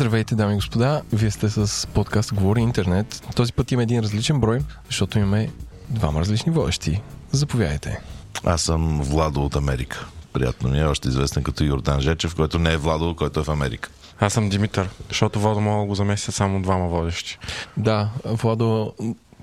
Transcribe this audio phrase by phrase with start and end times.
[0.00, 1.02] Здравейте, дами и господа!
[1.12, 3.22] Вие сте с подкаст Говори Интернет.
[3.36, 5.50] Този път има един различен брой, защото имаме
[5.88, 7.02] двама различни водещи.
[7.32, 8.00] Заповядайте.
[8.44, 10.06] Аз съм Владо от Америка.
[10.32, 13.48] Приятно ми е, още известен като Йордан Жечев, който не е Владо, който е в
[13.48, 13.90] Америка.
[14.20, 17.38] Аз съм Димитър, защото Владо мога да го заместят само двама водещи.
[17.76, 18.94] Да, Владо,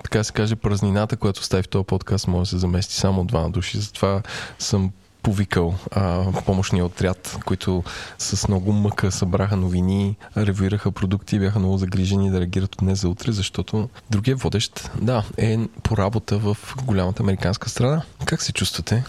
[0.04, 3.26] така се каже, празнината, която остави в този подкаст, може да се замести само от
[3.26, 3.78] двама души.
[3.78, 4.22] Затова
[4.58, 4.92] съм
[5.28, 7.84] повикал а, помощния отряд, които
[8.18, 13.08] с много мъка събраха новини, ревюираха продукти, бяха много загрижени да реагират от днес за
[13.08, 18.02] утре, защото другия водещ, да, е по работа в голямата американска страна.
[18.24, 19.04] Как се чувствате?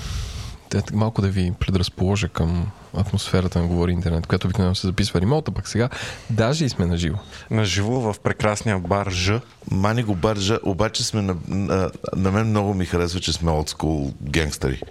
[0.69, 5.51] Те, малко да ви предразположа към атмосферата на Говори Интернет, която обикновено се записва ремонта,
[5.51, 5.89] пък сега
[6.29, 7.17] даже и сме на живо.
[7.51, 9.31] На живо в прекрасния бар Ж.
[9.71, 14.13] Мани го баржа, обаче сме на, на, на мен много ми харесва, че сме олдскул
[14.21, 14.81] генгстъри.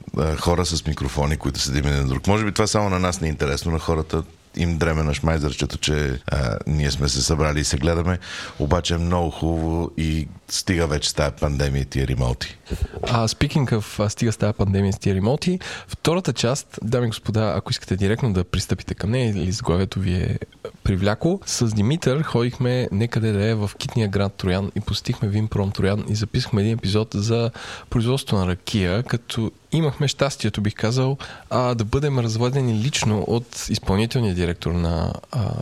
[0.40, 2.26] Хора с микрофони, които седим един на друг.
[2.26, 4.22] Може би това само на нас не е интересно, на хората
[4.56, 8.18] им дреме на шмайзърчето, че а, ние сме се събрали и се гледаме.
[8.58, 12.58] Обаче е много хубаво и стига вече с тази пандемия и тия ремонти.
[13.02, 17.52] А, speaking of стига с тази пандемия и тия ремонти, втората част, дами и господа,
[17.56, 20.38] ако искате директно да пристъпите към нея или заглавието ви е
[20.84, 26.04] привляко, с Димитър ходихме некъде да е в китния град Троян и посетихме Винпром Троян
[26.08, 27.50] и записахме един епизод за
[27.90, 31.16] производство на ракия, като имахме щастието, бих казал,
[31.50, 35.12] а, да бъдем разводени лично от изпълнителния директор на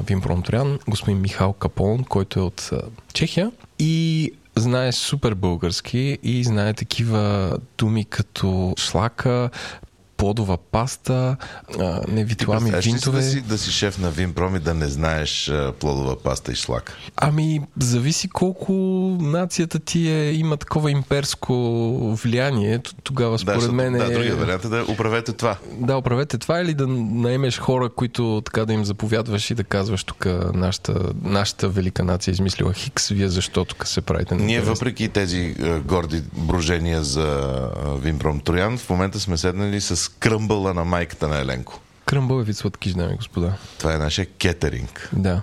[0.07, 2.81] Винпром Троян, господин Михал Капон, който е от а,
[3.13, 3.53] Чехия.
[3.79, 9.51] И знае супер български и знае такива думи като шлака,
[10.17, 11.37] плодова паста,
[11.81, 13.21] а, невитлами винтове.
[13.21, 16.55] Да си, да си шеф на Винпром и да не знаеш а, плодова паста и
[16.55, 16.93] шлак?
[17.17, 18.73] Ами, зависи колко
[19.21, 21.55] нацията ти е, има такова имперско
[22.23, 22.81] влияние.
[23.03, 23.99] Тогава според да, мен е...
[23.99, 25.57] Да, другия вариант е да управете това.
[25.73, 30.05] Да, управете това или да наемеш хора, които така да им заповядваш и да казваш
[30.05, 34.35] тук нашата, нашата велика нация е измислила Хикс, вие защо тук се правите?
[34.35, 37.47] Ние въпреки тези горди брожения за
[38.03, 41.81] Винпром Троян, в момента сме седнали с кръмбъла на майката на Еленко.
[42.07, 43.53] Кръмбъл вид сладкиш, дами и господа.
[43.79, 45.11] Това е нашия кетеринг.
[45.13, 45.43] Да.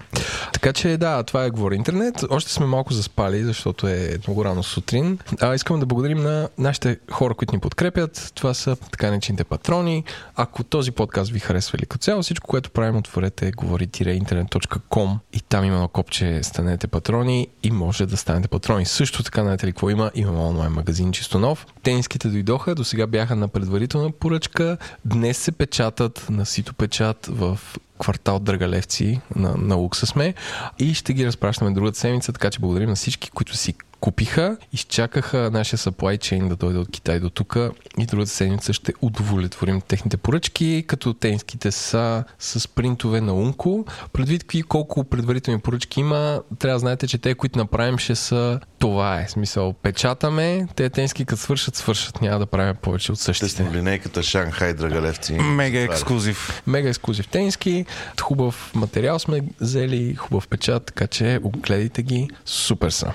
[0.54, 2.24] Така че да, това е Говори Интернет.
[2.30, 5.20] Още сме малко заспали, защото е много рано сутрин.
[5.42, 8.32] А, искам да благодарим на нашите хора, които ни подкрепят.
[8.36, 10.04] Това са така наречените патрони.
[10.36, 15.66] Ако този подкаст ви харесва или като цяло, всичко, което правим, отворете говори-интернет.com и там
[15.66, 18.86] има на копче станете патрони и може да станете патрони.
[18.86, 20.12] Също така, знаете ли какво има?
[20.16, 21.66] Имаме онлайн магазин чисто нов.
[21.84, 24.78] Тениските дойдоха, до сега бяха на предварителна поръчка.
[25.06, 27.60] Днес се печатат на сито печат в
[28.00, 30.34] квартал Драгалевци на, на Лукса сме
[30.80, 35.50] и ще ги разпращаме другата седмица, така че благодарим на всички, които си купиха, изчакаха
[35.54, 37.58] нашия supply chain да дойде от Китай до тук
[38.00, 43.86] и другата седмица ще удовлетворим техните поръчки, като тенските са с принтове на Унко.
[44.14, 48.60] Предвид какви колко предварителни поръчки има, трябва да знаете, че те, които направим, ще са
[48.80, 49.28] това е.
[49.28, 52.22] Смисъл, печатаме, те тенски като свършат, свършат.
[52.22, 53.56] Няма да правим повече от същите.
[53.56, 55.34] Те линейката Шанхай Драгалевци.
[55.34, 56.64] Мега ексклюзив.
[56.68, 57.86] Мега ексклюзив тенски.
[58.22, 62.30] Хубав материал сме взели, хубав печат, така че огледайте ги.
[62.46, 63.14] Супер са.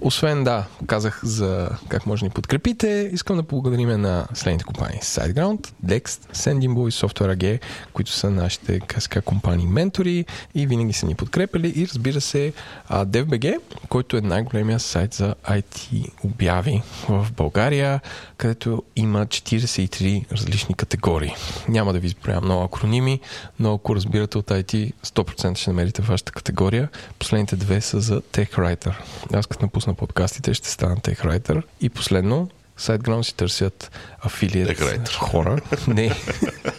[0.00, 4.98] Освен да, казах за как може да ни подкрепите, искам да благодарим на следните компании.
[5.02, 7.60] SiteGround, Dext, Sendinbull и Software AG,
[7.92, 11.72] които са нашите КСК компании ментори и винаги са ни подкрепили.
[11.76, 12.52] И разбира се,
[12.90, 18.00] DevBG, който е най-големия сайт за IT обяви в България,
[18.36, 21.34] където има 43 различни категории.
[21.68, 23.20] Няма да ви изброя много акроними,
[23.60, 26.88] но ако разбирате от IT, 100% ще намерите вашата категория.
[27.18, 28.94] Последните две са за TechWriter.
[29.32, 31.62] Аз като напусна подкастите ще стана TechWriter.
[31.80, 32.48] И последно,
[32.78, 35.58] SiteGround си търсят афилиет хора.
[35.88, 36.10] Не,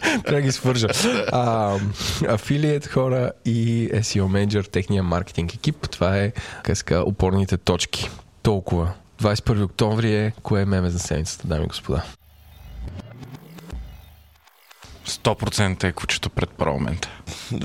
[0.02, 0.88] трябва да ги свържа.
[2.28, 5.90] афилиет хора и SEO Manager, техния маркетинг екип.
[5.90, 6.32] Това е,
[6.64, 8.10] къска, опорните точки.
[8.44, 8.94] Толкова.
[9.22, 12.04] 21 октомври е кое е меме за седмицата, дами и господа.
[15.08, 17.10] 100% е кучето пред парламента.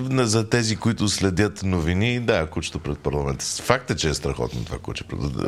[0.08, 3.44] За тези, които следят новини, да, кучето пред парламента.
[3.44, 5.04] Факт е, че е страхотно това куче.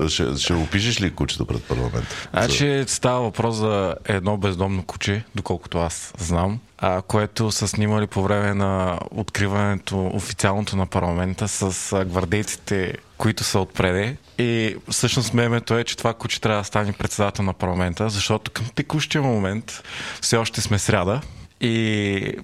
[0.09, 2.29] Ще, ще опишеш ли кучето пред парламента?
[2.33, 8.23] Значи става въпрос за едно бездомно куче, доколкото аз знам, а, което са снимали по
[8.23, 14.17] време на откриването официалното на парламента с гвардейците, които са отпреде.
[14.39, 18.67] И всъщност мемето е, че това куче трябва да стане председател на парламента, защото към
[18.75, 19.83] текущия момент
[20.21, 21.21] все още сме сряда,
[21.61, 22.37] и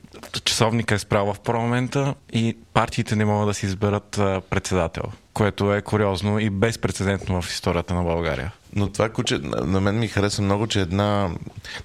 [0.45, 4.11] часовника е справа в парламента и партиите не могат да си изберат
[4.51, 5.03] председател
[5.35, 8.53] което е куриозно и безпредседентно в историята на България.
[8.77, 11.31] Но това куче, на мен ми хареса много, че една...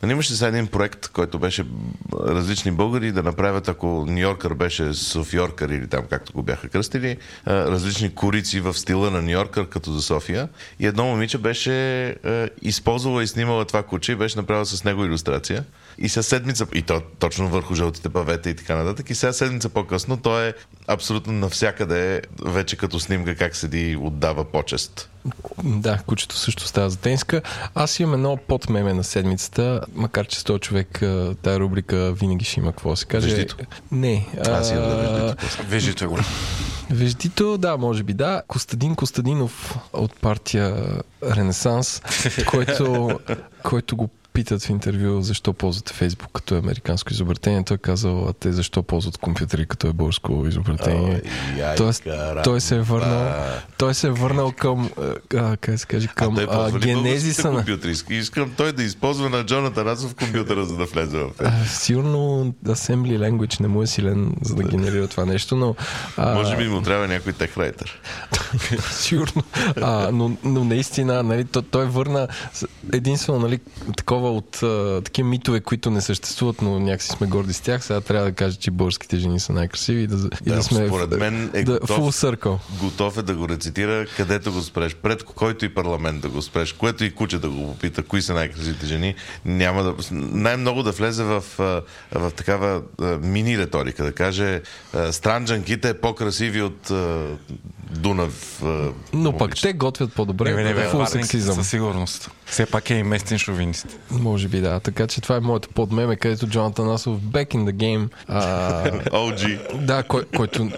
[0.03, 1.65] Нали имаше сега един проект, който беше
[2.19, 8.15] различни българи да направят, ако Нью-Йоркър беше Софиоркър или там както го бяха кръстили, различни
[8.15, 10.49] корици в стила на Нью-Йоркър, като за София.
[10.79, 12.15] И едно момиче беше
[12.61, 15.63] използвала и снимала това куче и беше направила с него иллюстрация.
[15.97, 19.69] И сега седмица, и то точно върху жълтите павета и така нататък, и сега седмица
[19.69, 20.53] по-късно той е
[20.87, 25.09] абсолютно навсякъде вече като снимка как седи и отдава почест.
[25.63, 27.41] Да, кучето също става за тениска.
[27.75, 32.45] Аз имам едно подмеме на седмицата, макар че с този човек а, тая рубрика винаги
[32.45, 33.27] ще има какво да се каже.
[33.27, 33.57] Веждито?
[33.91, 34.27] Не.
[34.45, 35.63] Аз имам да после.
[35.63, 36.25] Виждате е голям.
[36.89, 38.41] Веждито, да, може би да.
[38.47, 40.85] Костадин Костадинов от партия
[41.23, 42.01] Ренесанс,
[42.47, 43.19] който,
[43.63, 47.63] който го питат в интервю защо ползвате Фейсбук като е американско изобретение.
[47.63, 51.21] Той е казал, а те защо ползват компютъри като е българско изобретение.
[51.57, 52.07] Яй, Тоест,
[52.43, 53.33] той се е върнал,
[53.77, 54.89] той се е върнал към,
[55.35, 57.57] а, как се каже, към а, ли генезиса на...
[57.57, 57.95] компютри?
[58.09, 61.29] Искам той да използва на Джонатан Расов компютъра, за да влезе в.
[61.39, 65.75] А, Сигурно Assembly Language не му е силен, за да генерира това нещо, но...
[66.17, 68.01] А, Може би му трябва някой техрайтер.
[68.91, 69.43] Сигурно.
[69.81, 72.27] А, но, но наистина, нали, той, той върна
[72.93, 73.59] единствено нали,
[73.97, 77.85] такова от а, такива митове, които не съществуват, но някакси сме горди с тях.
[77.85, 80.87] Сега трябва да кажа, че българските жени са най-красиви и да, и Да, да сме
[80.87, 81.99] според в, мен е да, готов.
[81.99, 82.57] full circle.
[82.79, 84.95] Готов е да го рецитира където го спреш.
[84.95, 88.33] Пред който и парламент да го спреш, което и куче да го попита, кои са
[88.33, 89.95] най-красивите жени, няма да...
[90.11, 91.81] Най-много да влезе в, а,
[92.19, 92.81] в такава
[93.21, 94.61] мини риторика, да каже
[95.11, 96.91] странджанките е по-красиви от
[97.95, 98.63] Дунав.
[99.13, 100.53] Но пък те готвят по-добре.
[100.53, 101.55] Не, не, full варненките сексизъм.
[101.55, 102.31] със сигурност.
[102.45, 103.87] Все пак е и местен шовинист.
[104.11, 104.79] Може би да.
[104.79, 108.09] Така че това е моето подмеме, където Джонатан Асов back in the game.
[108.27, 109.75] А, OG.
[109.77, 110.69] Да, кой, който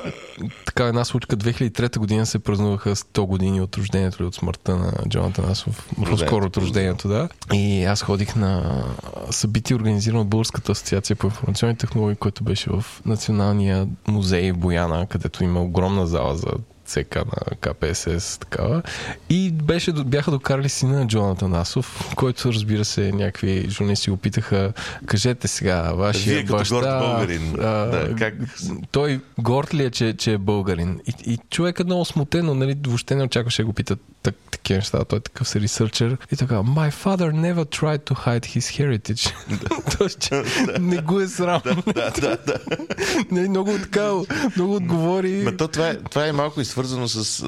[0.65, 4.93] така една случка 2003 година се празнуваха 100 години от рождението или от смъртта на
[5.09, 5.89] Джонатан Асов.
[6.05, 7.29] По-скоро от рождението, да.
[7.53, 8.83] И аз ходих на
[9.31, 15.07] събитие, организирано от Българската асоциация по информационни технологии, което беше в Националния музей в Бояна,
[15.09, 16.51] където има огромна зала за
[16.87, 18.81] ЦК на КПСС, такава.
[19.29, 24.73] И беше, бяха докарали сина на Джонатан Асов, който разбира се, някакви журналисти го питаха,
[25.05, 26.75] кажете сега, вашия Вие като баща...
[26.75, 28.33] горд българин, а, да, как-
[28.91, 30.99] той горд ли е, че, че е българин?
[31.07, 34.77] И, и човек е много смутен, но нали, въобще не очакваше го питат так, такива
[34.77, 35.05] неща.
[35.05, 36.17] Той е такъв се ресърчер.
[36.31, 39.33] И така, my father never tried to hide his heritage.
[39.97, 40.43] Тоест, че
[40.79, 41.61] не го е срам.
[41.95, 42.59] да, да, да.
[43.31, 44.11] Не, много така,
[44.55, 45.41] много отговори.
[45.43, 47.45] Ма то това, е, това е малко и свързано с...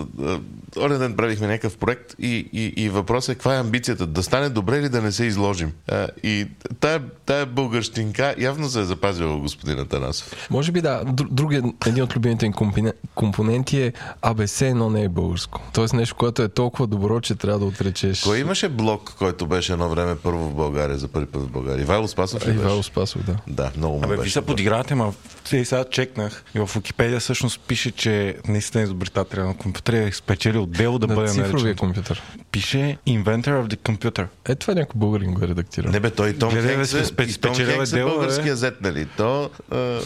[0.78, 4.06] Оня ден правихме някакъв проект и, и, и въпросът е каква е амбицията?
[4.08, 5.72] Да стане добре или да не се изложим?
[5.88, 6.48] А, и
[6.80, 10.48] тая, тая българщинка явно се е запазила у господин Атанасов.
[10.50, 11.04] Може би да.
[11.06, 15.62] Дру- Другият, един от любимите им компоне- компоненти е АБС, но не е българско.
[15.74, 18.22] Тоест нещо, което е толкова добро, че трябва да отречеш.
[18.24, 21.84] Кой имаше блок, който беше едно време първо в България, за първи път в България?
[21.84, 22.84] Ивайло Спасов ли Ивайло?
[22.84, 23.36] Спасов, да.
[23.48, 24.24] Да, много му Абе, беше.
[24.24, 25.14] ви се подигравате, ма
[25.46, 30.59] сега чекнах и в Википедия всъщност пише, че наистина е изобретателя на компютъра е спечелил
[30.66, 31.76] дело да на бъде цифровия наречен.
[31.76, 32.24] компютър.
[32.52, 34.28] Пише Inventor of the Computer.
[34.46, 35.92] Е, това някой българин го е редактирал.
[35.92, 38.82] Не бе, той Том Гледай, Хенкс е, спе- и Том спечелил е е българския зет,
[38.82, 39.06] нали?
[39.18, 39.50] То...
[39.72, 40.00] а,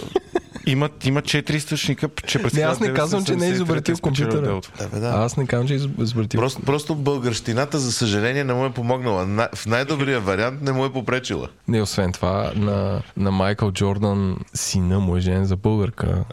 [0.66, 3.96] Има, има четири източника, че през Не, аз не 1973 казвам, че не е изобретил
[3.96, 4.62] спечелил компютъра.
[4.80, 5.08] Да, бе, да.
[5.08, 6.40] Аз не казвам, че е из- изобретил.
[6.40, 9.26] Просто, просто българщината, за съжаление, не му е помогнала.
[9.26, 11.48] На, в най-добрия вариант не му е попречила.
[11.68, 16.24] Не, освен това, на, на Майкъл Джордан сина му е женен за българка.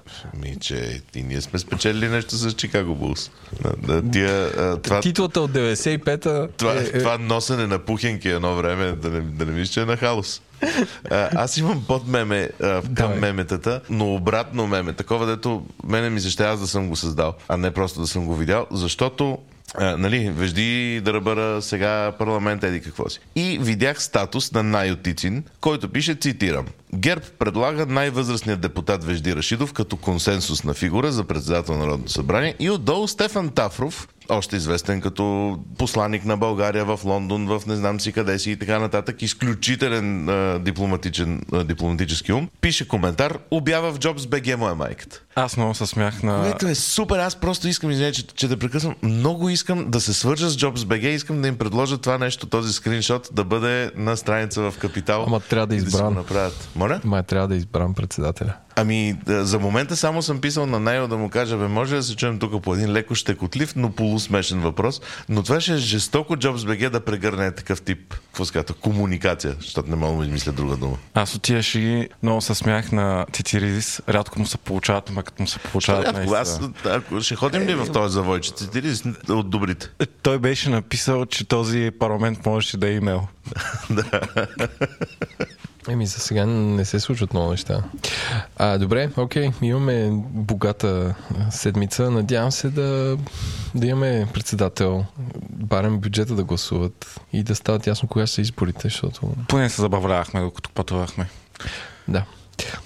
[0.42, 3.30] Ми, че и ние сме спечелили нещо с Чикаго Булс.
[3.78, 8.54] Да, тия, а, това, Титлата от 95-та това, е, е, това носене на пухенки едно
[8.54, 10.42] време, да не, да не мисля, че е на халус.
[11.10, 13.18] А, аз имам под меме а, към Давай.
[13.18, 14.92] меметата, но обратно меме.
[14.92, 18.06] Такова, дето мене ми се ще аз да съм го създал, а не просто да
[18.06, 19.38] съм го видял, защото
[19.74, 23.20] а, нали, вежди да ръбъра сега парламент, еди какво си.
[23.36, 29.72] И видях статус на Найо Тицин, който пише, цитирам, ГЕРБ предлага най-възрастният депутат Вежди Рашидов
[29.72, 35.58] като консенсусна фигура за председател на Народното събрание и отдолу Стефан Тафров, още известен като
[35.78, 40.28] посланник на България в Лондон, в не знам си къде си и така нататък, изключителен
[40.28, 45.20] а, дипломатичен, а, дипломатически ум, пише коментар, обява в Джобс БГ моя майката.
[45.34, 46.42] Аз много се смях на...
[46.42, 50.14] Което е супер, аз просто искам, извиня, че, че да прекъсвам, много искам да се
[50.14, 54.16] свържа с Jobs BG, искам да им предложа това нещо, този скриншот да бъде на
[54.16, 55.24] страница в Капитал.
[55.26, 56.08] Ама трябва да е и си избран.
[56.08, 56.68] го направят.
[56.76, 57.00] Моля?
[57.04, 58.54] Май трябва да избрам председателя.
[58.76, 62.02] Ами, да, за момента само съм писал на Найо да му кажа, бе, може да
[62.02, 66.36] се чуем тук по един леко щекотлив, но полусмешен въпрос, но това ще е жестоко
[66.36, 70.76] Jobs BG да прегърне такъв тип, какво се комуникация, защото не мога да измисля друга
[70.76, 70.96] дума.
[71.14, 74.02] Аз от тия шеги много се смях на Цициридис.
[74.08, 77.62] Рядко му се получават, ма ма като му се получават Ако, аз, ако ще ходим
[77.62, 78.54] ли в този завойче?
[78.54, 79.90] Ти ли си от добрите?
[80.22, 83.26] Той беше написал, че този парламент можеше да е имейл.
[85.88, 87.82] Еми, за сега не се случват много неща.
[88.56, 91.14] А, добре, окей, имаме богата
[91.50, 92.10] седмица.
[92.10, 93.18] Надявам се да,
[93.74, 95.04] да имаме председател,
[95.50, 99.32] барем бюджета да гласуват и да стават ясно кога ще са изборите, защото...
[99.48, 101.28] Поне се забавлявахме, докато пътувахме.
[102.08, 102.24] Да,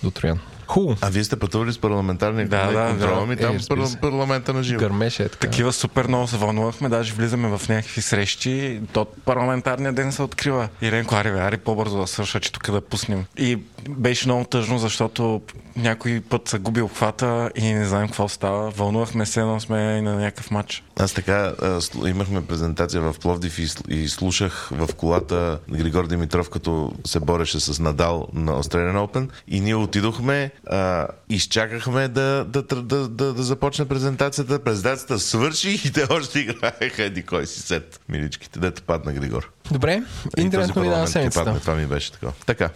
[0.02, 0.40] до Троян.
[0.66, 0.96] Хубаво.
[1.00, 3.26] А вие сте пътували с парламентарни Да, да, контрола да.
[3.26, 3.94] ми Е, там разбира се.
[3.94, 4.80] пар- парламента на живо.
[4.80, 5.40] Гърмеше е така.
[5.40, 10.68] Такива супер много се вълнувахме, даже влизаме в някакви срещи, то парламентарния ден се открива.
[10.82, 13.24] Иренко, ари, бе, ари по-бързо да свърша, че тук да пуснем.
[13.38, 15.42] И беше много тъжно, защото
[15.76, 18.70] някой път се губи обхвата и не знаем какво става.
[18.70, 20.82] Вълнувахме се, но сме и на някакъв матч.
[20.96, 26.92] Аз така а, имахме презентация в Пловдив и, и слушах в колата Григор Димитров, като
[27.04, 32.82] се бореше с Надал на Australian Open и ние отидохме, а, изчакахме да, да, да,
[32.82, 34.58] да, да, да започне презентацията.
[34.58, 38.00] Презентацията свърши и те още играеха еди кой си сет.
[38.08, 39.52] Миличките, дето падна Григор.
[39.70, 40.02] Добре,
[40.36, 41.44] интернет новина на седмицата.
[41.44, 41.60] падна.
[41.60, 42.26] Това ми беше така.
[42.46, 42.70] Така.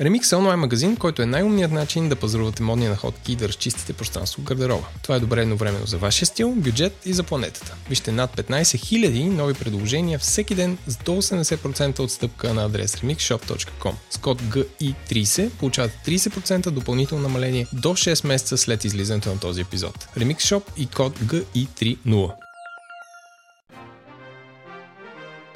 [0.00, 3.92] Remix е онлайн магазин, който е най-умният начин да пазарувате модни находки и да разчистите
[3.92, 4.86] пространство в гардероба.
[5.02, 7.74] Това е добре едновременно за вашия стил, бюджет и за планетата.
[7.88, 13.92] Вижте над 15 000 нови предложения всеки ден с до 80% отстъпка на адрес remixshop.com.
[14.10, 20.08] С код GI30 получавате 30% допълнително намаление до 6 месеца след излизането на този епизод.
[20.16, 22.32] Remix Shop и код GI30.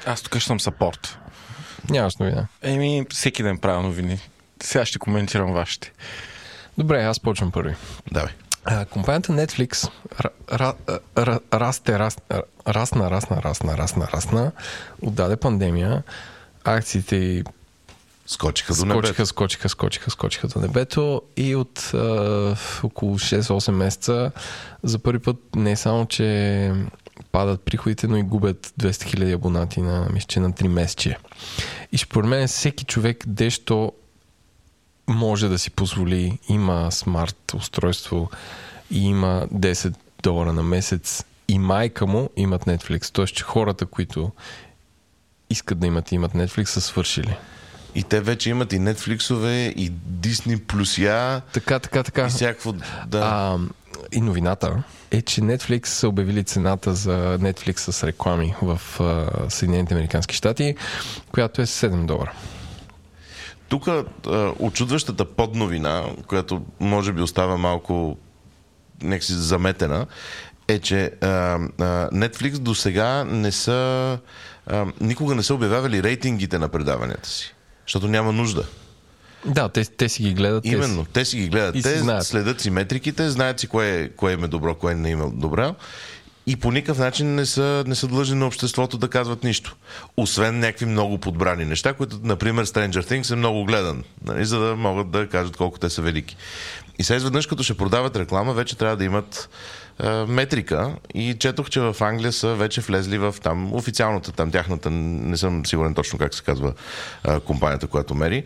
[0.05, 1.17] Аз тук ще съм сапорт.
[1.89, 2.47] Нямаш новина.
[2.61, 4.19] Еми, всеки ден правя новини.
[4.63, 5.91] Сега ще коментирам вашите.
[6.77, 7.75] Добре, аз почвам първи.
[8.11, 8.31] Давай.
[8.65, 10.73] А, компанията Netflix ра, ра,
[11.17, 12.17] ра, расте, рас,
[12.67, 14.51] расна, расна, расна, расна, расна,
[15.01, 16.03] отдаде пандемия,
[16.63, 17.43] акциите й
[18.27, 19.07] Скочиха до небето.
[19.07, 24.31] скочиха, скочиха, скочиха, скочиха до небето и от а, около 6-8 месеца
[24.83, 26.71] за първи път не само, че
[27.31, 31.17] падат приходите, но и губят 200 000 абонати на, мисля, на 3 месече.
[31.91, 33.91] И според мен всеки човек дещо
[35.07, 38.29] може да си позволи, има смарт устройство
[38.91, 43.09] и има 10 долара на месец и майка му имат Netflix.
[43.13, 44.31] Тоест, че хората, които
[45.49, 47.37] искат да имат и имат Netflix, са свършили.
[47.95, 52.25] И те вече имат и Netflix-ове, и Disney плюс я, Така, така, така.
[52.25, 52.73] и всякакво.
[53.07, 53.19] Да.
[53.19, 53.57] А,
[54.11, 58.81] и новината е, че Netflix са обявили цената за Netflix с реклами в
[59.49, 60.75] Съединените Американски щати,
[61.31, 62.33] която е 7 долара.
[63.75, 63.89] Тук
[64.59, 68.17] очудващата подновина, която може би остава малко
[69.01, 70.05] някакси заметена,
[70.67, 71.59] е, че а, а,
[72.09, 74.17] Netflix до сега не са
[74.67, 77.55] а, никога не са обявявали рейтингите на предаванията си.
[77.87, 78.63] Защото няма нужда.
[79.45, 80.63] Да, те, те си ги гледат.
[80.63, 81.75] те Именно, те си ги гледат.
[81.75, 82.25] Си Те знаят.
[82.25, 85.29] следят си метриките, знаят си кое, е- кое им е добро, кое не им е
[85.33, 85.75] добро.
[86.47, 89.75] И по никакъв начин не са, не са длъжни на обществото да казват нищо.
[90.17, 94.75] Освен някакви много подбрани неща, които, например, Stranger Things е много гледан, нали, за да
[94.75, 96.37] могат да кажат колко те са велики.
[96.99, 99.49] И сега изведнъж, като ще продават реклама, вече трябва да имат
[99.99, 104.89] а, метрика и четох, че в Англия са вече влезли в там официалната, там тяхната,
[104.91, 106.73] не съм сигурен точно как се казва
[107.23, 108.43] а, компанията, която мери.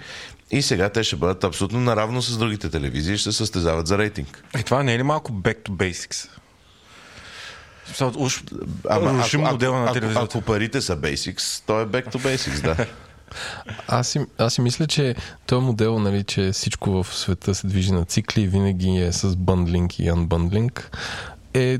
[0.52, 3.98] И сега те ще бъдат абсолютно наравно с другите телевизии и ще се състезават за
[3.98, 4.44] рейтинг.
[4.56, 6.39] Е, това не е ли малко back to basics?
[7.90, 8.44] Смисъл, Уж
[8.92, 10.38] рушим ако, модела на ако, телевизията.
[10.38, 12.86] ако парите са basics, то е back to basics, да.
[13.88, 15.16] Аз си, аз си мисля, че
[15.46, 20.00] този модел, нали, че всичко в света се движи на цикли, винаги е с бъндлинг
[20.00, 20.98] и анбъндлинг,
[21.54, 21.80] е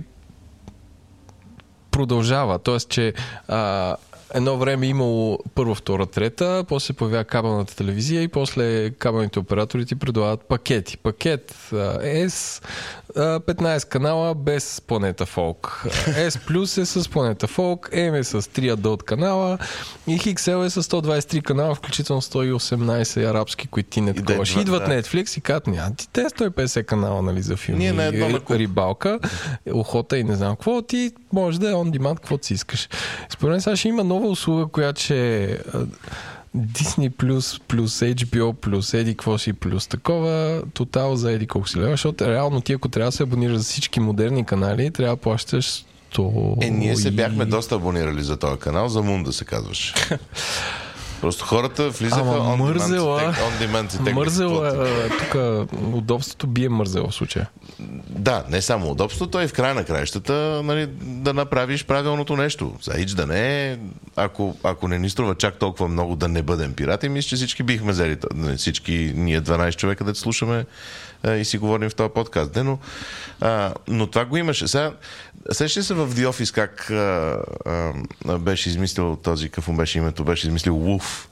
[1.92, 2.60] продължава.
[2.60, 3.14] Тоест, че
[3.48, 3.96] а,
[4.34, 9.40] едно време е имало първа, втора, трета, после се появява кабелната телевизия и после кабелните
[9.40, 10.98] оператори ти предлагат пакети.
[10.98, 12.64] Пакет а, S,
[13.16, 15.86] 15 канала без планета Фолк.
[16.08, 19.58] S плюс е с планета Фолк, M е с 3 адълт канала
[20.08, 24.54] и XL е с 123 канала, включително 118 арабски, които ти не да, таковаш.
[24.54, 24.62] да.
[24.62, 28.26] Идват Netflix и казват, няма ти те 150 канала нали, за филми, Ние на едно
[28.26, 29.20] ри- на рибалка,
[29.74, 32.90] охота и не знам какво, ти може да е on demand, каквото си искаш.
[33.30, 35.58] Според мен сега ще има нова услуга, която ще е
[36.58, 41.78] Disney плюс, плюс HBO, плюс еди какво си, плюс такова, тотал за еди колко си
[41.80, 45.22] лева, защото реално ти ако трябва да се абонираш за всички модерни канали, трябва да
[45.22, 49.46] плащаш 100 Е, ние се бяхме доста абонирали за този канал, за Мун да се
[49.46, 49.94] казваш.
[51.22, 55.36] Просто хората влизаха Ама on мързела, demand, on demand теглиха мързела, е, тук
[55.94, 57.50] удобството бие мързела в случая.
[58.10, 62.74] Да, не само удобството, а и в края на краищата нали, да направиш правилното нещо.
[62.82, 63.78] За ич да не е,
[64.16, 67.64] ако, ако не ни струва чак толкова много да не бъдем пирати, мисля, че всички
[67.64, 70.66] бихме взели, нали, всички ние 12 човека да слушаме
[71.28, 72.56] и си говорим в този подкаст.
[72.56, 72.80] Не, но,
[73.42, 74.68] а, но това го имаше.
[74.68, 74.92] Сега,
[75.52, 77.38] сеща се в The Office как а,
[78.26, 81.28] а, беше измислил този, какво беше името, беше измислил Wolf,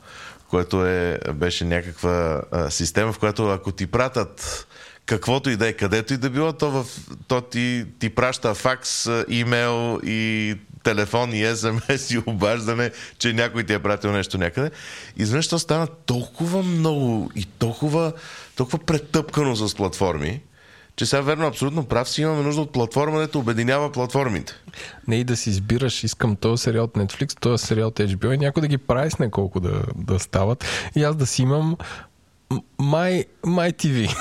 [0.50, 4.68] което е, беше някаква а, система, в която ако ти пратят
[5.08, 6.86] каквото и да е, където и да било, то, в,
[7.28, 13.74] то ти, ти праща факс, имейл и телефон и СМС и обаждане, че някой ти
[13.74, 14.72] е пратил нещо някъде.
[15.18, 18.14] Изведнъж то стана толкова много и толкова,
[18.56, 20.42] толкова претъпкано с платформи,
[20.98, 24.54] че сега верно, абсолютно прав си, имаме нужда от платформа, дето обединява платформите.
[25.08, 28.38] Не и да си избираш, искам този сериал от Netflix, този сериал от HBO и
[28.38, 30.66] някой да ги прави с неколко да, да стават.
[30.96, 31.78] И аз да си имам
[32.80, 34.16] My, My TV.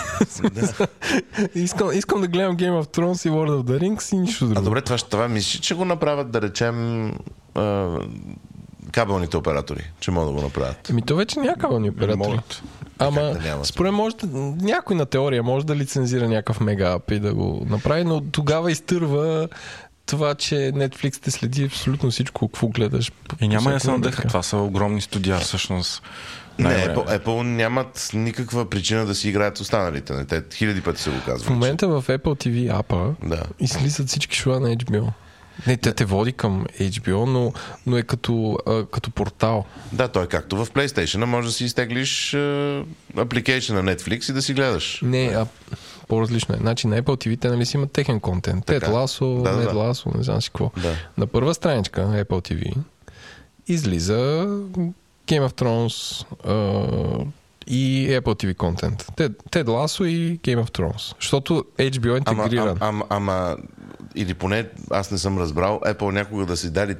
[1.56, 4.48] искам, искам да гледам Game of Thrones и World of the Rings и нищо А
[4.48, 4.60] друго.
[4.62, 7.06] добре, това, ще- това мислиш, че го направят, да речем,
[7.54, 7.88] а,
[8.92, 10.90] кабелните оператори, че могат да го направят.
[10.90, 12.28] Еми то вече няма кабелни оператори.
[12.28, 12.62] Могат.
[12.98, 13.64] Ама, Как да няма?
[13.64, 14.26] според може да,
[14.62, 18.72] някой на теория може да лицензира някакъв мега ап и да го направи, но тогава
[18.72, 19.48] изтърва
[20.06, 23.12] това, че Netflix те следи абсолютно всичко, какво гледаш.
[23.40, 24.16] И няма се всяко надъха.
[24.16, 24.28] време.
[24.28, 26.02] Това са огромни студия, всъщност.
[26.58, 26.68] Не.
[26.68, 30.12] Apple, Apple нямат никаква причина да си играят останалите.
[30.12, 31.46] Не, Те хиляди пъти са го казвали.
[31.46, 33.42] В момента в Apple TV апа Да.
[33.60, 35.08] излизат всички шоа на HBO.
[35.66, 37.52] Не, те те води към HBO, но,
[37.86, 39.64] но е като, а, като портал.
[39.92, 41.24] Да, той е както в PlayStation.
[41.24, 42.34] Може да си изтеглиш
[43.16, 45.00] апликейшн на Netflix и да си гледаш.
[45.02, 45.46] Не, а
[46.08, 46.58] по-различно е.
[46.58, 48.64] Значи на Apple TV те нали си имат техен контент.
[48.66, 48.92] Тед Така.
[48.92, 49.78] Ласо, Да, да, Нед да.
[49.78, 50.70] Ласо, не знам си какво.
[50.82, 50.96] Да.
[51.18, 52.74] На първа страничка на Apple TV
[53.68, 54.46] излиза
[55.26, 57.24] Game of Thrones а,
[57.66, 59.06] и Apple TV контент.
[59.50, 61.14] Тед, Ласо и Game of Thrones.
[61.20, 62.68] Защото HBO е интегриран.
[62.68, 63.56] ама, ама, ама,
[64.14, 66.94] или поне аз не съм разбрал, Apple някога да си дали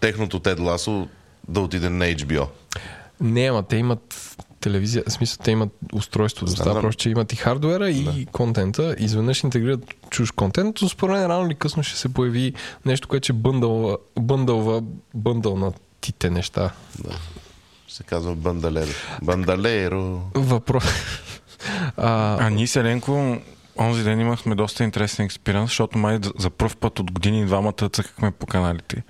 [0.00, 1.08] техното Тед Ласо
[1.48, 2.46] да отиде на HBO.
[3.20, 7.32] Не, ама те имат телевизия, в смисъл те имат устройство, да става просто, че имат
[7.32, 11.98] и хардуера и контента, изведнъж интегрират чуж контент, но според мен рано или късно ще
[11.98, 12.52] се появи
[12.86, 14.82] нещо, което ще бъндълва, бъндълва
[15.14, 16.72] бъндълнатите неща.
[17.90, 18.90] Се казва Бандалеро.
[19.22, 20.22] Бандалеро.
[20.34, 20.84] Въпрос.
[21.96, 23.36] А, А ние с Еленко
[23.78, 27.88] онзи ден имахме доста интересен експириенс, защото май за- за първ път от години двамата
[27.92, 29.02] цъкахме по каналите.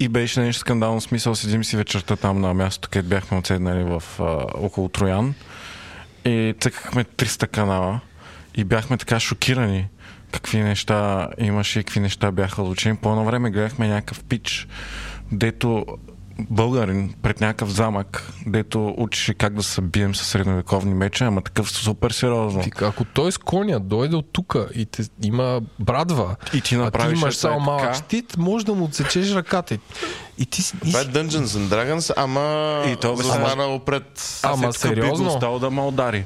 [0.00, 4.02] И беше нещо скандално смисъл, седим си вечерта там на мястото, където бяхме отседнали в,
[4.20, 5.34] а, около Троян.
[6.24, 8.00] И цъкахме 300 канала.
[8.54, 9.88] И бяхме така шокирани
[10.32, 12.96] какви неща имаше и какви неща бяха лучени.
[12.96, 14.68] По едно време гледахме някакъв пич,
[15.32, 15.86] дето
[16.50, 21.70] българин пред някакъв замък, дето учеше как да се бием с средновековни меча, ама такъв
[21.70, 22.62] супер сериозно.
[22.62, 26.62] Вика, ако той с коня дойде от тук и те, има брадва, И ти а
[26.62, 27.94] ти направиш имаш ето само е малък така.
[27.94, 29.78] щит, може да му отсечеш ръката.
[30.38, 32.40] И- ти, си- Това е Dungeons and Dragons, ама
[32.88, 34.40] И то бе, застанало пред...
[34.42, 35.28] Ама сериозно?
[35.28, 36.24] оставил да ме удари.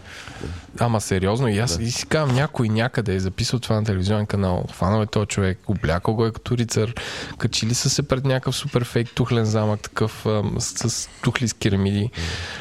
[0.78, 4.64] Ама сериозно, и аз и си казвам, някой някъде е записал това на телевизионен канал.
[4.72, 6.92] Фанал е този човек, облякал го е като рицар,
[7.38, 11.52] качили са се пред някакъв супер фейк тухлен замък, такъв ам, с, с тухли с
[11.52, 12.10] керамиди.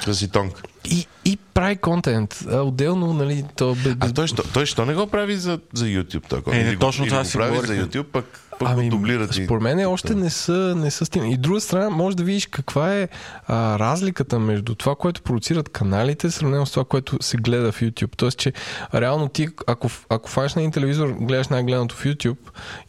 [0.05, 0.63] Да си тонк.
[0.85, 2.39] И, и прави контент.
[2.43, 5.85] А, отделно, нали, то бе, А той, що, той що не го прави за, за
[5.85, 6.23] YouTube?
[6.29, 7.75] Той, Е, не, точно това си прави говорихме.
[7.75, 9.35] за YouTube, пък, пък Ами, го дублират.
[9.37, 11.33] и- според мен още не са, не са стигнали.
[11.33, 13.07] И друга страна, може да видиш каква е
[13.47, 18.15] а, разликата между това, което продуцират каналите, сравнено с това, което се гледа в YouTube.
[18.17, 18.53] Тоест, че
[18.93, 22.37] реално ти, ако, ако фанеш на един телевизор, гледаш най-гледаното в YouTube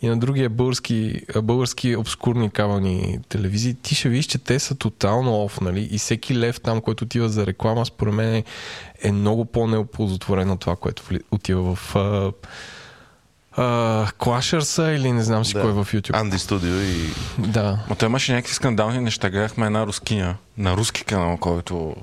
[0.02, 5.44] и на другия български, български обскурни кабелни телевизии, ти ще видиш, че те са тотално
[5.44, 5.88] оф, нали?
[5.90, 8.44] И всеки лев там, който отива за реклама, според мен е,
[9.02, 12.32] е много по-неоползотворен от това, което отива в а,
[14.18, 15.60] Клашърса или не знам си Да.
[15.60, 16.20] кой е в YouTube.
[16.20, 17.14] Анди Студио и...
[17.38, 17.78] Да.
[17.88, 19.30] Но той имаше някакви скандални неща.
[19.30, 21.94] Гледахме една рускиня на руски канал, който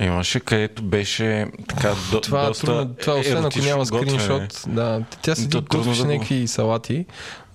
[0.00, 4.20] имаше, където беше така до, Това, доста трудно, това освен ако няма готвене.
[4.20, 7.06] скриншот, да, тя трудно готвеше да някакви салати,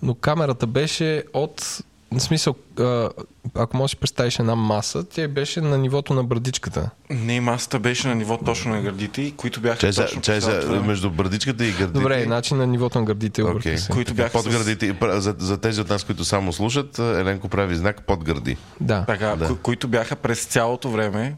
[0.01, 3.09] но камерата беше от в смисъл, а,
[3.55, 6.89] ако можеш да представиш една маса, тя беше на нивото на брадичката.
[7.09, 10.45] Не, масата беше на ниво точно на гърдите, които бяха Чай, за, точно чай по
[10.45, 11.99] за, между бърдичката и гърдите.
[11.99, 13.43] Добре, значи на нивото на гърдите
[13.77, 13.91] се.
[13.91, 14.93] Които бяха под с- гърдите.
[14.93, 18.57] Пр- За, за тези от нас, които само слушат, Еленко прави знак под гърди.
[18.79, 19.05] Да.
[19.05, 19.47] Така, Да.
[19.47, 21.35] ко- които бяха през цялото време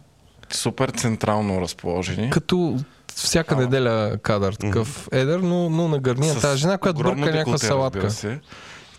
[0.52, 2.30] супер централно разположени.
[2.30, 3.64] Като всяка Ама.
[3.64, 6.34] неделя кадър, такъв едър, но, но на гърдия.
[6.34, 8.12] С Тази жена, която бърка някаква салатка.
[8.12, 8.40] Се.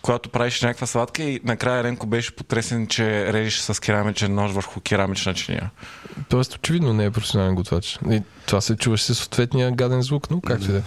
[0.03, 4.81] Когато правиш някаква сладка и накрая Еленко беше потресен, че режеш с керамичен нож върху
[4.81, 5.71] керамична чиния.
[6.29, 7.99] Тоест, очевидно не е професионален готвач.
[8.11, 10.81] И това се чуваше със съответния гаден звук, но както да е.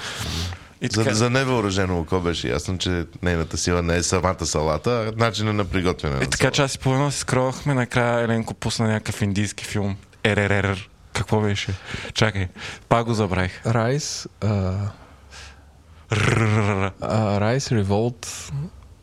[0.80, 4.90] И За, така, за невъоръжено око беше ясно, че нейната сила не е самата салата,
[4.90, 6.16] а начина на приготвяне.
[6.16, 6.56] и на така салата.
[6.56, 9.96] час и половина се скровахме, накрая Еленко пусна някакъв индийски филм.
[10.26, 10.88] РРР.
[11.12, 11.74] Какво беше?
[12.14, 12.48] Чакай,
[12.88, 13.66] пак го забравих.
[13.66, 14.28] Райс,
[17.40, 18.50] Райс, Револт,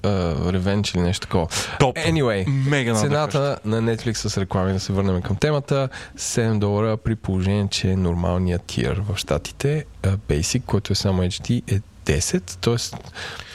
[0.06, 1.48] Ревенч или нещо такова.
[1.80, 1.96] Топ.
[1.98, 7.16] Anyway, Мега цената на Netflix с реклами, да се върнем към темата, 7 долара при
[7.16, 12.98] положение, че нормалният тир в Штатите, а, Basic, който е само HD, е 10, т.е.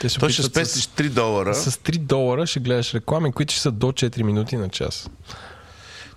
[0.01, 1.55] те ще опитват спестиш 3 долара.
[1.55, 5.09] с, с 3 долара ще гледаш реклами, които ще са до 4 минути на час.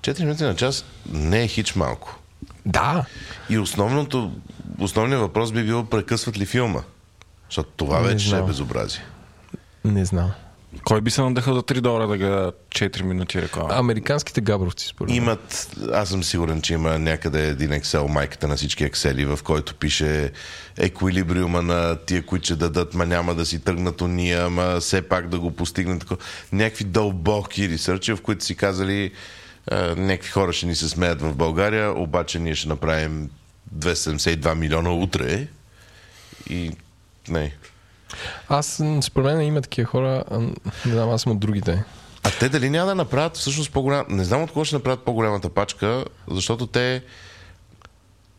[0.01, 2.19] 4 минути на час не е хич малко.
[2.67, 3.05] Да,
[3.51, 4.33] И основното,
[4.79, 6.81] основният въпрос би бил прекъсват ли филма.
[7.45, 8.47] Защото това Не вече ще е знам.
[8.47, 9.03] безобразие.
[9.85, 10.33] Не знам.
[10.85, 13.69] Кой би се надъхал за 3 долара да гледа 4 минути реклама?
[13.73, 15.17] Американските габровци, според мен.
[15.17, 19.75] Имат, аз съм сигурен, че има някъде един Excel, майката на всички Excel, в който
[19.75, 20.33] пише
[20.79, 25.29] еквилибриума на тия, които ще дадат, ма няма да си тръгнат уния, ма все пак
[25.29, 26.13] да го постигнат.
[26.53, 29.13] Някакви дълбоки ресърчи, в които си казали
[29.97, 33.31] някакви хора ще ни се смеят в България, обаче ние ще направим
[33.77, 35.47] 272 милиона утре
[36.51, 36.71] и
[37.29, 37.55] не.
[38.49, 40.25] Аз, според мен има такива хора,
[40.87, 41.85] не знам, аз съм от другите.
[42.25, 44.05] А те дали няма да направят всъщност по-голям...
[44.09, 47.03] Не знам от кого ще направят по-голямата пачка, защото те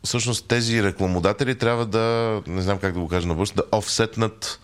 [0.04, 4.60] всъщност тези рекламодатели трябва да, не знам как да го кажа на бързо, да офсетнат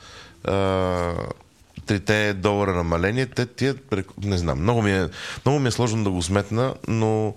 [1.86, 3.26] трите долара намаление.
[3.26, 3.74] Те, тия,
[4.22, 5.08] не знам, много ми, е,
[5.46, 7.34] много ми е сложно да го сметна, но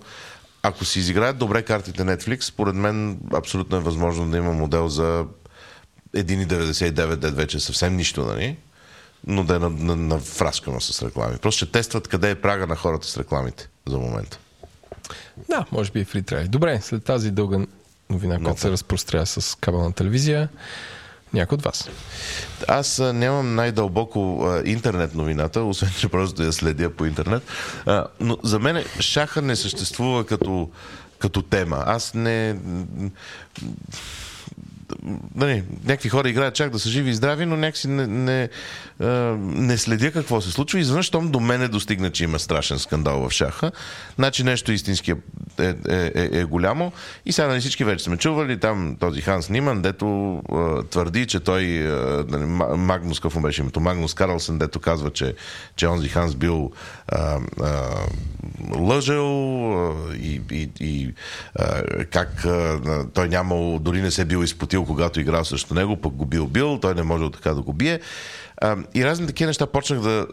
[0.62, 5.24] ако си изиграят добре картите Netflix, според мен абсолютно е възможно да има модел за
[6.14, 8.56] 1,99, дед вече е съвсем нищо, нали?
[9.26, 11.38] но да е на, на, на с реклами.
[11.38, 14.38] Просто ще тестват къде е прага на хората с рекламите за момента.
[15.48, 16.48] Да, може би и фри трай.
[16.48, 17.66] Добре, след тази дълга
[18.10, 20.48] новина, която се разпростря с кабелна телевизия,
[21.32, 21.88] някой от вас.
[22.68, 27.42] Аз а, нямам най-дълбоко а, интернет новината, освен че просто я следя по интернет.
[27.86, 30.70] А, но за мен шаха не съществува като,
[31.18, 31.82] като тема.
[31.86, 32.58] Аз не...
[35.34, 38.48] Нали, някакви хора играят чак да са живи и здрави, но някакси не, не,
[39.00, 39.06] а,
[39.40, 40.80] не следя какво се случва.
[40.80, 43.72] Изведнъж, щом до мене достигна, че има страшен скандал в шаха,
[44.16, 45.16] значи нещо истински е,
[45.58, 46.92] е, е, е голямо.
[47.26, 51.40] И сега нали, всички вече сме чували, там този Ханс Ниман, дето а, твърди, че
[51.40, 55.34] той, а, нали, Ма- Магнус, какво беше името, Магнус Карлсен, дето казва, че,
[55.76, 56.72] че онзи Ханс бил
[57.08, 57.90] а, а,
[58.78, 59.26] лъжел
[59.72, 61.14] а, и, и, и
[61.54, 62.80] а, как а,
[63.14, 66.78] той нямал, дори не се бил изпотил, когато играл срещу него, пък го бил бил,
[66.82, 68.00] той не можел така да го бие.
[68.60, 70.26] А, и разни такива неща почнах да,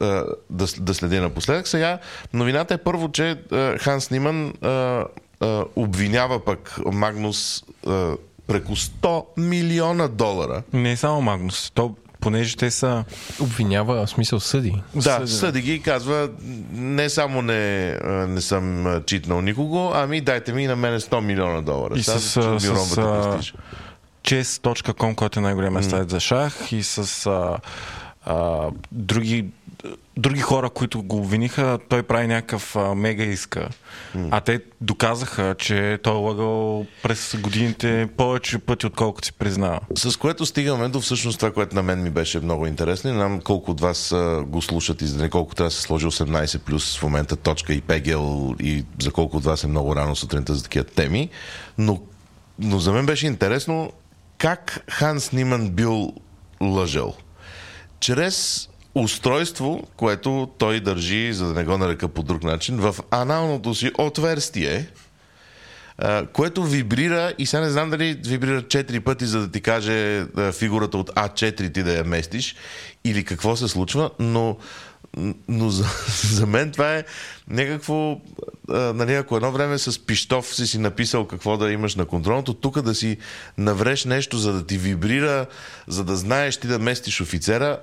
[0.49, 1.67] да, да следя напоследък.
[1.67, 1.99] Сега
[2.33, 3.35] новината е първо, че
[3.79, 8.15] Ханс Ниман а, а, обвинява пък Магнус а,
[8.47, 10.63] преко 100 милиона долара.
[10.73, 11.71] Не е само Магнус.
[11.75, 13.03] То, понеже те са...
[13.39, 14.81] Обвинява, в смисъл съди.
[14.95, 16.29] Да, съди ги и казва,
[16.71, 17.91] не само не,
[18.27, 21.93] не съм читнал никого, ами дайте ми на мене 100 милиона долара.
[21.97, 23.53] И Сега с, ми с, а, престиж.
[24.23, 27.57] chess.com, който е най-големият сайт за шах и с а,
[28.25, 29.45] а, други,
[30.17, 33.69] други хора, които го обвиниха, той прави някакъв а, мега иска.
[34.31, 39.79] А те доказаха, че той е лъгал през годините повече пъти, отколкото си признава.
[39.95, 43.09] С което стигаме до всъщност това, което на мен ми беше много интересно.
[43.09, 46.05] Не знам колко от вас а, го слушат и за колко трябва да се сложи
[46.05, 50.15] 18 плюс в момента точка и пегел и за колко от вас е много рано
[50.15, 51.29] сутринта за такива теми.
[51.77, 52.01] Но,
[52.59, 53.91] но за мен беше интересно
[54.37, 56.13] как Ханс Ниман бил
[56.61, 57.13] лъжел.
[58.01, 63.75] Чрез устройство, което той държи, за да не го нарека по друг начин, в аналното
[63.75, 64.87] си отверстие,
[66.33, 70.97] което вибрира и сега не знам дали вибрира 4 пъти, за да ти каже фигурата
[70.97, 72.55] от А4 ти да я местиш
[73.03, 74.57] или какво се случва, но,
[75.47, 75.85] но за,
[76.35, 77.03] за мен това е
[77.47, 78.21] някакво,
[78.69, 82.81] нали, ако едно време с пиштов си си написал какво да имаш на контролното, тук
[82.81, 83.17] да си
[83.57, 85.45] навреш нещо, за да ти вибрира,
[85.87, 87.79] за да знаеш ти да местиш офицера,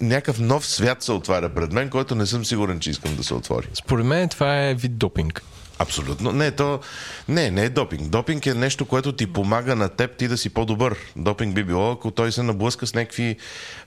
[0.00, 3.34] някакъв нов свят се отваря пред мен, който не съм сигурен, че искам да се
[3.34, 3.68] отвори.
[3.74, 5.42] Според мен това е вид допинг.
[5.78, 6.32] Абсолютно.
[6.32, 6.80] Не, то
[7.28, 8.08] не, не е допинг.
[8.08, 10.96] Допинг е нещо, което ти помага на теб ти да си по-добър.
[11.16, 13.36] Допинг би било, ако той се наблъска с някакви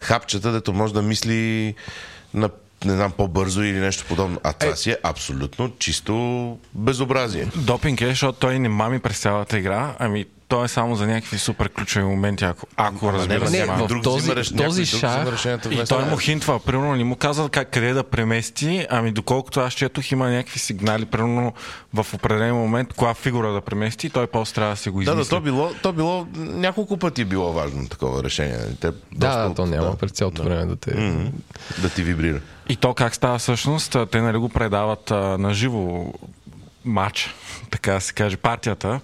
[0.02, 1.76] хапчета, дето може да мисли
[2.34, 2.50] на
[2.86, 4.40] не знам, по-бързо или нещо подобно.
[4.44, 7.48] А това си е абсолютно чисто безобразие.
[7.56, 11.38] Допинг е, защото той не мами през цялата игра, ами той е само за някакви
[11.38, 13.64] супер ключови моменти, ако, ако разбира не, се.
[13.64, 13.88] в има.
[13.88, 17.94] друг този- взима този шах- И той му хинтва, примерно не му казва как, къде
[17.94, 21.54] да премести, ами доколкото аз четох има някакви сигнали, примерно
[21.94, 25.04] в определен момент, коя фигура да премести, и той после трябва да се го Да,
[25.04, 25.24] измисли.
[25.24, 28.58] да, то било, то било няколко пъти е било важно такова решение.
[28.72, 30.96] Те, Да, доста да, то няма през цялото време да те...
[30.96, 31.32] М,
[31.78, 32.40] да ти вибрира.
[32.70, 36.14] И то как става всъщност, те нали го предават а, на живо
[36.86, 37.36] матч,
[37.70, 39.00] така да се каже, партията.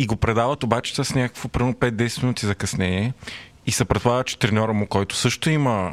[0.00, 3.12] И го предават обаче с някакво примерно 5-10 минути закъснение.
[3.66, 5.92] И се предполага, че треньора му, който също има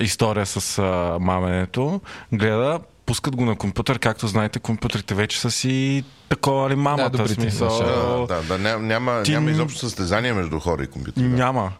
[0.00, 2.00] история с а, маменето,
[2.32, 7.34] гледа, пускат го на компютър, както знаете, компютрите вече са си такова ли мамата, добрите
[7.34, 7.78] смисъл.
[7.78, 11.22] Да, да, да, няма, няма, Ти- няма изобщо състезание между хора и компютри.
[11.22, 11.28] Да.
[11.28, 11.72] Няма.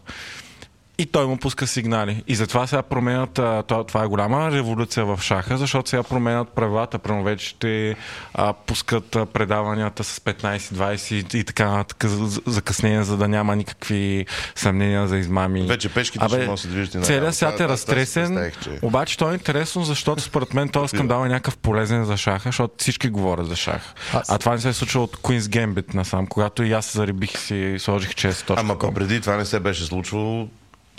[0.99, 2.23] И той му пуска сигнали.
[2.27, 6.49] И затова сега променят, а, това, това е голяма революция в шаха, защото сега променят
[6.49, 6.99] правилата.
[6.99, 7.95] Примерно вече ще
[8.33, 13.55] а, пускат а, предаванията с 15-20 и, така нататък за- за- закъснения, за да няма
[13.55, 15.61] никакви съмнения за измами.
[15.61, 19.29] Вече пешките ще могат да се на Целият свят е си разтресен, че- обаче то
[19.29, 23.47] е интересно, защото според мен този скандал е някакъв полезен за шаха, защото всички говорят
[23.47, 23.93] за шах.
[24.13, 26.97] Аз- А това не се е случило от Queen's Gambit насам, когато и аз се
[26.97, 28.49] зарибих и си сложих чест.
[28.49, 28.59] Ама
[28.91, 30.47] преди това не се беше случвало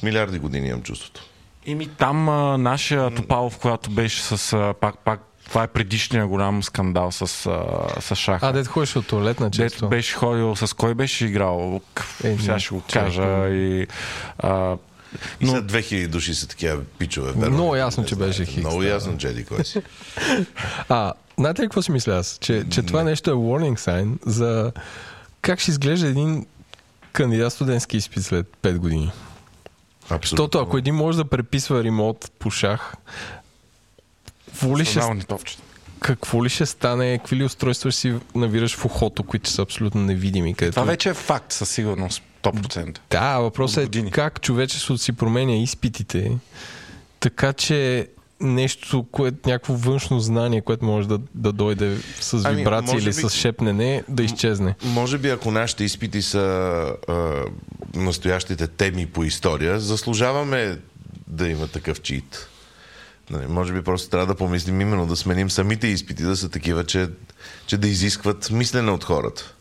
[0.02, 1.20] милиарди години, имам чувството.
[1.66, 6.62] Ими там а, нашия Топалов, която беше с а, пак, пак това е предишния голям
[6.62, 7.62] скандал с, а,
[8.00, 8.48] с шаха.
[8.48, 9.88] А, дето ходиш от туалетна Дето често.
[9.88, 11.80] беше ходил, с кой беше играл?
[12.24, 13.48] Е, Сега ще го кажа.
[13.48, 13.86] И,
[14.38, 14.76] а,
[15.40, 17.32] И Но- след 2000 души са такива пичове.
[17.32, 17.50] верно?
[17.50, 18.88] Много ясно, Не че беше Хикс, Много да.
[18.88, 19.82] ясно, Джеди, кой си.
[20.88, 22.38] А, знаете ли какво си мисля аз?
[22.40, 24.72] Че, че това нещо е warning sign за
[25.42, 26.46] как ще изглежда един
[27.12, 29.10] кандидат студентски изпит след 5 години.
[30.10, 30.44] Абсолютно.
[30.44, 32.94] Защото ако един може да преписва ремонт по шах,
[34.46, 35.00] какво ли, ще,
[36.00, 40.00] какво ли ще стане, какви ли устройства ще си навираш в ухото, които са абсолютно
[40.00, 40.54] невидими.
[40.54, 40.74] Където...
[40.74, 42.22] Това вече е факт със сигурност.
[42.42, 42.98] 100%.
[43.10, 46.38] Да, въпросът е как човечеството си променя изпитите,
[47.20, 48.08] така че
[48.40, 53.14] нещо, което, някакво външно знание, което може да, да дойде с Ами, вибрация може или
[53.14, 54.74] би- с шепнене, да изчезне.
[54.84, 56.38] Може би ако нашите изпити са
[57.08, 57.44] а,
[57.94, 60.78] настоящите теми по история, заслужаваме
[61.26, 62.48] да има такъв чит.
[63.30, 66.84] Нали, може би просто трябва да помислим именно да сменим самите изпити да са такива,
[66.86, 67.08] че,
[67.66, 69.54] че да изискват мислене от хората.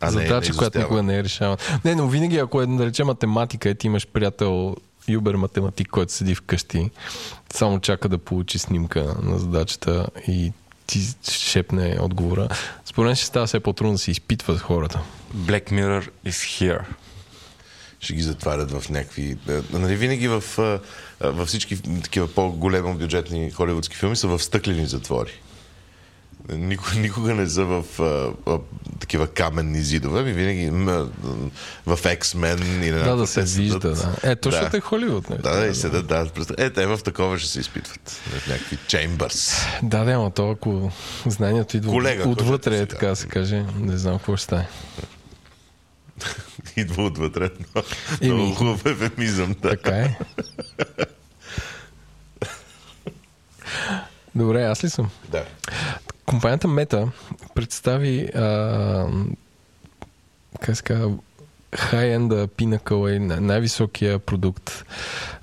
[0.00, 0.82] А не Задача, да която изостява.
[0.84, 1.56] никога не е решава.
[1.84, 4.76] Не, но винаги, ако е, да речем, математика, и ти имаш приятел
[5.08, 6.90] юбер математик, който седи вкъщи,
[7.54, 10.52] само чака да получи снимка на задачата и
[10.86, 12.48] ти шепне отговора.
[12.84, 15.00] Според мен ще става все по-трудно да се изпитват хората.
[15.36, 16.82] Black Mirror is here.
[18.00, 19.36] ще ги затварят в някакви...
[19.48, 20.80] е, Нали, винаги в, а,
[21.20, 25.32] а, във всички такива по-големо бюджетни холивудски филми са в стъклени затвори.
[26.48, 28.04] Никога, никога не са в а,
[28.46, 28.58] а,
[29.00, 31.08] такива каменни зидове, ми винаги м,
[31.86, 34.16] в X-Men или Да, някакво да се вижда, да.
[34.22, 35.30] Е, то защото е Холивуд.
[35.30, 35.42] нали?
[35.42, 36.26] Да, да, и седат, да.
[36.58, 38.10] Е, те в такова ще се изпитват.
[38.10, 39.52] В някакви чеймбърс.
[39.82, 40.92] Да, да, ама то ако
[41.26, 44.68] знанието идва Колега, отвътре, е така да се каже, не знам какво ще стане.
[46.76, 47.50] Идва отвътре.
[47.74, 47.82] но-
[48.20, 48.34] Еми.
[48.34, 49.54] Много хубав ефемизъм.
[49.54, 49.68] Да.
[49.70, 50.18] Така е.
[54.34, 55.10] Добре, аз ли съм?
[55.28, 55.44] да.
[56.30, 57.08] Компанията Meta
[57.54, 59.06] представи а,
[60.60, 61.12] как се казва,
[61.72, 64.84] high-end Pinnacle е най- най-високия продукт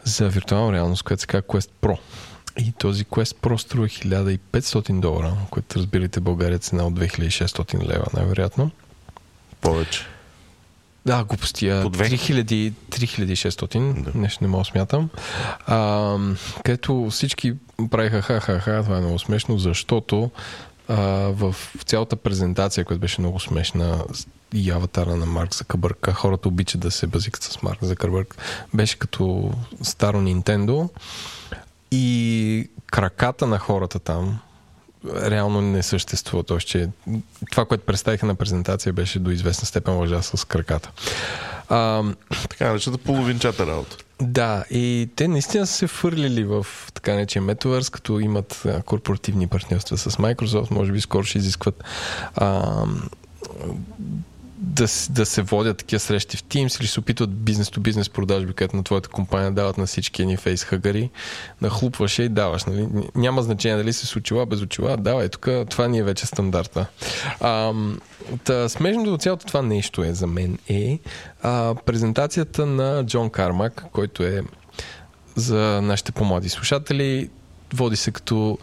[0.04, 1.98] за виртуална реалност, който се казва Quest Pro.
[2.60, 8.72] И този Quest Pro струва 1500 долара, което разбирате България цена от 2600 лева, най-вероятно.
[9.62, 10.06] Повече.
[11.06, 11.80] Да, глупости.
[11.84, 12.10] По две?
[12.10, 14.20] 3000, 3600, Да.
[14.20, 15.10] нещо не мога смятам.
[15.68, 16.16] А,
[16.66, 17.54] където всички
[17.92, 20.32] правиха ха-ха-ха, това е много смешно, защото
[20.88, 20.96] а,
[21.34, 24.04] в цялата презентация, която беше много смешна,
[24.54, 28.38] и аватара на Марк Закърбърг, а хората обичат да се базикат с Марк Закърбърг,
[28.74, 30.90] беше като старо Нинтендо
[31.92, 34.40] и краката на хората там
[35.06, 36.44] реално не съществува.
[36.44, 36.90] Тоест, че
[37.52, 40.92] това, което представиха на презентация, беше до известна степен лъжа с краката.
[41.70, 42.04] А,
[42.50, 43.98] Така наречената половинчата работа.
[44.22, 49.98] Да, и те наистина са се фърлили в така наречен Metaverse, като имат корпоративни партньорства
[49.98, 51.84] с Microsoft, може би скоро ще изискват
[52.36, 52.84] а,
[54.58, 58.84] да, да се водят такива срещи в Teams или се опитват бизнес-то-бизнес продажби, където на
[58.84, 61.10] твоята компания дават на всички едни фейсхъгари,
[61.62, 62.66] нахлупваш я и даваш.
[62.66, 62.88] Нали?
[63.16, 66.86] Няма значение дали си с очила, без очила, давай, тук това ни е вече стандарта.
[67.42, 67.74] А,
[68.44, 71.00] та, смешното от цялото това нещо е за мен е
[71.42, 74.42] а, презентацията на Джон Кармак, който е
[75.36, 77.30] за нашите по-млади слушатели,
[77.74, 78.58] води се като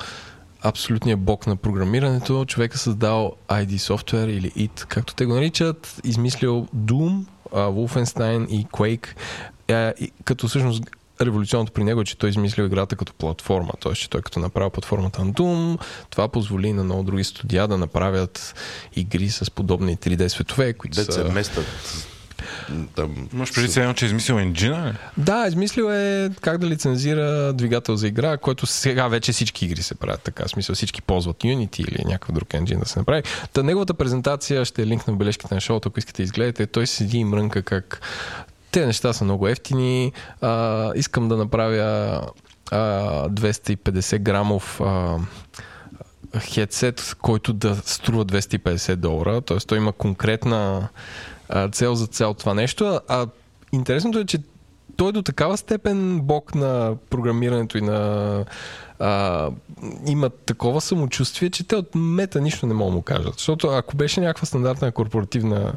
[0.65, 2.45] абсолютния бог на програмирането.
[2.45, 8.67] Човек е създал ID Software или IT, както те го наричат, измислил Doom, Wolfenstein и
[8.67, 9.07] Quake,
[10.25, 10.85] като всъщност
[11.21, 13.93] революционното при него е, че той измислил играта като платформа, т.е.
[13.93, 18.55] че той като направил платформата на Doom, това позволи на много други студия да направят
[18.97, 21.13] игри с подобни 3D светове, които Дет са...
[21.13, 21.67] се местят
[22.95, 23.29] там...
[23.33, 24.93] Имаш преди сега, че е измислил енджина, ли?
[25.17, 29.95] Да, измислил е как да лицензира двигател за игра, който сега вече всички игри се
[29.95, 30.45] правят така.
[30.45, 33.23] В смисъл всички ползват Unity или някакъв друг енджин да се направи.
[33.53, 36.67] Та неговата презентация ще е линк на бележките на шоуто, ако искате да изгледате.
[36.67, 38.01] Той седи и мрънка как
[38.71, 40.13] те неща са много ефтини.
[40.41, 42.21] А, искам да направя
[42.71, 42.79] а,
[43.29, 45.19] 250 грамов а,
[46.41, 49.41] хедсет, който да струва 250 долара.
[49.41, 49.57] Т.е.
[49.57, 50.89] той има конкретна
[51.49, 53.01] а, цел за цяло това нещо.
[53.09, 53.27] А
[53.73, 54.39] интересното е, че
[54.97, 58.45] той до такава степен бог на програмирането и на
[58.99, 59.51] а,
[60.07, 63.35] има такова самочувствие, че те от мета нищо не могат да му кажат.
[63.35, 65.73] Защото ако беше някаква стандартна корпоративна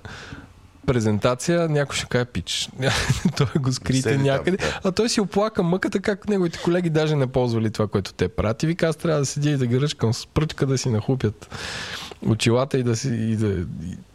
[0.88, 2.70] презентация, някой ще каже пич.
[3.38, 4.58] той го скрите Седи там, някъде.
[4.58, 4.80] да.
[4.84, 8.64] А той си оплака мъката, как неговите колеги даже не ползвали това, което те правят.
[8.64, 11.56] И вика, аз трябва да седя и да ги ръчкам с пръчка, да си нахупят
[12.26, 13.66] очилата и да, си, и да,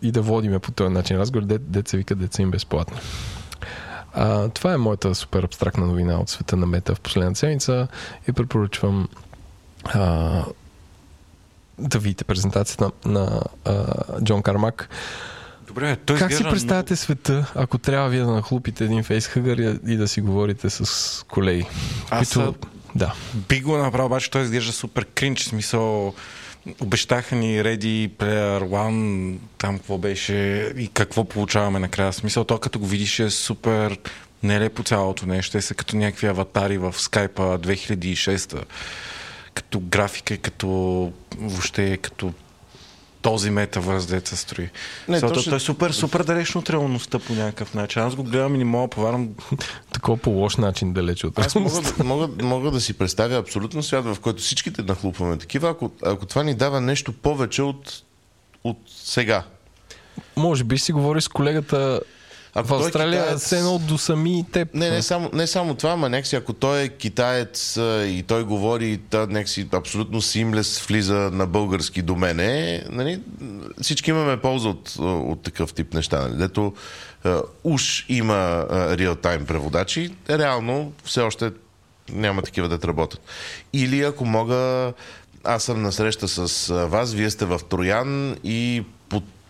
[0.03, 1.47] и да водиме по този начин разговор.
[1.47, 2.97] Де, деца вика, деца им безплатно.
[4.15, 7.89] А, това е моята супер абстрактна новина от света на мета в последната седмица
[8.29, 9.09] и препоръчвам
[9.85, 10.45] а,
[11.79, 14.89] да видите презентацията на, на а, Джон Кармак.
[15.67, 19.97] Добре, той как си представяте света, ако трябва вие да нахлупите един фейсхъгър и, и
[19.97, 21.67] да си говорите с колеги?
[22.11, 22.55] Аз които...
[22.95, 23.15] Да.
[23.49, 26.15] Би го направил, обаче той изглежда супер кринч, смисъл
[26.81, 30.35] обещаха ни Ready Player One, там какво беше
[30.79, 32.13] и какво получаваме накрая.
[32.13, 33.99] Смисъл, то като го видиш е супер
[34.43, 35.53] нелепо цялото нещо.
[35.53, 38.65] Те са като някакви аватари в Skype 2006
[39.55, 40.69] като графика като
[41.39, 42.33] въобще като
[43.23, 44.71] този метавърс, деца строи.
[45.09, 48.03] Не, Не, то то, ще- той е супер, супер далечно от реалността по някакъв начин.
[48.03, 49.29] Аз го гледам и не мога да повярвам.
[49.93, 53.83] Такова по лош начин далече от Аз мога, да- мога, мога да си представя абсолютно
[53.83, 58.03] свят, в който всичките нахлупваме такива, ако, ако това ни дава нещо повече от,
[58.65, 59.43] от сега.
[60.37, 62.01] Може би си говори с колегата
[62.55, 64.75] Ако в е Австралия, китаец- все едно до сами теб.
[64.75, 69.01] Не, не само, не само това, ама някакси, ако той е китаец и той говори,
[69.11, 73.21] та някакси абсолютно симлес влиза на български до мене, нали,
[73.83, 76.21] всички имаме полза от, от такъв тип неща.
[76.21, 76.75] Нали, дето
[77.65, 81.51] уж има реал-тайм преводачи, реално все още
[82.13, 83.21] няма такива да работят.
[83.73, 84.93] Или ако мога,
[85.45, 88.85] аз съм на среща с вас, вие сте в Троян и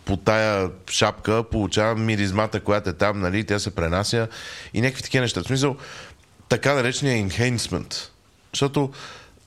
[0.04, 4.28] по, тая шапка получавам миризмата, която е там, нали, тя се пренася
[4.74, 5.42] и някакви такива неща.
[5.42, 5.76] В смисъл,
[6.48, 8.08] така наречения enhancement.
[8.52, 8.90] Защото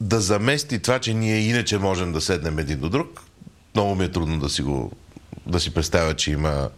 [0.01, 3.21] да замести това, че ние иначе можем да седнем един до друг,
[3.75, 4.91] много ми е трудно да си го
[5.45, 6.69] да си представя, че има,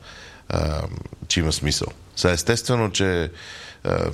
[0.50, 0.82] а,
[1.28, 1.88] че има смисъл.
[2.16, 3.32] Сега естествено, че
[3.84, 4.12] а,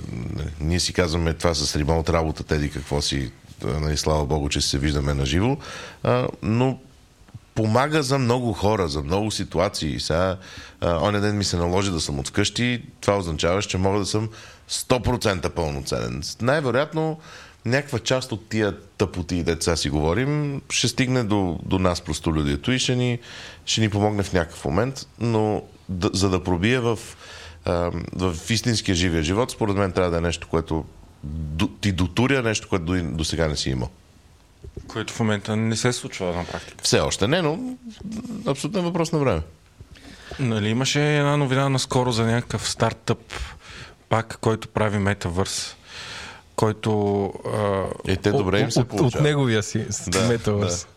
[0.59, 3.31] ние си казваме това с ремонт работа, теди какво си,
[3.63, 5.57] нали, слава Богу, че се виждаме на живо,
[6.41, 6.79] но
[7.55, 9.99] помага за много хора, за много ситуации.
[9.99, 10.37] Сега,
[10.83, 14.29] оня ден ми се наложи да съм от вкъщи, това означава, че мога да съм
[14.69, 16.23] 100% пълноценен.
[16.41, 17.19] Най-вероятно,
[17.65, 22.79] някаква част от тия тъпоти, деца си говорим, ще стигне до, до нас простолюдието и
[22.79, 23.19] ще ни,
[23.65, 26.99] ще ни помогне в някакъв момент, но да, за да пробие в,
[27.65, 30.85] а, в истинския живия живот, според мен трябва да е нещо, което
[31.81, 33.89] ти дотуря нещо, което до, до сега не си имал.
[34.87, 36.83] Което в момента не се случва на практика.
[36.83, 37.59] Все още не, но
[38.47, 39.41] абсолютно е въпрос на време.
[40.39, 43.33] Нали, имаше една новина наскоро за някакъв стартъп,
[44.09, 45.75] пак, който прави метавърс,
[46.55, 49.23] който, а, И те добре им се от, от, от получава.
[49.23, 50.87] неговия си Да, метавърс.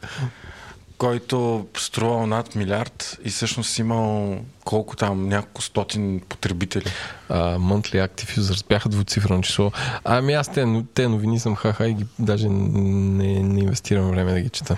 [0.98, 6.90] Който струвал над милиард и всъщност имал колко там, няколко стотин потребители.
[7.28, 9.72] А, monthly active users бяха двуцифрено число.
[10.04, 14.40] Ами аз те, те новини съм хаха и ги, даже не, не инвестирам време да
[14.40, 14.76] ги чета.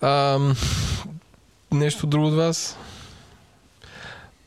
[0.00, 0.38] А,
[1.72, 2.76] нещо друго от вас?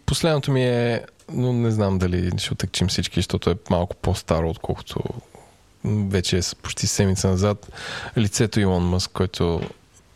[0.06, 5.04] Последното ми е, но не знам дали ще отъкчим всички, защото е малко по-старо, отколкото
[6.10, 7.72] вече е почти седмица назад.
[8.18, 9.62] Лицето Илон Мъск, който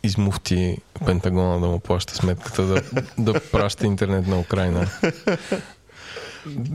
[0.04, 2.82] измуфти Пентагона да му плаща сметката да,
[3.18, 4.88] да праща интернет на Украина.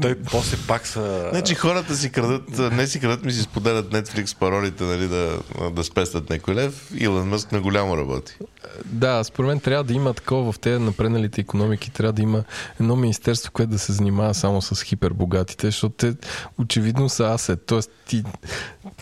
[0.03, 1.29] той после пак са...
[1.31, 5.39] Значи хората си крадат, не си крадат, ми си споделят Netflix паролите, нали, да,
[5.71, 6.91] да спестят някой лев.
[6.97, 8.37] Илон Мъск на голямо работи.
[8.85, 12.45] Да, според мен трябва да има такова в тези напредналите економики, трябва да има
[12.81, 16.15] едно министерство, което да се занимава само с хипербогатите, защото те
[16.59, 17.67] очевидно са асет.
[17.67, 18.23] Тоест ти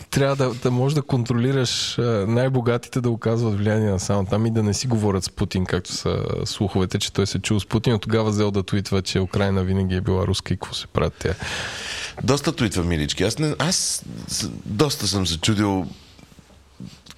[0.09, 1.95] трябва да, да можеш да контролираш
[2.27, 5.91] най-богатите да оказват влияние на само там и да не си говорят с Путин, както
[5.91, 9.63] са слуховете, че той се чул с Путин, от тогава взел да твитва, че Украина
[9.63, 11.33] винаги е била руска и какво се правят тя.
[12.23, 13.23] Доста твитва, милички.
[13.23, 14.03] Аз, не, аз
[14.65, 15.85] доста съм се чудил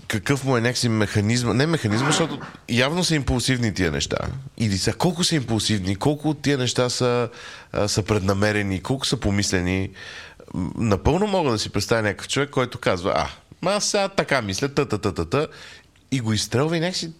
[0.08, 1.58] какъв му е някакси механизъм.
[1.58, 2.40] Не механизъм, защото
[2.70, 4.18] явно са импулсивни тия неща.
[4.58, 7.30] Или са колко са импулсивни, колко от тия неща са,
[7.72, 9.90] а, са преднамерени, колко са помислени.
[10.78, 13.30] Напълно мога да си представя някакъв човек, който казва, а,
[13.62, 15.48] ма аз сега така мисля, та, та, та, та, та,
[16.12, 17.12] и го изстрелва и някакси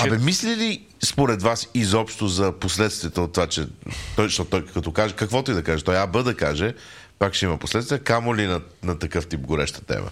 [0.00, 3.66] Абе, мисли ли според вас изобщо за последствията от това, че
[4.16, 6.74] той, защото той като каже, каквото и да каже, той АБ да каже,
[7.18, 10.10] пак ще има последствия, камо ли на, на такъв тип гореща тема?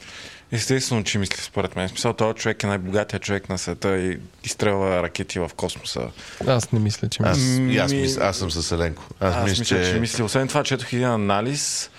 [0.52, 1.88] Естествено, че мисли според мен.
[1.88, 6.00] Смисъл, този човек е най-богатия човек на света и изстрелва ракети в космоса.
[6.46, 7.62] Аз не мисля, че Аз, мисля.
[7.72, 9.02] и аз, мисля, аз съм с Еленко.
[9.20, 9.92] Аз, Аз мисля, мисля, че...
[9.92, 10.24] че мисля.
[10.24, 11.90] Освен това, четох един анализ,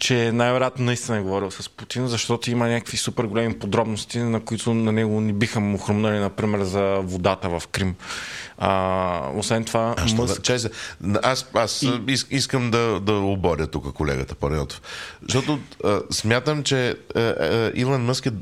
[0.00, 4.74] че най-вероятно наистина е говорил с Путин, защото има някакви супер големи подробности, на които
[4.74, 7.94] на него ни биха му хрумнали, например, за водата в Крим.
[8.58, 10.36] А, освен това, А, Мъск...
[10.36, 10.70] да, чай се.
[11.22, 12.00] Аз, аз и...
[12.08, 14.82] ис, искам да, да оборя тук колегата Панайотов.
[15.22, 18.32] Защото а, смятам, че а, а, Илон Мъск е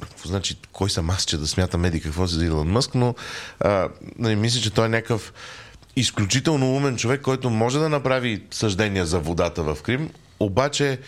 [0.00, 3.14] какво значи, кой съм аз, че да смятам еди какво за Илон Мъск, но
[3.60, 5.32] а, нали, мисля, че той е някакъв
[5.96, 10.10] изключително умен човек, който може да направи съждения за водата в Крим,
[10.40, 10.98] обаче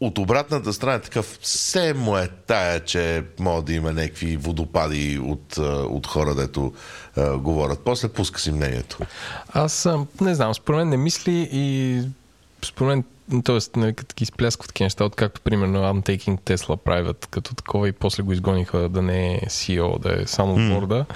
[0.00, 5.56] от обратната страна такъв, все му е тая, че може да има някакви водопади от,
[5.90, 6.72] от хора, дето
[7.16, 7.80] а, говорят.
[7.84, 8.98] После пуска си мнението.
[9.52, 9.88] Аз
[10.20, 12.00] не знам, според мен не мисли и
[12.62, 13.04] според мен
[13.44, 17.88] Тоест, нали, като ги изпляскват такива неща, откакто примерно I'm taking Tesla private, като такова
[17.88, 20.74] и после го изгониха да не е CEO, да е само mm.
[20.74, 21.06] борда.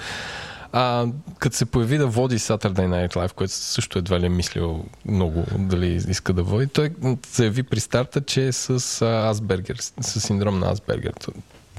[0.72, 1.06] А,
[1.38, 5.44] като се появи да води Saturday Night Live, което също едва ли е мислил много
[5.58, 6.90] дали иска да води, той
[7.32, 11.12] заяви при старта, че е с Асбергер, с синдром на Асбергер.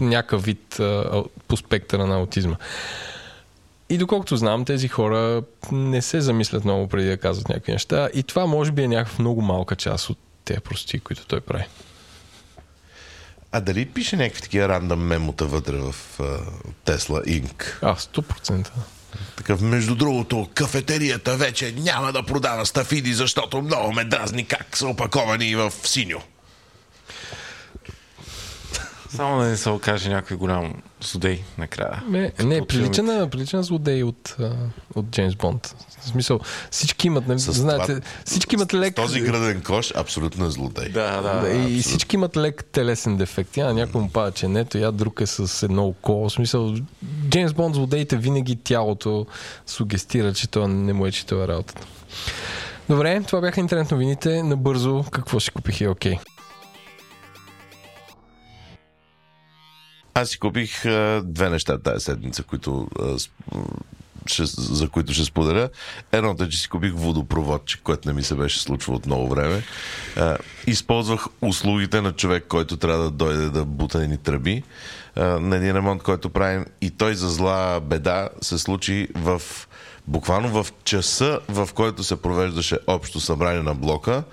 [0.02, 2.56] Някакъв вид а, по спектъра на аутизма.
[3.90, 8.10] И доколкото знам, тези хора не се замислят много преди да казват някакви неща.
[8.14, 11.66] И това може би е някаква много малка част от тези прости, които той прави.
[13.52, 16.40] А дали пише някакви такива рандъм мемота вътре в uh,
[16.86, 17.78] Tesla Inc?
[17.82, 18.70] А, 100%.
[19.38, 24.88] Такъв, между другото, кафетерията вече няма да продава стафиди, защото много ме дразни как са
[24.88, 26.20] опаковани в синьо.
[29.10, 32.04] Само да не се окаже някой голям злодей накрая.
[32.08, 34.36] Не, не прилича, на, прилича на злодей от,
[34.96, 35.76] от Джеймс Бонд.
[36.02, 36.40] В смисъл,
[36.72, 38.96] всички имат, нали, знаете, това, всички имат лек...
[38.96, 40.90] този граден кош абсолютно е злодей.
[40.90, 41.42] Да, да.
[41.42, 43.58] да и всички имат лек телесен дефект.
[43.58, 46.14] Я някой му пада ченето, я друг е с едно око.
[46.14, 46.76] В смисъл,
[47.30, 49.26] Джеймс Бонд злодеите винаги тялото
[49.68, 51.88] сугестира, че това не му е, че това е работата.
[52.90, 54.44] Добре, това бяха интернет новините.
[54.44, 56.14] Набързо, какво ще купих и окей.
[56.14, 56.20] Okay.
[60.14, 63.18] Аз си купих а, две неща тази седмица, които, а,
[64.34, 65.70] ще, за които ще споделя.
[66.12, 69.64] Едното е, че си купих водопроводчик, което не ми се беше случвало от много време.
[70.18, 74.64] А, използвах услугите на човек, който трябва да дойде да бута едни тръби
[75.16, 76.66] а, на един ремонт, който правим.
[76.82, 79.42] И той за зла беда се случи в
[80.08, 84.24] буквално в часа, в който се провеждаше общо събрание на блока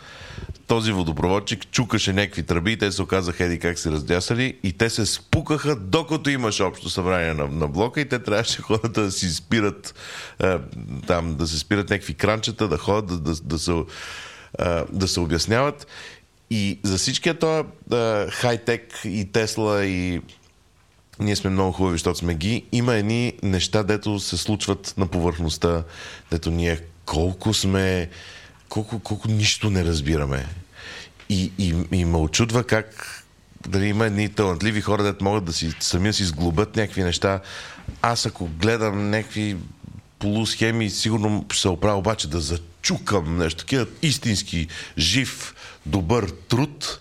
[0.67, 4.91] този водопроводчик чукаше някакви тръби и те се оказаха еди как се раздясали и те
[4.91, 9.31] се спукаха докато имаше общо събрание на, на блока и те трябваше хората да си
[9.31, 9.95] спират
[10.43, 10.57] е,
[11.07, 13.73] там, да се спират някакви кранчета, да ходят, да, да, да, се,
[14.59, 15.87] е, да се обясняват.
[16.51, 20.21] И за всичкия този е, хай-тек и Тесла и
[21.21, 22.65] ние сме много хубави, защото сме ги.
[22.73, 25.83] Има едни неща, дето се случват на повърхността,
[26.31, 28.11] дето ние колко сме
[28.69, 30.47] колко, колко нищо не разбираме.
[31.29, 33.23] И, и, и ме очудва как
[33.69, 37.41] дали има едни талантливи хора, да могат да си сами да си сглобят някакви неща.
[38.03, 39.57] Аз ако гледам някакви
[40.19, 43.59] полусхеми, сигурно се оправя обаче да зачукам нещо.
[43.59, 45.55] Такива истински жив,
[45.87, 47.01] добър труд.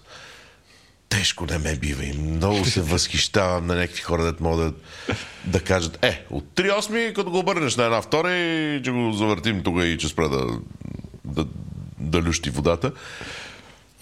[1.09, 4.75] Тежко не ме бива и много се възхищавам на някакви хора, да могат
[5.07, 9.11] да, да кажат, е, от 3-8, като го обърнеш на една втора и че го
[9.11, 10.47] завъртим тук и че спра да,
[11.25, 11.45] да,
[11.99, 12.91] да лющи водата.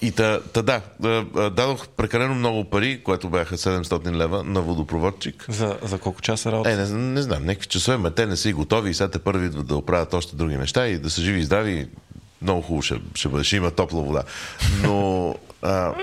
[0.01, 0.82] И та, та да,
[1.49, 5.45] дадох прекалено много пари, което бяха 700 лева на водопроводчик.
[5.49, 6.71] За, за колко часа работа?
[6.71, 9.19] Е, не, не знам, някакви часове, ма те не са и готови и сега те
[9.19, 11.88] първи да оправят още други неща и да са живи и здрави.
[12.41, 13.43] Много хубаво ще, ще бъде.
[13.43, 14.24] Ще има топла вода.
[14.82, 15.93] Но, а,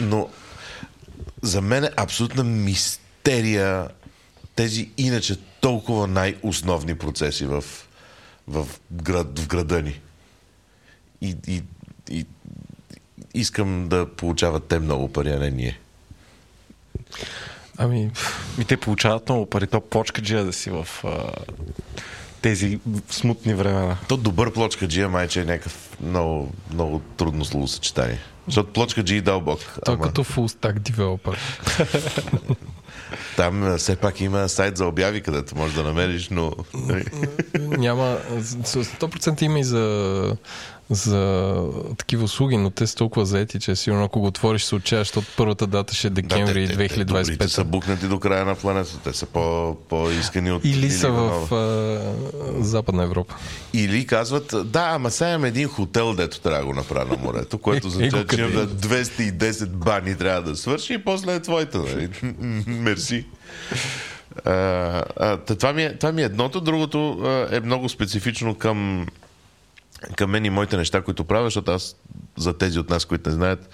[0.00, 0.28] но
[1.42, 3.88] за мен е абсолютна мистерия
[4.56, 7.64] тези иначе толкова най-основни процеси в,
[8.48, 10.00] в, град, в града ни.
[11.20, 11.62] И, и,
[12.10, 12.26] и
[13.34, 15.78] искам да получават те много пари, а не ние.
[17.78, 18.10] Ами,
[18.60, 19.66] И те получават много пари.
[19.66, 21.32] То плочкаджия да си в а,
[22.42, 23.96] тези смутни времена.
[24.08, 28.18] То добър плочкаджия майче е някакъв много, много трудно словосъчетание.
[28.46, 29.58] Защото плочкаджи и дълбок.
[29.84, 31.36] той Ама като full stack developer.
[33.36, 36.52] Там все пак има сайт за обяви, където можеш да намериш, но...
[37.58, 40.36] Няма, с 100% има и за,
[40.90, 41.64] за
[41.98, 45.26] такива услуги, но те са толкова заети, че сигурно ако го отвориш се отчаяш, защото
[45.36, 47.46] първата дата ще е декември те- те- те добрите 2025.
[47.46, 48.98] са букнати до края на планетата.
[49.02, 51.46] Те са по, по-искани от Или са Иванова.
[51.46, 52.00] в а,
[52.60, 53.34] Западна Европа.
[53.74, 57.58] Или казват, да, ама сега имам един хотел, дето трябва да го направя на морето,
[57.58, 58.42] което Е, означава, че къде?
[58.44, 61.78] имам 210 бани трябва да свърши и после е твоята.
[61.78, 62.08] Нали?
[62.68, 63.24] Мерси.
[64.44, 64.52] А,
[65.16, 66.60] а, това, ми е, това ми е едното.
[66.60, 69.06] Другото а, е много специфично към,
[70.16, 71.96] към мен и моите неща, които правя, защото аз
[72.38, 73.68] за тези от нас, които не знаят,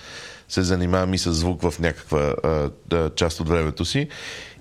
[0.49, 4.09] се занимавам и с звук в някаква а, да, част от времето си.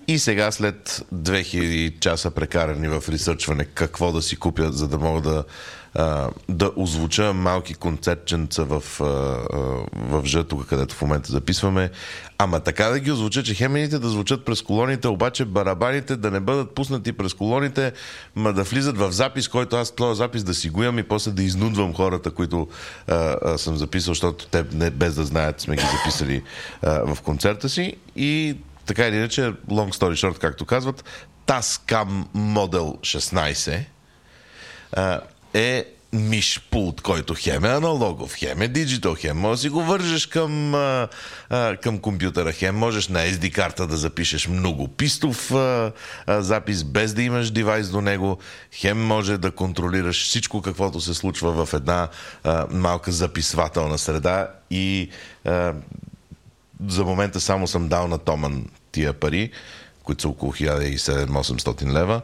[0.07, 5.21] И сега след 2000 часа прекарани в ресърчване какво да си купя, за да мога
[5.21, 5.43] да,
[6.49, 9.03] да озвуча малки концертченца в, а,
[9.95, 11.89] в Ж, тук където в момента записваме.
[12.37, 16.39] Ама така да ги озвуча, че хемените да звучат през колоните, обаче барабаните да не
[16.39, 17.93] бъдат пуснати през колоните,
[18.35, 21.43] ма да влизат в запис, който аз този запис да си го и после да
[21.43, 22.67] изнудвам хората, които
[23.07, 26.43] а, а, съм записал, защото те не, без да знаят сме ги записали
[26.81, 27.95] а, в концерта си.
[28.15, 31.03] И така или иначе, long story short, както казват,
[31.47, 33.85] Tascam Model 16
[34.91, 35.21] а,
[35.55, 39.83] е миш пулт, който хем е аналогов, хем е диджитал, хем може да си го
[39.83, 41.07] вържеш към, а,
[41.49, 45.91] а, към компютъра, хем можеш на SD карта да запишеш много пистов а,
[46.27, 48.37] а, запис, без да имаш девайс до него,
[48.71, 52.07] хем може да контролираш всичко каквото се случва в една
[52.43, 55.09] а, малка записвателна среда и
[55.45, 55.73] а,
[56.87, 59.51] за момента само съм дал на Томан тия пари,
[60.03, 62.21] които са около 1700-800 лева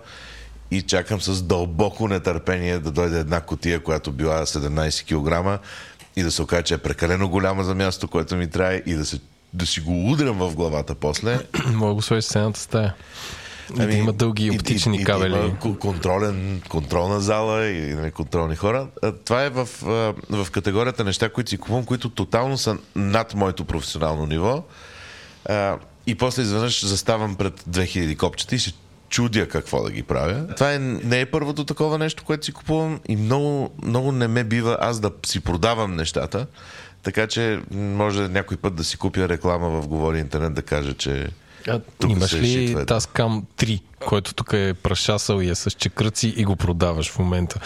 [0.72, 5.60] и чакам с дълбоко нетърпение да дойде една котия, която била 17 кг
[6.16, 9.06] и да се окаже, че е прекалено голяма за място, което ми трябва и да,
[9.06, 9.20] се,
[9.54, 11.40] да си го удрям в главата после.
[11.68, 12.94] Мога го сложиш в сцената стая.
[13.74, 15.34] И да има дълги и- оптични и- и кабели.
[15.34, 18.88] има ко- контролен, контролна зала и нали, контролни хора.
[19.26, 19.70] Това е в,
[20.30, 24.64] в категорията неща, които си купувам, които тотално са над моето професионално ниво.
[26.08, 28.74] И после изведнъж заставам пред 2000 копчета и се
[29.12, 30.48] чудя какво да ги правя.
[30.56, 34.44] Това е, не е първото такова нещо, което си купувам и много, много не ме
[34.44, 36.48] бива аз да си продавам нещата.
[37.04, 41.30] Така че може някой път да си купя реклама в Говори Интернет да каже, че
[41.68, 42.76] А, тук имаш се ли.
[42.76, 47.60] Tascam 3, който тук е прашасал и е с чекръци и го продаваш в момента?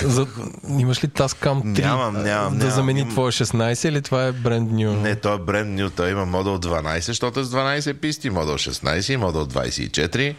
[0.00, 0.26] За,
[0.70, 2.70] имаш ли Tascam 3 Нямам, нямам, да нямам.
[2.70, 4.92] замени Им- твоя 16 или това е бренд ню?
[4.92, 8.54] Не, той е бренд ню, той има модел 12, защото е с 12 писти, модел
[8.54, 10.34] 16 и модел 24.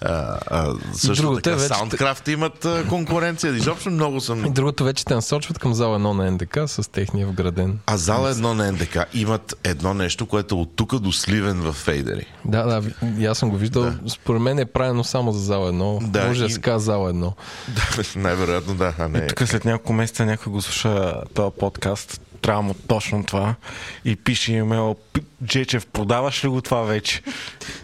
[0.00, 0.08] А,
[0.46, 3.52] а, също Другото така е вече- Soundcraft имат конкуренция.
[3.52, 4.42] Изобщо много И съм...
[4.44, 7.78] другото вече те насочват към зала 1 на НДК с техния вграден.
[7.86, 11.72] А зала едно на НДК имат едно нещо, което е от тук до Сливен в
[11.72, 12.26] фейдери.
[12.44, 12.82] Да, да,
[13.18, 13.92] и аз съм го виждал.
[14.08, 16.00] Според мен е правено само за зала 1.
[16.02, 17.32] Да, Може да и- се казва зала 1.
[17.68, 17.82] Да,
[18.16, 19.26] най-вероятно да, а не...
[19.26, 22.20] Тук след няколко месеца някой го слуша този подкаст.
[22.42, 23.54] Трябва му точно това.
[24.04, 27.22] И пише имейл, «Пи- Джечев, продаваш ли го това вече?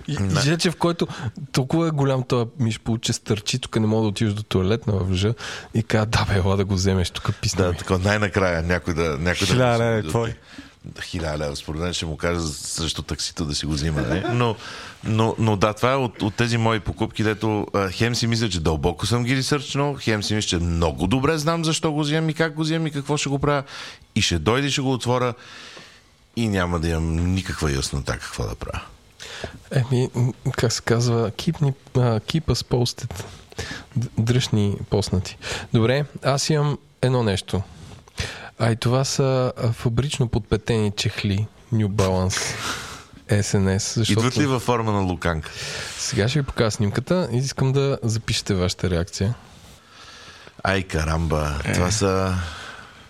[0.08, 1.06] И, и Жече, в който
[1.52, 5.08] толкова е голям този миш получи стърчи, тук не мога да отидеш до туалетна в
[5.08, 5.34] въжа
[5.74, 9.02] и казва, да бе, ела да го вземеш, тук писна Да, така най-накрая някой да...
[9.02, 10.34] Някой да Хиляда да- е твой.
[11.02, 14.02] Хиляда лева, според мен ще му кажа срещу таксито да си го взима.
[14.02, 14.20] Не?
[14.20, 14.56] Но,
[15.04, 18.48] но, но да, това е от, от тези мои покупки, дето а, хем си мисля,
[18.48, 22.28] че дълбоко съм ги ресърчнал, хем си мисля, че много добре знам защо го взимам
[22.28, 23.62] и как го взимам и какво ще го правя.
[24.14, 25.34] И ще дойде, и ще го отворя
[26.36, 28.82] и няма да имам никаква яснота какво да правя.
[29.70, 30.10] Еми,
[30.56, 33.24] как се казва, keep, ни, а, keep us posted.
[34.18, 35.36] Дръж ни поснати.
[35.72, 37.62] Добре, аз имам едно нещо.
[38.58, 42.54] А и това са а, фабрично подпетени чехли New Balance
[43.30, 43.78] SNS.
[43.78, 45.50] Защото Идват ли във форма на луканка?
[45.98, 49.34] Сега ще ви покажа снимката и искам да запишете вашата реакция.
[50.62, 51.58] Ай, карамба.
[51.74, 52.34] Това са...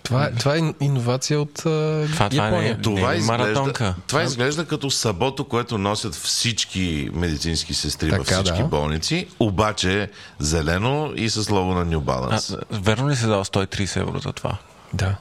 [0.03, 1.61] Това, е- това е иновация от а,
[2.07, 2.81] Това- това не е- Япония.
[2.81, 3.95] Това, Не, изглежда, маратонка.
[4.07, 8.67] това изглежда като сабото, което носят всички медицински сестри във Така, всички да.
[8.67, 12.59] болници, обаче зелено и с лого на New А, Balance.
[12.71, 14.57] верно ли се дава 130 евро за това?
[14.93, 15.15] Да.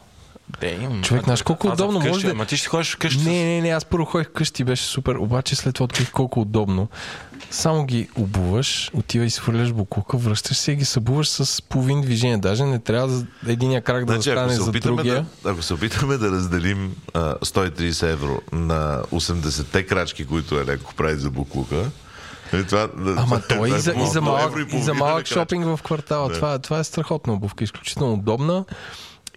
[0.61, 1.03] Damn.
[1.03, 3.25] Човек, знаеш колко за удобно вкъщи, може да- Ама ти ще ходиш вкъщи.
[3.25, 6.89] Не, не, не, аз първо ходих вкъщи, беше супер, обаче след това открих колко удобно.
[7.51, 12.39] Само ги обуваш, отива и свърляш буклука, връщаш се и ги събуваш с половин движение.
[12.39, 15.27] Даже не трябва да, единия крак да Значи, застане за другия.
[15.45, 20.95] да, ако се опитаме да разделим а, 130 евро на 80-те крачки, които е леко
[20.95, 21.91] прави за буклука,
[22.53, 25.83] е, това, Ама това той и за, и за малък, и за малък шопинг в
[25.83, 26.29] квартала.
[26.29, 26.35] Да.
[26.35, 28.65] Това, това е страхотна обувка, изключително удобна.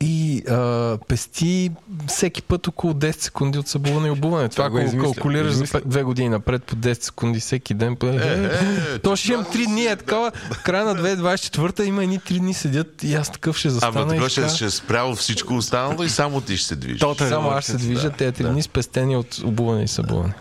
[0.01, 1.71] И а, пести
[2.07, 4.49] всеки път около 10 секунди от събуване и обуване.
[4.49, 5.03] Това, е ако измислил.
[5.03, 5.81] калкулираш за Измислил.
[5.81, 9.65] пет- две години напред по 10 секунди всеки ден, е, е, то ще имам 3
[9.65, 9.85] дни.
[9.85, 10.31] Е такова.
[10.51, 14.01] В края на 2024 има едни 3 дни седят и аз такъв ще застана.
[14.01, 16.99] Ама така ще ще, е спряло всичко останало и само ти ще се движиш.
[16.99, 20.33] Тотален Само аз ще движа да, тези 3 дни спестени от обуване и събуване.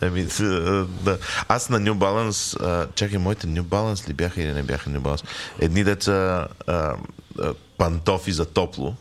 [0.00, 0.26] Еми,
[1.02, 1.18] да.
[1.48, 4.98] Аз на New Balance, а, чакай, моите New Balance ли бяха или не бяха New
[5.00, 5.24] Balance?
[5.60, 6.92] Едни деца а,
[7.78, 8.94] пантофи за топло.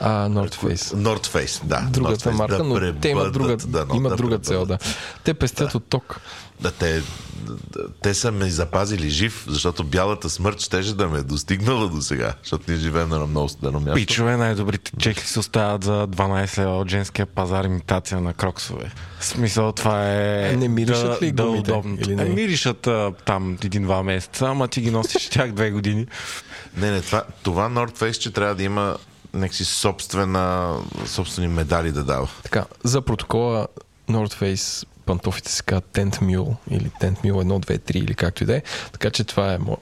[0.00, 0.94] А, North Face.
[0.94, 1.88] North Face, да.
[1.90, 4.38] Другата North Face, марка, да но те имат друга, пребъдат, да, но имат да друга
[4.38, 4.78] цел, да.
[4.78, 4.96] пребъдат.
[5.24, 6.20] Те пестят от ток.
[6.60, 7.02] Да, те,
[7.36, 12.00] да, те са ме запазили жив, защото бялата смърт щеше да ме е достигнала до
[12.00, 13.94] сега, защото ние живеем на много студено място.
[13.94, 18.92] Пичове, най-добрите чехли се оставят за 12 лева от женския пазар имитация на кроксове.
[19.18, 20.56] В смисъл това е...
[20.56, 21.96] Не миришат ли да, да, гумите, удобно.
[22.00, 22.22] или не?
[22.22, 26.06] Е, миришат а, там един-два месеца, ама ти ги носиш тях две години.
[26.76, 28.96] Не, не, това, това North Face, че трябва да има
[29.34, 32.28] някакси собствена, собствени медали да дава.
[32.42, 33.66] Така, за протокола
[34.10, 38.42] North Face пантофите се казват Tent Mule или Tent Mule 1, 2, 3 или както
[38.42, 38.62] и да е.
[38.92, 39.78] Така че това е мо,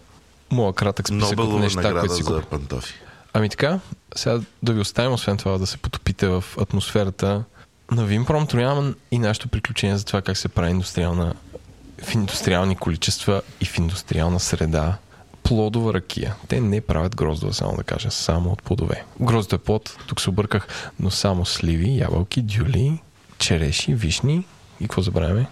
[0.51, 2.95] моя кратък списък от Нобелова неща, награда които си за пантофи.
[3.33, 3.81] Ами така,
[4.17, 7.45] сега да ви оставим, освен това да се потопите в атмосферата
[7.91, 11.35] на Вимпром Троян и нашето приключение за това как се прави индустриална,
[12.03, 14.97] в индустриални количества и в индустриална среда
[15.45, 16.35] плодова ракия.
[16.49, 19.05] Те не правят гроздова, само да кажа, само от плодове.
[19.21, 22.99] Гроздо е плод, тук се обърках, но само сливи, ябълки, дюли,
[23.39, 24.47] череши, вишни
[24.81, 25.47] и какво забравяме?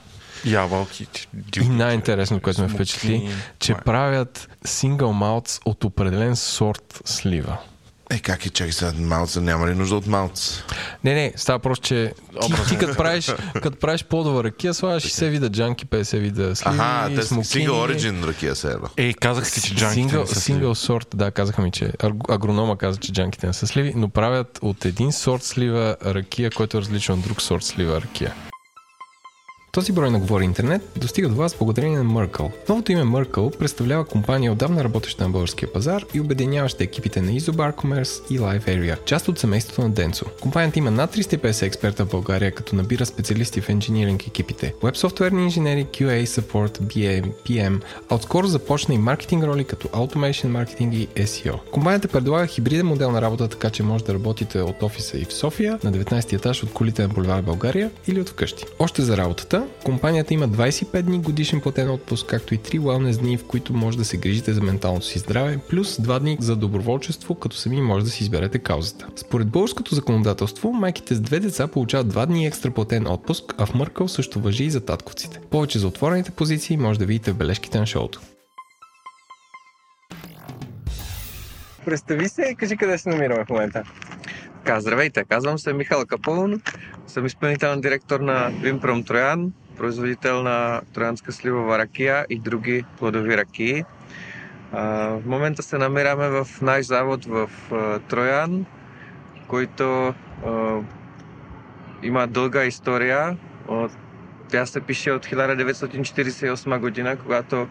[0.45, 1.07] Ябълки.
[1.61, 7.59] И най-интересно, което ме впечатли, че правят сингъл маутс от определен сорт слива.
[8.13, 10.65] Е, как е, чакай сега, малца, няма ли нужда от малца?
[11.05, 12.13] Не, не, става просто, че
[12.47, 16.77] ти, ти като правиш, като правиш плодова ракия, слагаш 60 вида джанки, 50 вида сливи,
[16.79, 17.69] Аха, те са смокини.
[17.69, 18.89] single origin ракия се едно.
[18.97, 21.93] Ей, казах ти, че джанките Сингъл, не са сингъл сорт, да, казаха ми, че
[22.29, 26.77] агронома каза, че джанките не са сливи, но правят от един сорт слива ракия, който
[26.77, 28.35] е различен от друг сорт слива ракия.
[29.75, 32.51] Този брой на Говори Интернет достига до вас благодарение на Merkle.
[32.69, 37.75] Новото име Merkle представлява компания отдавна работеща на българския пазар и обединяваща екипите на Isobar
[37.75, 40.25] Commerce и Live Area, част от семейството на Денцо.
[40.41, 45.43] Компанията има над 350 експерта в България, като набира специалисти в инжиниринг екипите, веб софтуерни
[45.43, 51.09] инженери, QA, Support, BA, PM, а отскоро започна и маркетинг роли като Automation Marketing и
[51.09, 51.71] SEO.
[51.71, 55.33] Компанията предлага хибриден модел на работа, така че може да работите от офиса и в
[55.33, 58.65] София, на 19 етаж от колите на бульвар България или от вкъщи.
[58.79, 63.37] Още за работата, компанията има 25 дни годишен платен отпуск, както и 3 wellness дни,
[63.37, 67.35] в които може да се грижите за менталното си здраве, плюс 2 дни за доброволчество,
[67.35, 69.07] като сами може да си изберете каузата.
[69.17, 73.75] Според българското законодателство, майките с две деца получават 2 дни екстра платен отпуск, а в
[73.75, 75.41] Мъркъл също въжи и за татковците.
[75.51, 78.21] Повече за отворените позиции може да видите в бележките на шоуто.
[81.85, 83.83] Представи се и кажи къде се намираме в момента.
[84.65, 86.61] Така, здравейте, казвам се Михал Капълн,
[87.07, 93.85] съм изпълнителен директор на Вимпром Троян, производител на троянска сливова ракия и други плодови ракии.
[94.73, 97.51] В момента се намираме в наш завод в
[98.09, 98.67] Троян,
[99.49, 100.15] който
[102.03, 103.37] има дълга история.
[104.49, 107.69] Тя се пише от 1948 година, когато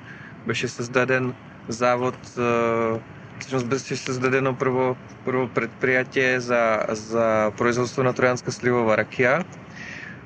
[0.48, 1.34] беше създаден
[1.68, 2.18] завод
[3.42, 9.46] всъщност беше създадено първо, първо предприятие за, за производство на троянска сливова ракия.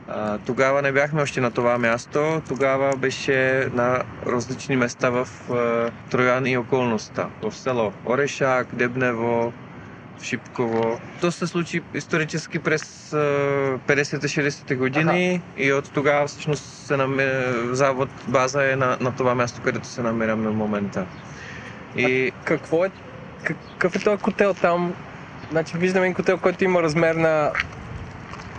[0.08, 2.42] А, тогава не бяхме още на това място.
[2.48, 7.28] Тогава беше на различни места в а, Троян и околността.
[7.42, 9.54] В село Орешак, Дебнево,
[10.22, 11.00] Шипково.
[11.22, 13.18] То се случи исторически през а,
[13.88, 19.62] 50-60-те години и от тогава всъщност се намира, завод, база е на, на това място,
[19.64, 21.06] където се намираме в момента.
[21.98, 22.90] И Какво е,
[23.44, 24.94] какъв е този котел там?
[25.52, 27.52] Значи виждаме един котел, който има размер на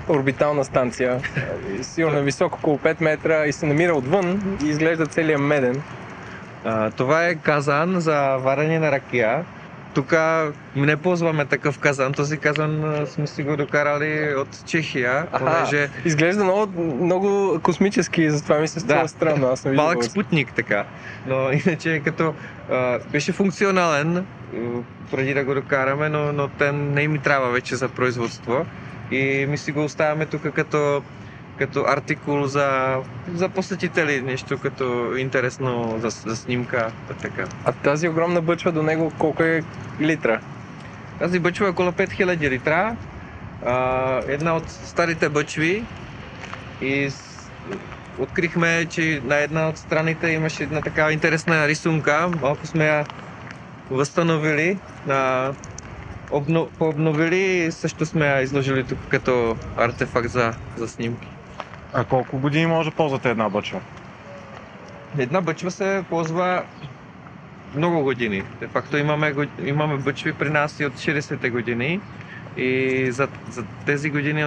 [0.08, 1.20] орбитална станция.
[1.82, 5.82] Сигурно е висок около 5 метра и се намира отвън и изглежда целият меден.
[6.64, 9.44] А, това е казан за варене на ракия.
[9.96, 10.14] Тук
[10.76, 12.12] не ползваме такъв казан.
[12.12, 18.58] Този казан сме си го докарали от Чехия, Аха, понеже изглежда много, много космически затова
[18.58, 19.08] ми се струва Да.
[19.08, 19.46] странно.
[19.46, 20.84] Аз виждал малък спутник така.
[21.26, 22.34] Но иначе като
[22.70, 24.26] а, беше функционален
[25.10, 28.66] преди да го докараме, но, но те не ми трябва вече за производство.
[29.10, 31.02] И ми си го оставяме тук като,
[31.58, 32.96] като артикул за,
[33.34, 36.92] за посетители, нещо като интересно за, за снимка.
[37.22, 37.44] Така.
[37.64, 39.62] А тази огромна бъчва до него колко е
[40.00, 40.40] литра?
[41.18, 42.96] Тази бъчва е около 5000 литра.
[43.66, 45.84] А, една от старите бъчви
[46.82, 47.08] и
[48.18, 52.28] открихме, че на една от страните имаше една такава интересна рисунка.
[52.42, 53.06] Малко сме я
[53.90, 54.78] възстановили,
[55.08, 55.52] а,
[56.30, 56.70] обно...
[56.78, 61.35] пообновили и също сме я изложили тук като артефакт за, за снимки.
[61.92, 63.80] А колко години може да ползвате една бъчва?
[65.18, 66.62] Една бъчва се ползва
[67.74, 68.42] много години.
[68.60, 69.34] Де факто имаме,
[69.64, 72.00] имаме бъчви при нас и от 60-те години.
[72.56, 74.44] И за, за тези години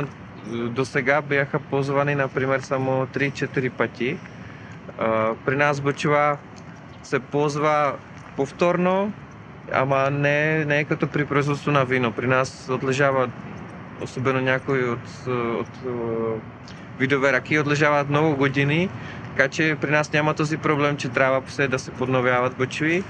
[0.48, 4.18] до сега бяха ползвани, например, само 3-4 пъти.
[5.00, 6.38] А, при нас бъчва
[7.04, 7.94] се ползва
[8.36, 9.14] повторно,
[9.74, 12.12] ама не, не е като при производство на вино.
[12.12, 13.30] При нас отлежава,
[14.02, 16.42] особено някои от, от, от
[17.00, 18.90] видове раки, отлежават много години
[19.40, 23.04] така че при нас няма този проблем, че трябва после да се подновяват бъчви.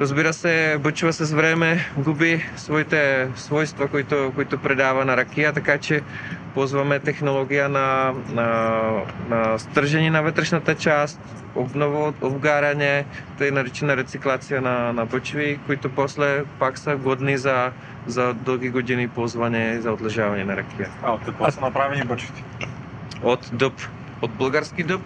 [0.00, 6.02] Разбира се, бъчва с време губи своите свойства, които, които предава на ракия, така че
[6.54, 8.90] ползваме технология на, на,
[9.28, 11.20] на стържени на вътрешната част,
[11.54, 13.04] обново обгаряне,
[13.38, 17.70] тъй наречена рециклация на, на бъчви, които после пак са годни за,
[18.06, 20.88] за дълги години ползване за отлежаване на ракия.
[21.02, 22.42] А от какво са направени бъчвите?
[23.24, 23.72] От дъб,
[24.22, 25.00] от български дъб.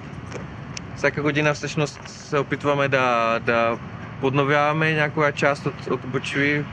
[0.97, 3.79] Всяка година всъщност се опитваме да, да
[4.21, 6.65] подновяваме някоя част от, от бъчви.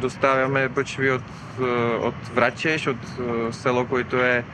[0.00, 1.22] Доставяме бъчви от,
[1.60, 1.64] е,
[2.06, 4.44] от Врачеш, от е, село, което е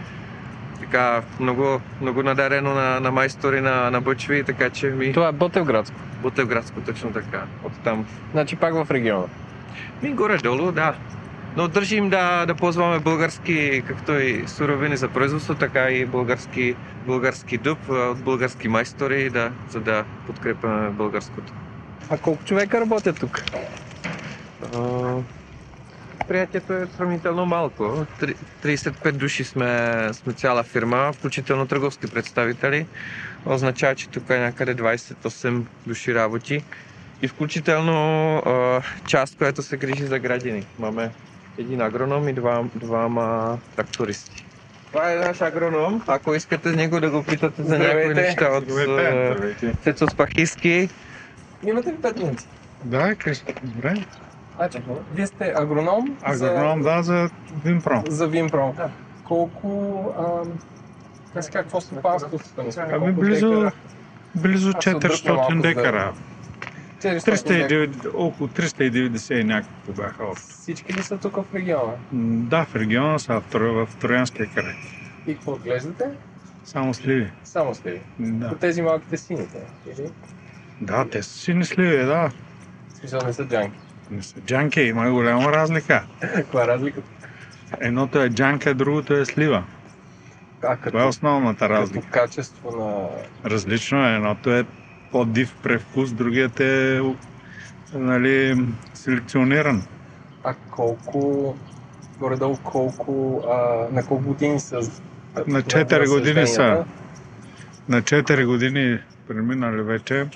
[0.80, 5.12] така много, много надарено на, на майстори на, на бъчви, така че ми...
[5.12, 5.96] Това е Ботевградско.
[6.22, 8.06] Ботевградско, точно така, от там.
[8.32, 9.26] Значи пак в региона.
[10.02, 10.94] Ми горе-долу, да.
[11.56, 16.76] Но държим да, да ползваме български, както и суровини за производство, така и български,
[17.06, 21.52] български дуб от български майстори, да, за да подкрепяме българското.
[22.10, 23.42] А колко човека работят тук?
[24.74, 25.16] А,
[26.18, 28.06] Предприятието е сравнително малко.
[28.20, 32.86] Три- 35 души сме, сме цяла фирма, включително търговски представители.
[33.46, 36.64] Означава, че тук е някъде 28 души работи.
[37.22, 38.42] И включително
[39.06, 40.66] част, която се грижи за градини.
[40.78, 41.10] Имаме
[41.58, 44.44] един агроном и два, двама трактористи.
[44.92, 46.02] Това е наш агроном.
[46.06, 49.36] Ако искате с него да го питате за някои неща от а,
[49.82, 50.88] Цецо Спахиски,
[51.66, 52.46] Имате ли 5 минути?
[52.84, 53.94] Да, Кристо, добре.
[54.56, 54.78] Значи,
[55.14, 57.30] вие сте агроном, Агроном, да, за
[57.64, 58.02] Винпром.
[58.06, 58.72] за, за Винпром.
[59.24, 59.98] Колко...
[60.18, 60.52] Ам,
[61.34, 62.80] как какво стопанство сте?
[62.92, 63.70] Ами близо,
[64.34, 66.12] близо Аз се отдръпна малко, 400 за- декара.
[67.04, 67.86] 400 декара.
[67.88, 70.48] 309, около 390 и няколко бяха общо.
[70.48, 71.92] Всички ли са тук в региона?
[72.12, 74.74] Да, в региона са, в, в Троянския край.
[75.26, 76.04] И какво отглеждате?
[76.64, 77.30] Само сливи.
[77.44, 78.00] Само сливи.
[78.18, 78.48] Да.
[78.48, 79.58] По тези малките сините.
[79.86, 80.10] Или?
[80.80, 82.30] да, те са сини сливи, да.
[82.94, 83.78] Смисъл не са джанки.
[84.10, 86.04] Не са джанки, има голяма разлика.
[86.20, 87.08] Каква е разликата?
[87.80, 89.64] Едното е джанка, другото е слива.
[90.56, 92.10] А, Това е като, основната като разлика.
[92.10, 93.08] качество на...
[93.50, 94.14] Различно е.
[94.14, 94.64] Едното е
[95.14, 97.00] по-див превкус, другият е
[97.92, 99.82] нали, селекциониран.
[100.44, 101.54] А колко...
[102.18, 103.42] Горе-долу колко...
[103.48, 104.80] А, на колко години са...
[105.46, 106.84] На четири години са.
[107.88, 108.98] На 4 години
[109.28, 110.26] преминали вече.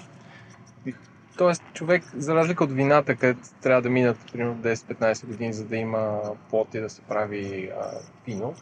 [1.36, 5.76] Тоест, човек, за разлика от вината, където трябва да минат примерно 10-15 години, за да
[5.76, 6.20] има
[6.50, 7.84] плод и да се прави а,
[8.26, 8.54] вино,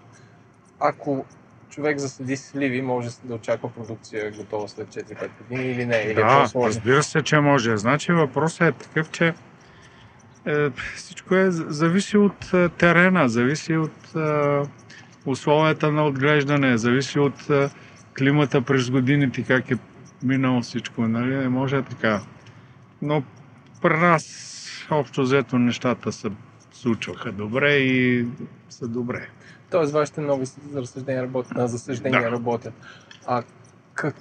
[0.81, 1.25] ако
[1.77, 6.15] човек засади сливи, може да очаква продукция готова след 4-5 години или не, или е
[6.15, 6.69] Да, по-сложно.
[6.69, 7.77] разбира се, че може.
[7.77, 9.35] Значи въпросът е такъв, че
[10.47, 14.61] е, всичко е, зависи от е, терена, зависи от е,
[15.27, 17.71] условията на отглеждане, зависи от е,
[18.19, 19.77] климата през годините, как е
[20.23, 21.03] минало всичко.
[21.03, 21.37] Нали?
[21.37, 22.21] Не може така.
[23.03, 23.23] Но
[23.83, 24.57] при нас
[24.91, 26.29] общо взето нещата се
[26.73, 28.27] случваха добре и
[28.69, 29.29] са добре.
[29.77, 32.31] Тоест, вашите нови за разсъждения работят, на засъждения Да.
[32.31, 32.75] работят.
[33.27, 33.43] А
[33.95, 34.15] как,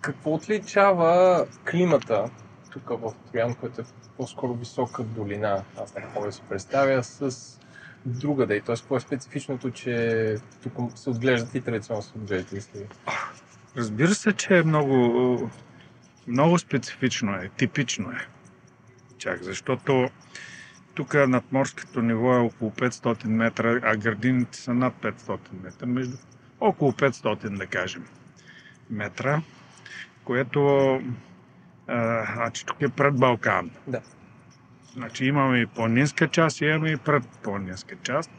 [0.00, 2.30] какво отличава климата
[2.72, 3.84] тук в Троян, който е
[4.16, 7.58] по-скоро висока долина, аз не мога да си представя, с
[8.06, 8.60] другаде?
[8.60, 12.86] Тоест, какво е специфичното, че тук се отглеждат и традиционно се отглеждат и сливи?
[13.76, 15.50] Разбира се, че е много,
[16.26, 18.26] много специфично е, типично е.
[19.18, 20.08] Чак, защото
[20.98, 26.16] тук над морското ниво е около 500 метра, а градините са над 500 метра, между
[26.60, 28.04] около 500 да кажем
[28.90, 29.42] метра,
[30.24, 30.90] което
[31.86, 33.70] а, значи тук е пред Балкан.
[33.86, 34.00] Да.
[34.92, 38.30] Значи имаме и по-ниска част, имаме и пред по-ниска част,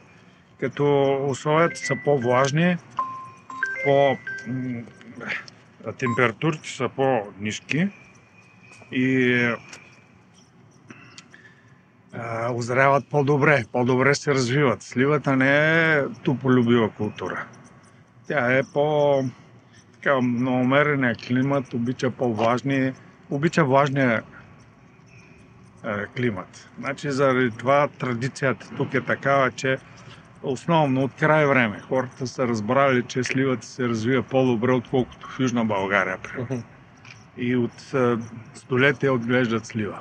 [0.59, 2.77] като условията са по-влажни,
[3.83, 4.17] по...
[5.97, 7.89] температурите са по-низки
[8.91, 9.55] и
[12.13, 14.83] а, озряват по-добре, по-добре се развиват.
[14.83, 17.45] Сливата не е туполюбива култура.
[18.27, 19.23] Тя е по
[19.93, 22.93] така, на умерения климат, обича по-влажни,
[23.29, 24.23] обича влажния
[25.85, 26.69] е, климат.
[26.79, 29.77] Значи заради това традицията тук е такава, че
[30.43, 35.65] основно от край време хората са разбрали, че сливата се развива по-добре, отколкото в Южна
[35.65, 36.17] България.
[36.23, 36.63] примерно.
[37.37, 38.17] И от е,
[38.53, 39.99] столетия отглеждат слива.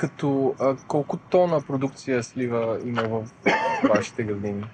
[0.00, 3.28] Като а, колко тона продукция слива има в
[3.88, 4.64] вашите градини?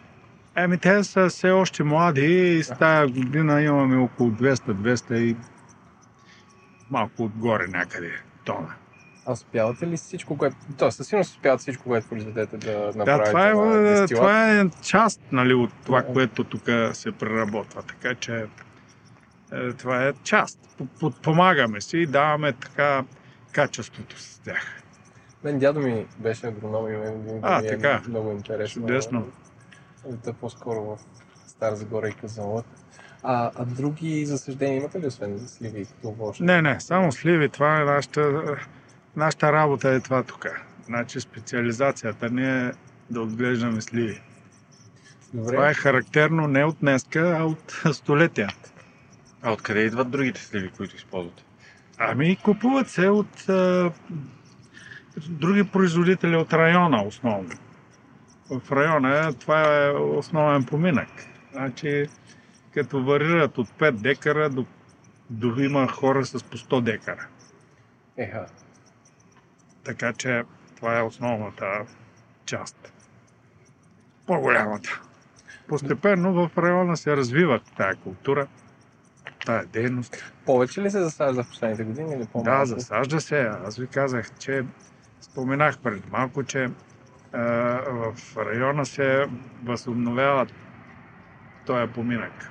[0.56, 5.36] Еми, те са все още млади и с тази година имаме около 200-200 и
[6.90, 8.10] малко отгоре някъде
[8.44, 8.74] тона.
[9.26, 10.56] А успявате ли всичко, което...
[10.78, 14.60] Тоест, със сигурност успявате всичко, което произведете да Да, направите това е, на е, това
[14.60, 16.12] е част нали, от това, Да.
[16.12, 16.62] което тук
[16.92, 17.82] се преработва.
[17.82, 18.46] Така че
[19.52, 20.58] е, това е част.
[21.00, 23.04] Подпомагаме си и даваме така
[23.52, 24.82] качеството с тях.
[25.46, 28.02] Мен дядо ми беше агроном и мен А, ми е така.
[28.08, 28.82] много интересно.
[28.82, 29.26] Чудесно.
[30.06, 30.98] Да, по-скоро в
[31.46, 32.66] Стара Загора и Казанлък.
[33.22, 36.40] А, а други засъждения имате ли, освен за сливи като овощ?
[36.40, 37.48] Не, не, само сливи.
[37.48, 38.42] Това е нашата,
[39.16, 40.46] нашата работа е това тук.
[40.86, 42.72] Значи специализацията не е
[43.10, 44.22] да отглеждаме сливи.
[45.34, 45.52] Добре.
[45.52, 48.48] Това е характерно не от днеска, а от столетия.
[49.42, 51.42] А откъде идват другите сливи, които използвате?
[51.98, 53.92] Ами, купуват се от а,
[55.28, 57.54] други производители от района основно.
[58.50, 61.08] В района това е основен поминък.
[61.52, 62.06] Значи,
[62.74, 64.66] като варират от 5 декара до,
[65.30, 67.26] до има хора с по 100 декара.
[68.16, 68.46] Еха.
[69.84, 70.42] Така че
[70.76, 71.66] това е основната
[72.44, 72.92] част.
[74.26, 75.00] По-голямата.
[75.68, 78.46] Постепенно в района се развива тая култура,
[79.46, 80.32] тая дейност.
[80.46, 82.60] Повече ли се засажда в последните години или по-малко?
[82.60, 83.40] Да, засажда се.
[83.40, 84.64] Аз ви казах, че
[85.30, 86.68] споменах преди малко, че
[87.32, 89.26] в района се
[89.64, 90.46] възобновява
[91.66, 92.50] този поминък.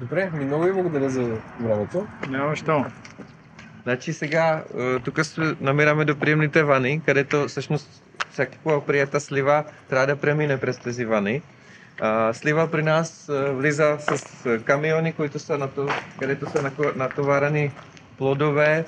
[0.00, 2.06] Добре, ми много ви благодаря за времето.
[2.28, 2.84] Няма що.
[3.82, 10.06] Значи сега, е, тук се намираме до приемните вани, където всъщност всякаква прията слива трябва
[10.06, 11.42] да премине през тези вани.
[12.00, 15.88] А, слива при нас е, влиза с е, камиони, които са нато...
[16.20, 17.70] където са натоварени
[18.18, 18.84] плодове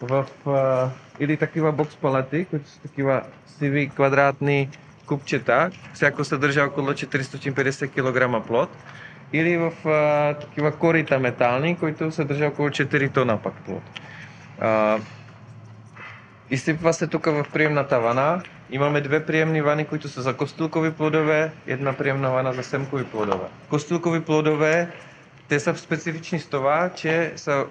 [0.00, 0.88] в а,
[1.20, 4.68] или такива бокс палати, които са такива сиви квадратни
[5.06, 5.70] купчета.
[5.94, 8.68] Всяко съдържа около 450 кг плод.
[9.32, 13.82] Или в а, такива корита метални, които съдържа около 4 тона пак плод.
[14.60, 14.98] А,
[16.50, 18.42] изсипва се тук в приемната вана.
[18.70, 23.46] Имаме две приемни вани, които са за костилкови плодове, една приемна вана за семкови плодове.
[23.70, 24.88] Костилкови плодове,
[25.48, 27.66] те са специфични с това, че са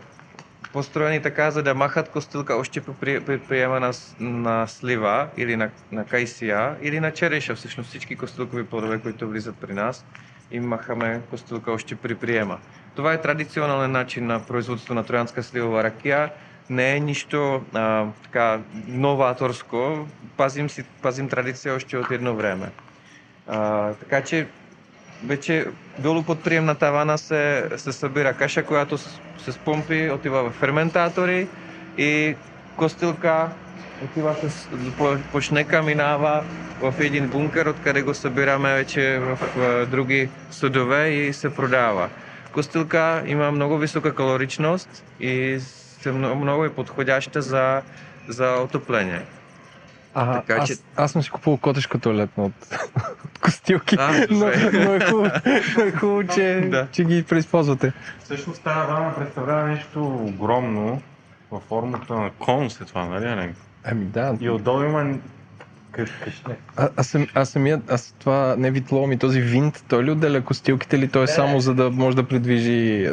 [0.70, 5.70] построени така, за да махат костилка още при, при приема на, на слива или на,
[5.92, 7.56] на кайсия или на череша.
[7.56, 10.06] Всъщност всички костилкови плодове, които влизат при нас,
[10.52, 12.60] им махаме костилка още при приема.
[12.96, 16.32] Това е традиционален начин на производство на троянска сливова ракия.
[16.70, 20.08] Не е нищо а, така новаторско.
[20.38, 22.72] Пазим, си, пазим традиция още от едно време.
[23.48, 24.48] А, така че
[25.22, 25.66] вече
[25.98, 30.54] долу под приемната вана се, се събира каша, която с- се с помпи, отива в
[30.54, 31.50] ферментатори
[31.98, 32.36] и
[32.76, 33.52] костилка
[34.00, 36.46] отива с, по, по шнека, минава
[36.80, 42.10] в един бункер, откъде го събираме вече в, в други съдове и се продава.
[42.52, 44.90] Костилка има много висока калоричност
[45.20, 47.84] и се много, много е подходяща за,
[48.28, 49.37] за отопление.
[50.20, 52.54] А, Така аз, че- аз съм си купувал котешка туалетна от,
[53.26, 54.38] от костилки, А, но,
[54.74, 55.30] но е хубаво,
[55.78, 56.88] но е хубаво че, Да.
[56.92, 57.94] че ги преизползвате.
[58.20, 61.02] Всъщност тази вана представлява нещо огромно
[61.52, 63.60] във формата на кон след това, нали, Еленко?
[63.84, 65.18] Ами да, И отдолу има
[65.94, 66.56] къ- къшне.
[66.78, 70.42] А, аз, съм, аз самият, аз това не витло ми, този винт, той ли отделя
[70.42, 73.10] костилките или той е само за да може да придвижи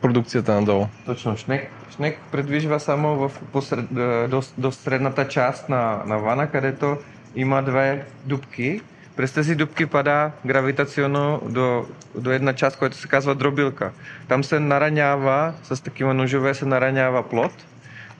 [0.00, 0.86] продукцията надолу?
[1.06, 6.50] Точно, шнек, шнек предвижва само в посред, е, до, до средната част на, на вана,
[6.50, 6.96] където
[7.36, 8.80] има две дупки.
[9.16, 13.90] През тези дупки пада гравитационно до, до една част, която се казва дробилка.
[14.28, 17.52] Там се наранява, с такива ножове се наранява плод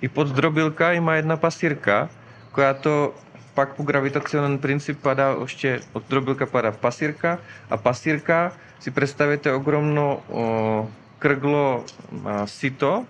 [0.02, 2.08] и под дробилка има една пасирка,
[2.52, 3.12] която
[3.54, 7.38] пак по гравитационен принцип пада още от дробилка пада пасирка,
[7.70, 8.50] а пасирка
[8.80, 10.84] си представете огромно о,
[11.18, 11.84] кръгло
[12.24, 13.06] а, сито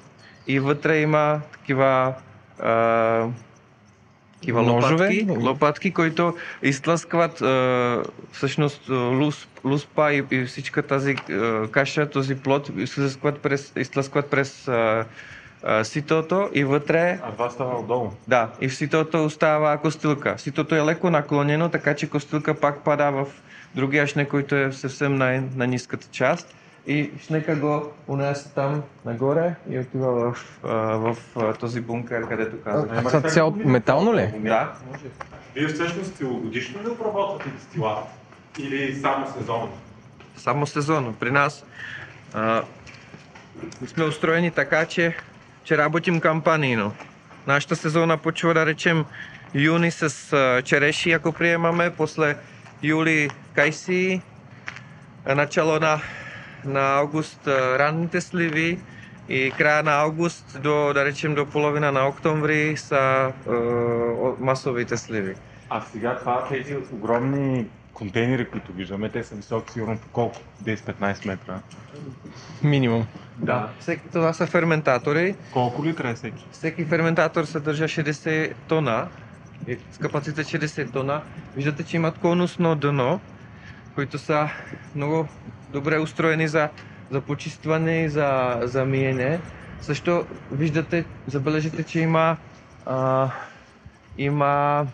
[0.47, 2.15] и вътре има такива
[2.61, 3.27] а,
[4.41, 7.97] такива лопатки, лопатки, които изтласкват е,
[8.33, 14.69] всъщност лус, луспа и, и всичка тази е, каша, този плод, изтласкват през, изтласкват през
[14.69, 15.05] е,
[15.67, 18.11] е, ситото и вътре А това става отдолу.
[18.29, 20.35] да, и в ситото остава костилка.
[20.39, 23.27] Ситото е леко наклонено, така че костилка пак пада в
[23.75, 26.55] другия шне, който е съвсем най- на ниската част.
[26.89, 33.05] И шнека го унесе там нагоре и отива в, в, а, този бункер, където казах.
[33.05, 34.33] Това цяло метално ли?
[34.37, 34.73] Да,
[35.55, 38.05] Вие всъщност целогодишно ли обработвате дестилат?
[38.59, 39.73] Или само сезонно?
[40.39, 41.13] само сезонно.
[41.13, 41.65] При нас
[42.35, 42.63] а,
[43.87, 45.17] сме устроени така, че,
[45.65, 46.93] че работим кампанийно.
[47.47, 49.05] Нашата сезона почва да речем
[49.55, 52.37] юни с а, череши, ако приемаме, после
[52.83, 54.23] юли кайси,
[55.27, 56.01] начало на,
[56.65, 58.79] на август ранните сливи
[59.29, 65.35] и края на август до, да речем, до половина на октомври са о- масовите сливи.
[65.71, 70.37] А сега това, тези огромни контейнери, които виждаме, те са високи сигурно по колко?
[70.65, 71.61] 10-15 метра.
[72.63, 73.07] Минимум.
[73.37, 73.69] Да.
[73.81, 75.35] Всеки, това са ферментатори.
[75.53, 76.47] Колко литра е всеки?
[76.53, 79.09] Всеки ферментатор съдържа 60 тона,
[79.93, 81.23] с капацитет 60 тона.
[81.57, 83.21] Виждате, че имат конусно дъно,
[83.99, 84.49] които са
[84.95, 85.29] много
[85.73, 86.69] добре устроени за,
[87.11, 89.41] за почистване и за, за миене.
[89.81, 92.37] Също виждате, забележите, че има,
[92.87, 93.31] а,
[94.19, 94.87] има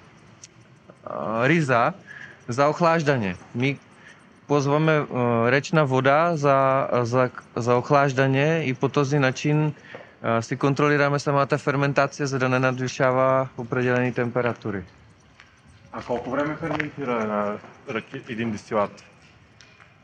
[1.05, 1.93] а, риза
[2.49, 3.37] за охлаждане.
[3.55, 3.79] Ми
[4.49, 5.07] ползваме а,
[5.51, 9.75] речна вода за, за, за охлаждане и по този начин
[10.23, 14.83] а, си контролираме самата ферментация, за да не надвишава определени температури.
[15.97, 17.57] А колко време ферментира една
[18.29, 19.05] един дестилат?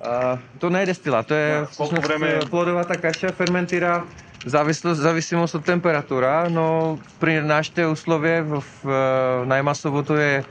[0.01, 2.41] А, то не е дестилат, то е Да, всъщност време е?
[2.41, 4.05] плодовата каша ферментира
[4.47, 8.64] в зависимост, от температура, но при нашите условия в
[9.47, 10.45] най-масовото е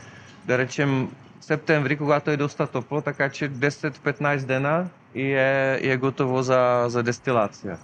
[0.46, 1.10] да речем
[1.42, 4.86] септември, когато е доста топло, така че 10-15 дена
[5.16, 7.78] и е, и е готово за, за дестилация.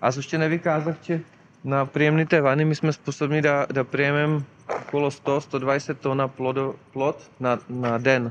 [0.00, 1.20] Аз още не ви казах, че
[1.64, 7.58] на приемните вани ми сме способни да, да приемем около 100-120 тона плодо, плод на,
[7.70, 8.30] на ден.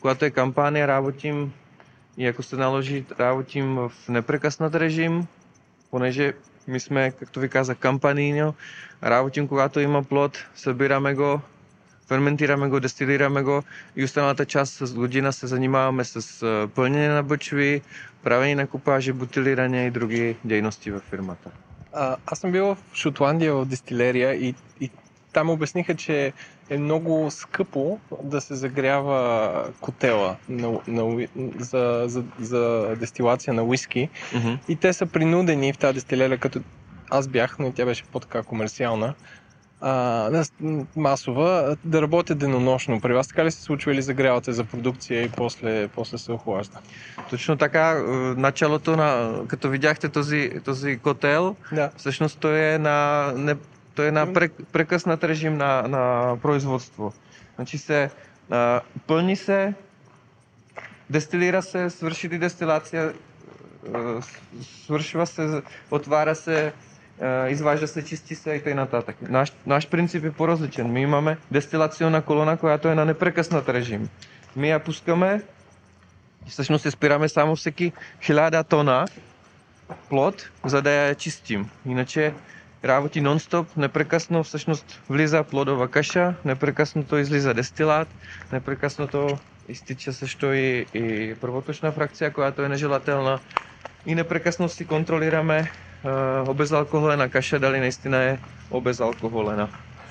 [0.00, 1.52] Когато е кампания, работим
[2.18, 5.26] и ако се наложи, работим в непрекъснат режим,
[5.90, 6.32] понеже
[6.68, 8.54] ми сме, както ви казах, кампанийно,
[9.04, 11.40] работим когато има плод, събираме го,
[12.08, 13.62] ферментираме го, дестилираме го
[13.96, 17.82] и останалата част с година се занимаваме с пълнене на бъчви,
[18.22, 21.50] правене на купажи, бутилиране и други дейности във фирмата.
[21.92, 24.90] А, аз съм бил в Шотландия в дистилерия и, и
[25.38, 26.32] там обясниха, че
[26.70, 31.26] е много скъпо да се загрява котела на, на,
[31.58, 34.08] за, за, за дестилация на уиски.
[34.68, 36.60] И те са принудени в тази дестилерия, като
[37.10, 39.14] аз бях, но тя беше по-така комерциална,
[39.80, 40.44] а,
[40.96, 43.00] масова, да работят денонощно.
[43.00, 46.78] При вас така ли се случва или загрявате за продукция и после, после се охлажда?
[47.30, 48.02] Точно така, е,
[48.40, 51.90] началото на, като видяхте този, този котел, Да.
[51.96, 53.54] Всъщност той е на, не,
[53.98, 57.12] той е на прек, прекъснат режим на, на производство.
[57.54, 58.10] Значи се
[58.50, 59.74] а, пълни се,
[61.10, 63.12] дестилира се, свърши ли дестилация,
[63.94, 64.22] а,
[64.84, 66.72] свършва се, отваря се,
[67.20, 69.02] а, изважда се, чисти се и т.н.
[69.22, 70.92] Наш, наш принцип е по-различен.
[70.92, 74.08] Ми имаме дестилационна колона, която е на непрекъснат режим.
[74.56, 75.42] Ми я пускаме
[76.46, 77.92] и всъщност се спираме само всеки
[78.22, 79.06] 1000 тона
[80.08, 81.14] плод, за да
[82.84, 83.22] я чистим.
[83.22, 88.08] Иначе работи нон-стоп, непрекъсно всъщност влиза плодова каша, непрекъснато излиза дестилат,
[88.52, 93.38] непрекъснато изтича също и, и първоточна фракция, която е нежелателна.
[94.06, 95.70] И непрекъсно си контролираме
[96.04, 98.38] а, обезалкохолена каша, дали наистина е
[98.70, 99.68] обезалкохолена.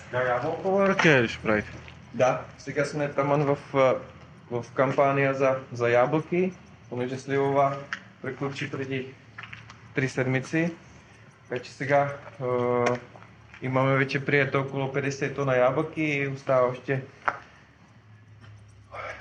[0.10, 1.72] Сега ябълкова ръке ли ще правите?
[2.14, 3.96] Да, сега сме таман в, а,
[4.52, 6.54] в кампания за, за ябълки,
[6.90, 7.76] понеже Сливова
[8.22, 9.08] приключи преди
[9.96, 10.72] 3 седмици.
[11.50, 12.46] Вече сега е,
[13.62, 17.02] имаме вече прието около 50 тона ябълки и остава още,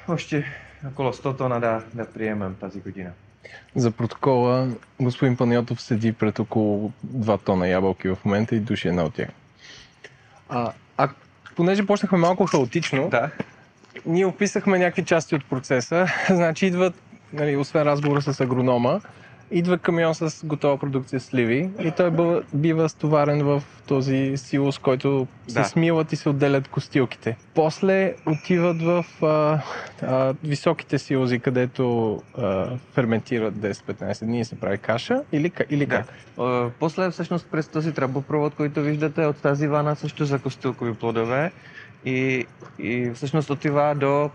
[0.09, 0.45] още
[0.87, 3.11] около 100 тона да, да приемем тази година.
[3.75, 4.69] За протокола,
[5.01, 9.29] господин Панайотов седи пред около 2 тона ябълки в момента и души една от тях.
[10.49, 11.09] А, а
[11.57, 13.31] понеже почнахме малко хаотично, Да.
[14.07, 16.07] ние описахме някакви части от процеса.
[16.31, 16.95] значи идват,
[17.33, 19.01] нали, освен разговора с агронома,
[19.51, 25.27] идва камион с готова продукция сливи и той бъва, бива стоварен в този силос, който
[25.49, 25.65] се Да.
[25.65, 27.37] смилат и се отделят костилките.
[27.55, 29.61] После отиват в а,
[30.03, 35.97] а, високите силози, където а, ферментират 10-15 дни и се прави каша или, или Да.
[35.97, 36.07] как?
[36.41, 41.53] Е, После всъщност през този тръбопровод, който виждате от тази вана също за костилкови плодове
[42.05, 42.47] и,
[42.79, 44.31] и всъщност отива до а,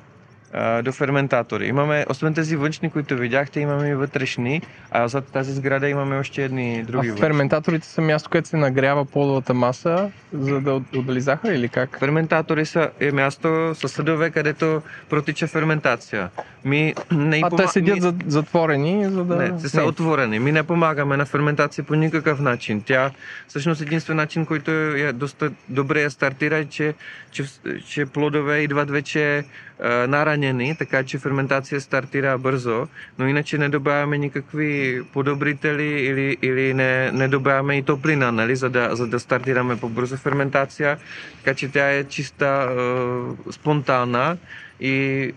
[0.82, 1.68] до ферментатори.
[1.68, 6.44] Имаме, освен тези външни, които видяхте, имаме и вътрешни, а зад тази сграда имаме още
[6.44, 7.20] едни други А външни.
[7.20, 12.00] ферментаторите са място, където се нагрява плодовата маса, за да от- отдели захар или как?
[12.00, 13.42] Ферментатори са е място
[13.76, 16.30] със съдове, където протича ферментация.
[16.66, 19.36] Ми не А те пома- седят ми- за, затворени, за да...
[19.36, 20.40] Не, те са отворени.
[20.40, 22.82] Ми не помагаме на ферментация по никакъв начин.
[22.82, 23.12] Тя,
[23.48, 26.94] всъщност, единствен начин, който я доста добре я стартира, е, че,
[27.32, 27.44] че,
[27.86, 29.44] че плодове идват вече
[29.82, 32.88] а, наранени, така че ферментация стартира бързо,
[33.20, 38.70] но иначе не добавяме никакви подобрители или, или не, не добавяме и топлина, нали, за,
[38.70, 40.98] да, за да стартираме по-бързо ферментация.
[41.38, 44.38] Така че тя е чиста а, спонтанна
[44.80, 45.32] и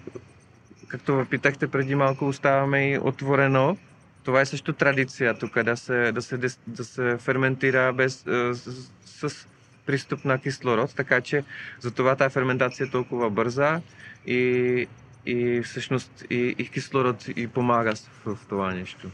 [0.89, 3.77] както питахте преди малко, оставаме и отворено.
[4.25, 8.55] Това е също традиция тук, да се, да се, дес- да се ферментира без, е,
[8.55, 9.47] с, с
[9.87, 11.45] приступ на кислород, така че
[11.81, 13.81] затова тази ферментация е толкова бърза
[14.27, 14.87] и,
[15.27, 19.11] и всъщност и, и кислород и помага в, в това нещо.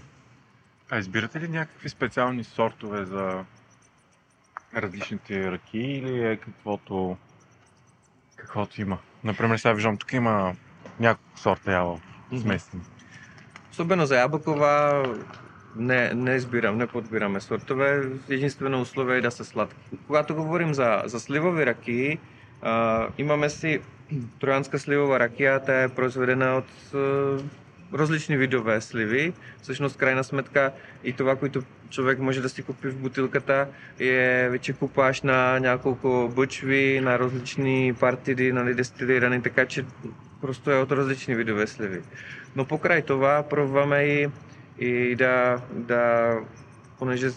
[0.91, 3.45] А избирате ли някакви специални сортове за
[4.77, 7.17] различните ръки или е каквото,
[8.37, 8.99] каквото има?
[9.25, 10.55] Например, сега виждам, тук има
[11.01, 12.01] няколко сорта яла
[12.41, 12.83] смесени.
[13.71, 15.05] Особено за ябълкова
[15.77, 18.03] не, не избирам, не подбираме сортове.
[18.29, 19.77] Единствено условие е да са сладки.
[20.07, 22.19] Когато говорим за, за сливови ракии,
[22.63, 23.81] а, имаме си
[24.41, 27.39] троянска сливова ракия, тя е произведена от а,
[27.95, 29.33] различни видове сливи.
[29.63, 30.73] Всъщност, крайна сметка
[31.05, 33.67] и това, което човек може да си купи в бутилката
[34.01, 39.85] е вече купаш на няколко бъчви, на различни партиди, нали, дестилирани, така че
[40.41, 42.01] просто е от различни видове сливи.
[42.57, 44.29] Но покрай това пробваме и,
[44.81, 46.35] и да, да,
[46.99, 47.31] понеже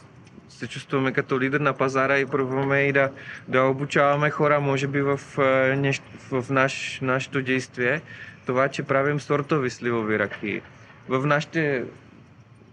[0.49, 3.11] се чувстваме като лидер на пазара и пробваме и да,
[3.47, 8.01] да обучаваме хора, може би в, е, нещо, в наш, нашето действие,
[8.45, 10.61] това, че правим сортови сливови ракии.
[11.09, 11.83] В нашите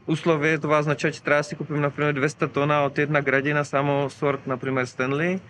[0.07, 4.11] условия това означава, че трябва да си купим, например, 200 тона от една градина, само
[4.11, 5.41] сорт, например, Стенли.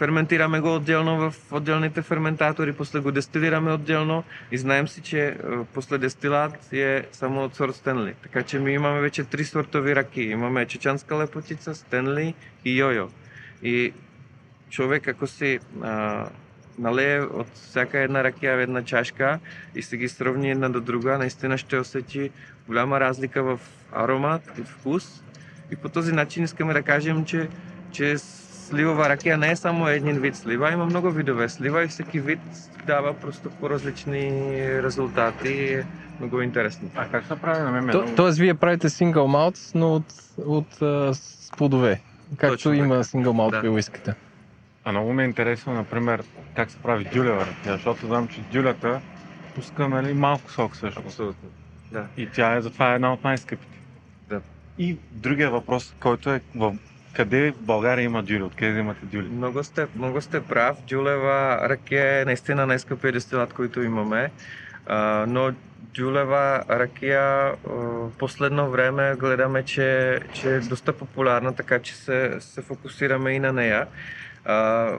[0.00, 5.36] Ферментираме го отделно в отделните ферментатори, после го дестилираме отделно и знаем си, че е,
[5.74, 8.14] после дестилат е само от сорт Стенли.
[8.22, 10.22] Така че ми имаме вече три сортови раки.
[10.22, 12.34] Имаме чечанска лепотица, Стенли
[12.64, 13.08] и йойо.
[13.62, 13.92] И
[14.70, 16.26] човек, ако си а,
[16.78, 19.38] налее от всяка една ракия в една чашка
[19.74, 22.30] и се ги сравни една до друга, наистина ще усети
[22.66, 23.60] голяма разлика в
[23.92, 25.22] аромат и вкус.
[25.72, 27.48] И по този начин искаме да кажем, че,
[27.92, 28.18] че
[28.70, 32.40] сливова ракия не е само един вид слива, има много видове слива и всеки вид
[32.86, 34.30] дава просто по-различни
[34.82, 35.82] резултати.
[36.18, 36.90] Много интересно.
[36.96, 37.84] А как се прави на мен?
[37.84, 40.14] ме То, тоест, вие правите сингъл малт, но от,
[40.46, 42.00] от а, с плодове.
[42.36, 43.60] Както Точно има сингъл малт Да.
[43.60, 44.14] при уиската.
[44.84, 46.22] А много ми е интересно, например,
[46.56, 49.00] как се прави дюлева ракия, защото знам, че дюлята
[49.54, 51.02] пуска нали, малко сок също.
[51.06, 51.48] Абсолютно.
[51.92, 52.06] Да.
[52.16, 53.78] И тя е, затова е една от най-скъпите.
[54.28, 54.40] Да.
[54.78, 56.76] И другия въпрос, който е в...
[57.12, 58.42] къде в България има дюли?
[58.42, 59.28] Откъде взимате дюли?
[59.28, 60.76] Много сте, много сте прав.
[60.88, 64.30] Дюлева ракия е наистина най-скъпият дестилат, който имаме.
[64.86, 65.52] А, но
[65.94, 72.62] Дюлева ракия в последно време гледаме, че, че е доста популярна, така че се, се
[72.62, 73.86] фокусираме и на нея.
[74.44, 74.92] А,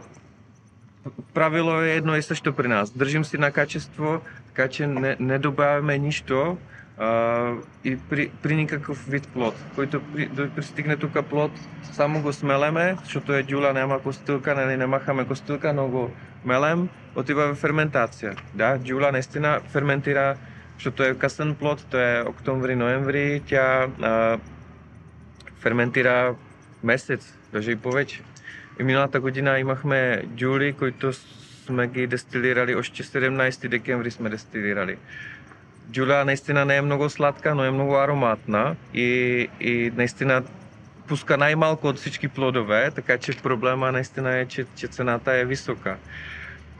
[1.33, 2.91] правило е едно и също при нас.
[2.97, 6.57] Държим си на качество, така че не, не добавяме нищо
[6.97, 11.51] а, и при, при никакъв вид плод, който при, да пристигне тук плод,
[11.91, 16.11] само го смелеме, защото е дюла, няма костилка, нали, не махаме костилка, но го
[16.45, 18.35] мелем, отива в ферментация.
[18.53, 20.35] Да, дюла наистина ферментира,
[20.73, 24.37] защото е късен плод, то е октомври-ноември, тя а,
[25.59, 26.35] ферментира
[26.83, 28.21] месец, даже и повече.
[28.79, 31.13] И миналата година имахме дюли, които
[31.65, 34.97] сме ги дестилирали, още 17 декември сме дестилирали.
[35.93, 40.43] Дюля наистина не е много сладка, но е много ароматна и, и наистина
[41.07, 45.97] пуска най-малко от всички плодове, така че проблема наистина е, че, че цената е висока.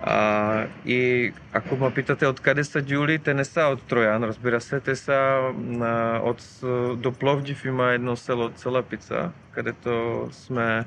[0.04, 4.80] А, и ако ме питате откъде са дюли, те не са от Троян, разбира се,
[4.80, 5.40] те са
[5.82, 6.44] а, от,
[7.02, 10.86] до Пловдив има едно село Целапица, където сме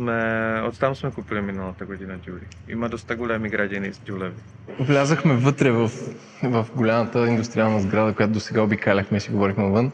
[0.00, 0.22] сме,
[0.62, 2.40] оттам сме купили миналата година дюли.
[2.68, 4.34] Има доста големи градини с дюлеви.
[4.80, 5.90] Влязахме вътре в,
[6.42, 9.92] в голямата индустриална сграда, която до сега обикаляхме и си говорихме вън.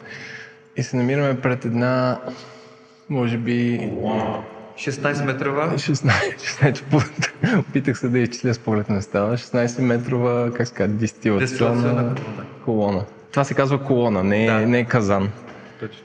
[0.77, 2.20] И се намираме пред една,
[3.09, 3.81] може би,
[4.74, 10.53] 16 метрова 16, 16 по- опитах се да изчисля с поглед не става, 16 метрова,
[10.53, 12.15] как се казва, дистилационна
[12.65, 13.05] колона.
[13.31, 14.61] Това се казва колона, не е, Да.
[14.61, 15.31] не е казан.
[15.81, 16.03] Точно.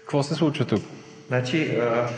[0.00, 0.82] Какво се случва тук?
[1.28, 2.08] Значи, а,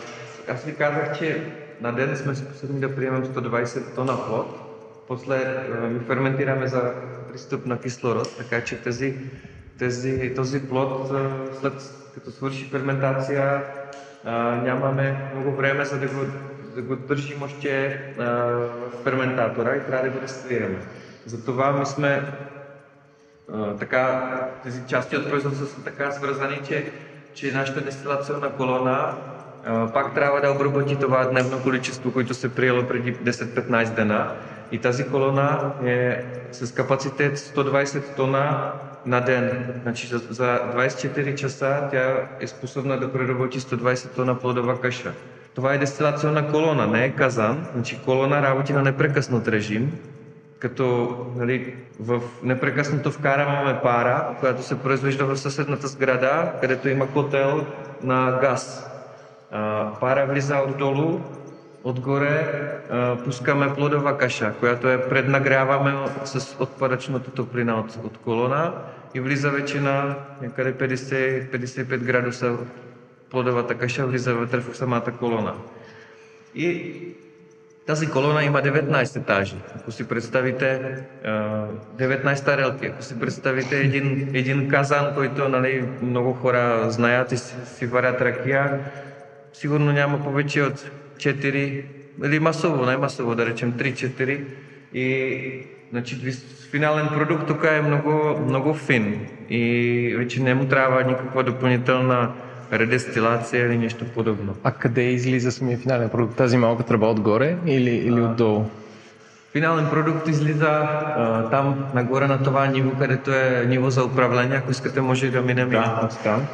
[0.50, 4.46] аз ви казах, че на ден сме способни да приемем 120 тона плод.
[5.08, 6.92] После а, ми ферментираме за
[7.32, 9.14] пристъп на кислород, така че тези,
[9.78, 11.72] тези, този плод а, след
[12.14, 13.62] като свърши ферментация
[14.24, 16.20] а, нямаме много време за да го,
[16.74, 18.70] да го държим още а, в
[19.04, 20.78] ферментатора и трябва да го дестилираме.
[21.26, 22.22] Затова ми сме
[23.52, 24.30] а, така,
[24.62, 26.92] тези части от производството са така свързани, че,
[27.34, 29.39] че нашата дестилационна колона а,
[29.94, 34.32] пак трябва да обработи това дневно количество, което се приело преди 10-15 дена.
[34.72, 38.72] И тази колона е с капацитет 120 тона
[39.06, 39.74] на ден.
[39.82, 45.12] Значи за, за 24 часа тя е способна да преработи 120 тона плодова каша.
[45.54, 47.66] Това е дестилационна колона, не е казан.
[47.74, 49.92] Значи колона работи на непрекъснат режим,
[50.58, 57.66] като нали, в непрекъснато вкарваме пара, която се произвежда в съседната сграда, където има котел
[58.02, 58.89] на газ.
[59.50, 61.20] А, пара влиза отдолу,
[61.84, 62.46] отгоре
[62.90, 68.72] а, пускаме плодова каша, която е преднагряваме с отпадъчната топлина от, от колона
[69.14, 72.56] и влиза вече на някъде 50-55 градуса
[73.30, 75.54] плодовата каша влиза вътре в самата колона.
[76.54, 76.94] И
[77.86, 79.56] тази колона има 19 етажи.
[79.76, 81.64] Ако си представите а,
[81.98, 87.54] 19 тарелки, ако си представите един, един казан, който нали, много хора знаят и си,
[87.64, 88.80] си варят ракия,
[89.52, 91.84] сигурно няма повече от 4,
[92.24, 94.40] или масово, не масово, да речем 3-4.
[94.94, 96.16] И значи,
[96.70, 102.30] финален продукт тук е много, много фин и вече не му трябва никаква допълнителна
[102.72, 104.54] редестилация или нещо подобно.
[104.64, 106.36] А къде излиза самия финален продукт?
[106.36, 108.64] Тази малка тръба отгоре или, или отдолу?
[109.52, 114.56] Финален продукт излиза а, там нагоре на това ниво, където е ниво за управление.
[114.56, 116.08] Ако искате, може да минем да.
[116.12, 116.46] и там.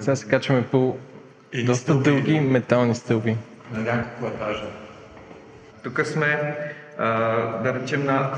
[0.00, 0.96] Сега се качваме по
[1.54, 2.10] и доста стълби.
[2.10, 3.36] дълги метални стълби.
[3.72, 4.66] На няколко етажа.
[5.82, 6.56] Тук сме,
[6.98, 7.08] а,
[7.62, 8.30] да речем, на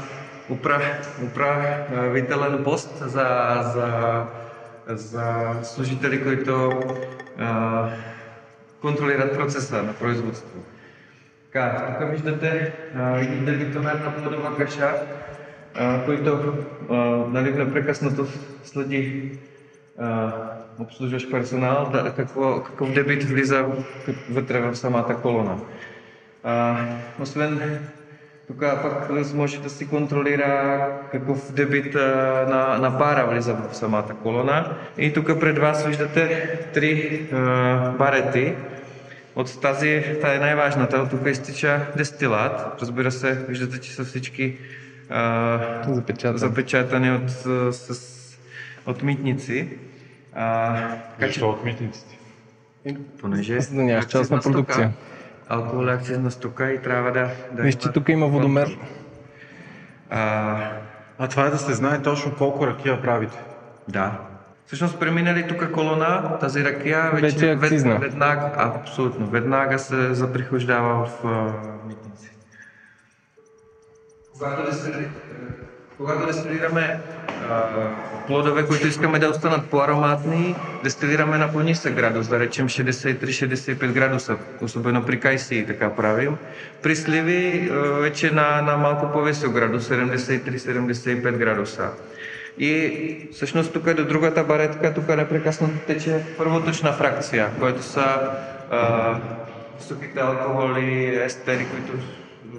[1.21, 4.23] управителен пост за, за
[4.89, 6.83] за служители, които
[7.39, 7.89] а,
[8.81, 10.59] контролират процеса на производство.
[11.53, 12.73] Така, тук виждате
[13.17, 14.93] един дебитомер на плодова каша,
[15.75, 16.55] а, който
[16.91, 16.95] а,
[17.33, 18.27] нали, непрекъснато
[18.65, 19.31] следи
[20.79, 23.67] обслужващ персонал, да, какво, какъв дебит влиза
[24.31, 25.57] вътре в самата колона.
[26.45, 26.77] А,
[27.21, 27.79] освен
[28.47, 34.77] тук пък може да си контролира какъв дебит на, на пара влиза в самата колона.
[34.99, 38.55] И тук пред вас виждате три а, барети.
[39.37, 42.81] От тази, тази е най-важната, тук изтича дестилат.
[42.81, 44.59] Разбира се, виждате, че са всички
[45.11, 46.39] а, запечатани.
[46.39, 48.16] запечатани от, с,
[48.87, 49.79] от митници.
[50.35, 51.45] А, така, че...
[51.45, 52.19] от митниците?
[53.21, 53.61] Понеже...
[53.61, 54.93] За да нямаш частна продукция
[55.49, 57.31] алкохол е акцизна стока и трябва да...
[57.53, 58.79] да Виж, че тук има водомер.
[60.11, 60.73] А,
[61.19, 63.39] а това е да се знае точно колко ракия правите.
[63.89, 64.21] Да.
[64.67, 67.99] Всъщност преминали тук колона, тази ракия вече, вече е акцизна.
[67.99, 71.25] веднага, абсолютно, веднага се заприхождава в
[71.87, 72.31] митници.
[74.33, 75.09] Когато да се
[75.99, 77.01] когато дестилираме
[78.27, 80.55] плодове, които искаме да останат по-ароматни,
[80.85, 86.37] дестилираме на по-нисък градус, да речем 63-65 градуса, особено при кайси така правим.
[86.83, 87.71] При сливи
[88.01, 91.89] вече на, на малко по-висок градус, 73-75 градуса.
[92.59, 98.31] И всъщност тук е до другата баретка, тук непрекъснато тече първоточна фракция, което са
[98.71, 99.15] а,
[99.79, 101.93] сухите алкохоли, естери, които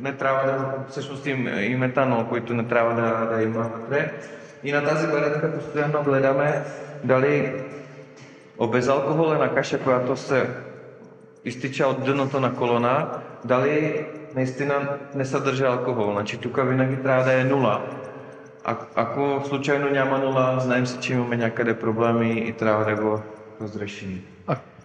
[0.02, 1.30] не трябва да, всъщност и,
[1.62, 4.14] и метанол, които не трябва да, да има вътре.
[4.64, 6.62] И на тази баретка постоянно гледаме
[7.04, 7.54] дали
[8.58, 10.50] обезалкохолена каша, която се
[11.46, 13.08] изтича от дъното на колона,
[13.46, 14.06] дали
[14.36, 16.12] наистина не съдържа алкохол.
[16.12, 17.82] Значи тук винаги трябва да е нула.
[18.64, 23.22] А, ако случайно няма нула, знаем се, че имаме някъде проблеми и трябва да го
[23.62, 24.37] разрешим.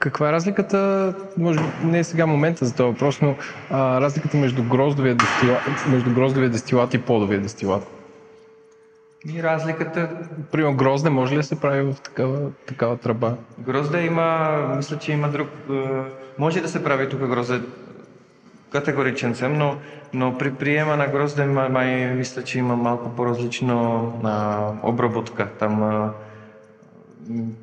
[0.02, 3.34] Каква е разликата, може би не е сега момента за този въпрос, но
[3.70, 7.86] а, разликата между гроздовия, дестилат, между гроздовия дестилат и плодовия дестилат?
[9.34, 10.10] И разликата...
[10.52, 13.36] Примерно грозде може ли да се прави в такава, такава тръба?
[13.58, 15.48] Грозде има, мисля, че има друг...
[16.38, 17.60] Може да се прави тук грозде,
[18.70, 19.76] категоричен съм, но,
[20.12, 25.48] но при приема на грозде май, мисля, че има малко по-различно а, обработка.
[25.58, 26.10] Там а,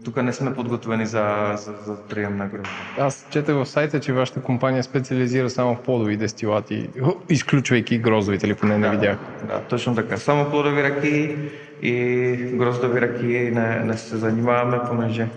[0.05, 2.69] тук не сме подготвени за, за, за прием на група.
[2.99, 6.89] Аз четах в сайта, че вашата компания специализира само в плодови дестилати,
[7.29, 9.17] изключвайки гроздовите, или поне не видях.
[9.47, 10.17] Да, точно така.
[10.17, 11.35] Само плодови ръки
[11.81, 15.27] и гроздови ръки не, не се занимаваме, понеже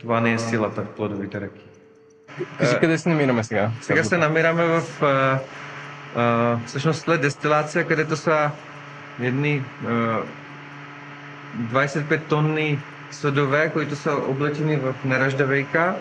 [0.00, 1.60] това не е силата в плодовите ръки.
[2.58, 3.70] Кажи къде се намираме сега?
[3.80, 5.38] Сега се намираме в а,
[6.20, 8.50] а, всъщност след дестилация, където са
[9.20, 10.18] едни а,
[11.72, 12.78] 25 тонни
[13.10, 15.94] съдове, които са облечени в нераждавейка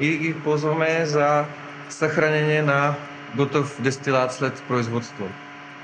[0.00, 1.44] и ги ползваме за
[1.88, 2.94] съхранение на
[3.34, 5.28] готов дестилат след производство.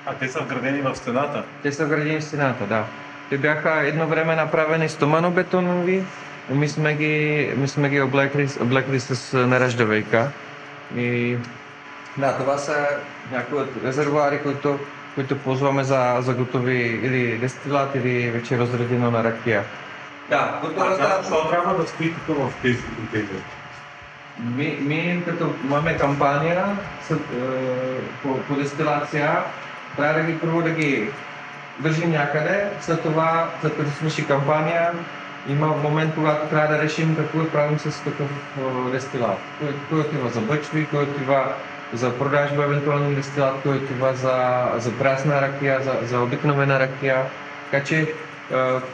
[0.06, 1.44] А те са вградени в стената.
[1.62, 2.84] Те са вградени в стената, да.
[3.30, 6.04] Те бяха едно време направени стоманобетонови,
[6.48, 10.32] но ми сме ги, ми сме ги облекли, облекли с а, нераждавейка.
[10.96, 11.36] И
[12.16, 12.86] да, това са
[13.30, 14.78] някои от резервуари, които,
[15.14, 19.64] които ползваме за, за готови или дестилат, или вече разредено на ракия.
[20.32, 21.18] Да, готовата...
[21.22, 23.42] защо трябва да стои тук в тези контейнери?
[24.38, 26.64] Ми, ми като имаме кампания
[27.08, 27.16] с, е,
[28.22, 29.44] по, по дестилация,
[29.96, 31.10] трябва да ги първо да ги
[31.78, 34.92] държим някъде, след това, след като свърши кампания,
[35.48, 38.28] има момент, когато трябва да решим какво да правим с такъв
[38.58, 39.38] е, дестилат.
[39.58, 41.52] Кой, кой отива за бъчви, кой отива
[41.92, 47.22] за продажба евентуално дестилат, кой отива за, за прясна ракия, за, за обикновена ракия.
[47.70, 48.06] Така че е,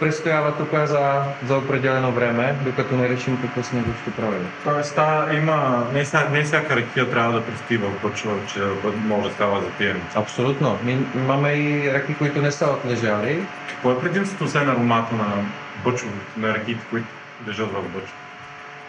[0.00, 4.46] престоява тук за, за определено време, докато не решим какво с него ще правим.
[4.64, 8.60] Тоест, та, има, не, ся, не всяка ракия трябва да присти в Бъчва, че
[8.94, 10.00] може да става за пиене.
[10.14, 10.78] Абсолютно.
[10.84, 13.46] Ми, имаме и ръки, които не са отлежали.
[13.68, 15.44] Какво е предимството освен аромата на
[15.84, 17.06] бъчвовите, на ракиите, които
[17.48, 18.16] лежат в Бъчва?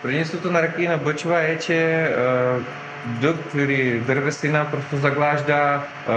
[0.03, 2.09] Предимството на ръки на бъчва е, че е,
[3.09, 6.11] дъб или дървесина просто заглажда, е,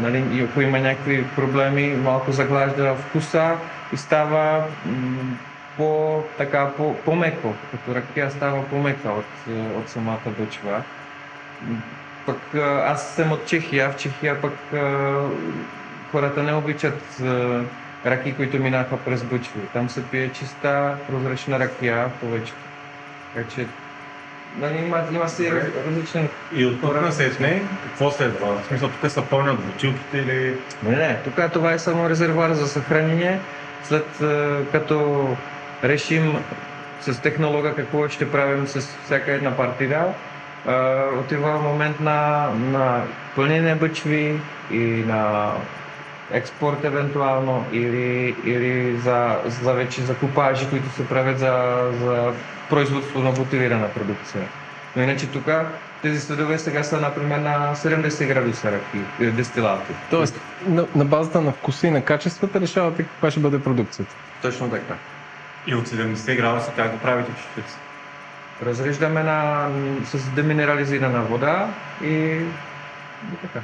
[0.00, 3.60] нали, и ако има някакви проблеми, малко заглажда вкуса
[3.92, 5.36] и става м,
[5.76, 10.84] по, така, по, по-меко, като ракия става по-мека от, от самата бъчва.
[12.24, 12.54] Пък
[12.84, 14.78] аз съм от Чехия, в Чехия пък е,
[16.06, 17.16] хората не обичат
[18.06, 19.70] раки, които минаха през бъчви.
[19.72, 22.54] Там се пие чиста, прозрачна ракия повече.
[23.32, 23.85] Така че
[24.56, 26.28] нали, има, има си раз- различни...
[26.52, 28.60] И от тук на сетне, какво следва?
[28.62, 30.60] В смисъл, тук се пълнят бутилките или...
[30.82, 33.40] Не, не, тук това е само резервуар за съхранение.
[33.82, 35.36] След е, като
[35.84, 36.44] решим
[36.98, 40.14] с технолога какво ще правим с всяка една партида,
[40.68, 40.72] е,
[41.18, 43.04] отива момент на, на
[43.34, 45.52] пълнене бъчви и на
[46.30, 52.32] експорт евентуално или, или за, за вече за купажи, които се правят за, за
[52.70, 54.48] производство на бутилирана продукция.
[54.96, 55.44] Но иначе тук
[56.02, 59.92] тези съдове сега са, например, на 70 градуса ръки, е, дестилати.
[60.10, 64.14] Тоест, на, на базата на вкуса и на качествата решавате каква ще бъде продукцията.
[64.42, 64.94] Точно така.
[65.66, 67.76] И от 70 градуса как го правите чистец?
[68.66, 69.68] Разреждаме на,
[70.04, 71.68] с деминерализирана вода
[72.02, 73.60] и, и така.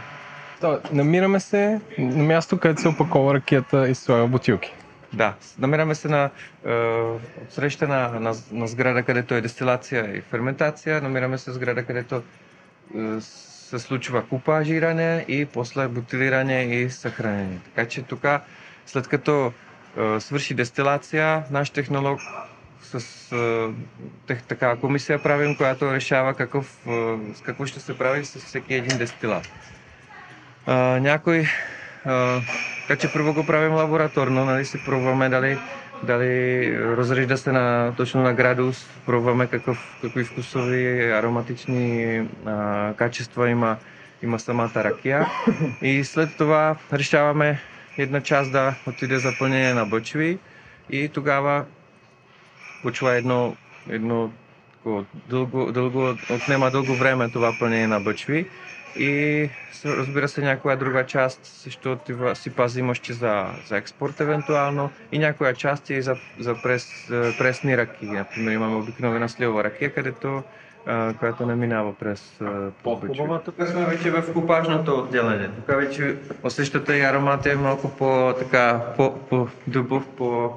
[0.63, 4.75] То, намираме се на място, където се опакова ракията и слага бутилки.
[5.13, 6.31] Да, намираме се на е,
[7.51, 11.01] среща на, на, на сграда, където е дестилация и ферментация.
[11.01, 17.59] Намираме се в сграда, където е, се случва купажиране и после бутилиране и съхранение.
[17.65, 18.27] Така че тук,
[18.87, 19.53] след като
[19.99, 22.21] е, свърши дестилация, наш технолог
[22.83, 22.97] с
[23.33, 23.69] е,
[24.27, 28.99] тех, така комисия правим, която решава какъв, е, какво ще се прави с всеки един
[28.99, 29.49] дестилат.
[30.67, 31.47] А, някой
[32.05, 32.41] а,
[32.89, 35.59] така че първо го правим лабораторно, нали, си пробваме дали,
[36.03, 42.17] дали разрежда се на, точно на градус, пробваме какъв, какви вкусови, ароматични
[42.47, 43.77] а, качества има,
[44.23, 45.27] има самата ракия.
[45.83, 47.61] И след това решаваме
[47.99, 50.39] една част да отиде за пълнение на бъчви
[50.91, 51.65] и тогава
[52.83, 53.57] почва едно,
[53.89, 54.31] едно
[55.31, 58.47] дълго, дълго, отнема дълго време това пълнение на бъчви
[58.97, 59.48] и
[59.85, 65.19] разбира се някоя друга част също отива, си пази още за, за експорт евентуално и
[65.19, 66.86] някоя част е за, за прес,
[67.39, 68.06] пресни ръки.
[68.06, 70.43] Например имаме обикновена сливова ракия, където
[70.86, 72.40] а, която не минава през
[72.85, 73.40] бъчви.
[73.44, 75.48] Тук сме вече в купажното отделение.
[75.48, 80.51] Тук вече усещате и аромат е малко по така, по, по дубов, по,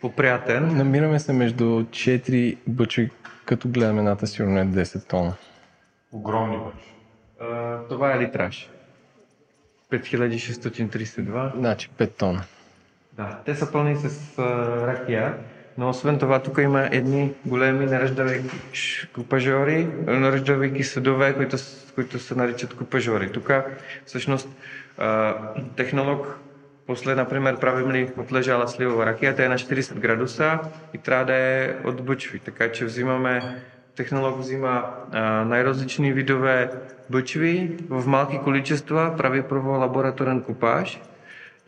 [0.00, 0.76] по-приятен.
[0.76, 3.10] Намираме се между 4 бъчви,
[3.44, 5.34] като гледаме едната сигурно е 10 тона.
[6.12, 6.92] Огромни бъчви.
[7.42, 8.70] А, това е литраж.
[9.92, 11.56] 5632.
[11.56, 12.42] Значи 5 тона.
[13.12, 14.42] Да, те са пълни с а,
[14.86, 15.34] ракия,
[15.78, 21.56] но освен това тук има едни големи наръждавайки ш- купажори, наръждавайки съдове, които,
[21.94, 23.32] които се наричат купажори.
[23.32, 23.50] Тук
[24.06, 24.48] всъщност
[24.98, 25.34] а,
[25.76, 26.38] технолог
[26.86, 30.58] после, например, правим ли отлежала сливова ракия, тя е на 40 градуса
[30.94, 33.62] и трябва да е от бъчви, така че взимаме
[34.38, 36.70] Взима а, най-различни видове
[37.10, 41.00] бъчви в малки количества, прави първо лабораторен купаж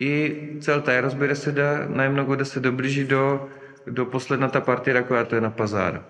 [0.00, 3.38] и целта е, разбира се, да най-много да се доближи до,
[3.86, 6.00] до последната партия, която е на пазара.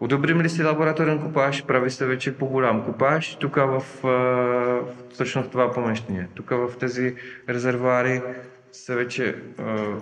[0.00, 3.82] Одобрим ли си лабораторен купаж, прави се вече по-голям купаж, тук в,
[5.18, 6.28] точно в това помещение.
[6.34, 7.14] Тук в тези
[7.48, 8.22] резервуари
[8.72, 9.34] са вече...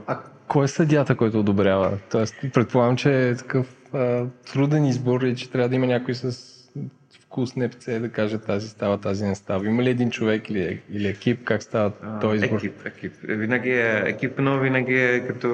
[0.07, 0.19] А
[0.49, 1.99] кой е съдята, който одобрява?
[2.11, 6.55] Тоест, предполагам, че е такъв а, труден избор и че трябва да има някой с
[7.35, 9.67] вкус непце да каже тази става, тази не става.
[9.67, 11.45] Има ли един човек или, или екип?
[11.45, 12.57] Как става този избор?
[12.57, 13.13] Екип, екип.
[13.23, 15.49] Винаги е екипно, винаги е като...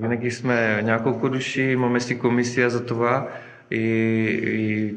[0.00, 3.28] Винаги сме няколко души, имаме си комисия за това
[3.70, 4.94] и, и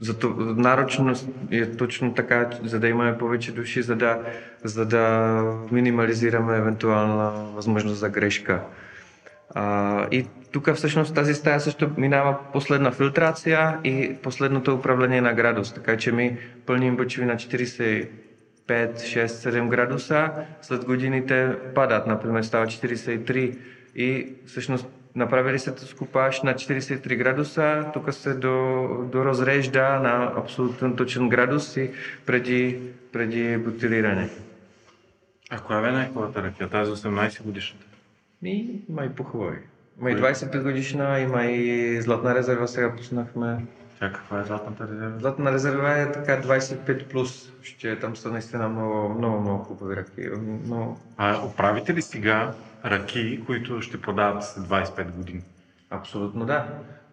[0.00, 1.14] за това, нарочно
[1.50, 4.18] е точно така, за да имаме повече души, за да,
[4.64, 8.60] за да минимализираме евентуална възможност за грешка.
[9.54, 15.74] А, и тук всъщност тази стая също минава последна филтрация и последното управление на градус,
[15.74, 18.08] така че ми пълним бъчви на 45,
[18.68, 20.30] 6, 7 градуса,
[20.62, 23.58] след годините падат, например става 43
[23.96, 31.28] и всъщност направили се скупаж на 43 градуса, тук се до, доразрежда на абсолютно точен
[31.28, 31.90] градус и
[32.26, 32.78] преди,
[33.12, 34.30] преди бутилиране.
[35.50, 36.68] А коя е най-хубавата ракия?
[36.68, 37.87] Тази 18 годишната.
[38.42, 38.80] И
[39.16, 39.58] по-хубави.
[40.00, 43.66] Има и 25 годишна, има и златна резерва, сега пуснахме.
[43.98, 45.18] Тя каква е златната резерва?
[45.18, 47.52] Златна резерва е така 25 плюс.
[47.62, 50.28] Ще там са наистина много, много, много хубави ръки.
[50.66, 52.54] Но А оправите ли сега
[52.84, 55.42] ръки, които ще продават след 25 години?
[55.90, 56.66] Абсолютно да.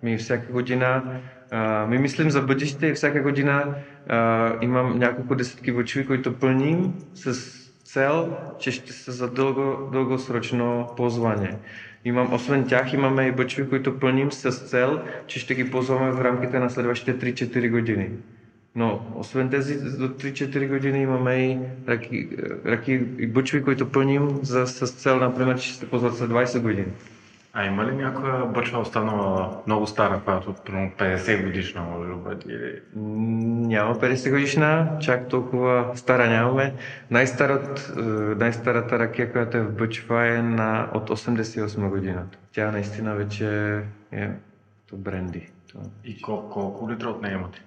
[0.04, 1.20] Ми всяка година,
[1.52, 3.76] а, ми мислим за бъдеще и всяка година
[4.08, 7.65] а, имам няколко десетки бъчви, които пълним с
[7.96, 11.58] цел, че ще са за дълго, дългосрочно ползване.
[12.06, 16.22] Имам, освен тях имаме и бъчви, които пълним с цел, че ще ги ползваме в
[16.22, 18.10] рамките на следващите 3-4 години.
[18.76, 21.58] Но освен тези до 3-4 години имаме и
[21.88, 22.30] ръки,
[22.66, 26.60] ръки и бъчви, които пълним за, с цел, например, че ще се ползват след 20
[26.62, 26.92] години.
[27.58, 32.16] А има ли някоя бъчва останала много стара, която от примерно 50 годишна може да
[32.16, 32.54] бъде?
[32.54, 32.82] Или...
[32.96, 36.74] Няма 50 годишна, чак толкова стара нямаме.
[37.12, 38.02] Най-старат, е,
[38.40, 42.24] най-старата ракия, която е в Бъчва е на, от 88 година.
[42.54, 43.80] Тя наистина вече
[44.12, 44.30] е
[44.90, 45.50] то бренди.
[46.06, 47.62] И колко, колко литра от нея имате?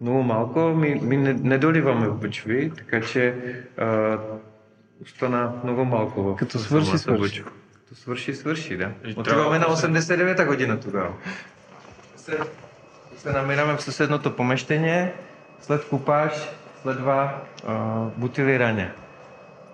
[0.00, 3.34] Много малко, ми, ми не, не доливаме в бъчви, така че
[3.78, 4.18] а,
[5.02, 7.42] остана много малко в Като в свърши,
[7.88, 8.34] самата свърши.
[8.34, 8.34] бъчва.
[8.34, 8.90] Като свърши, свърши, да.
[9.04, 11.08] И Отиваме на трябва да 89-та година тогава.
[12.16, 12.38] Се,
[13.16, 15.12] се намираме в съседното помещение,
[15.60, 16.32] след купаж,
[16.82, 17.30] следва
[17.66, 17.74] а,
[18.16, 18.92] бутилиране.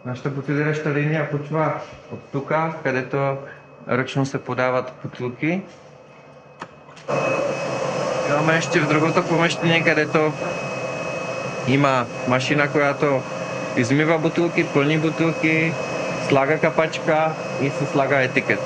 [0.05, 1.81] Нашата бутилираща линия почва
[2.13, 3.37] от тук, където
[3.89, 5.63] ръчно се подават бутилки.
[8.29, 10.33] Имаме още в другото помещение, където
[11.69, 13.23] има машина, която
[13.77, 15.73] измива бутилки, пълни бутилки,
[16.31, 18.61] слага капачка и се слага етикет.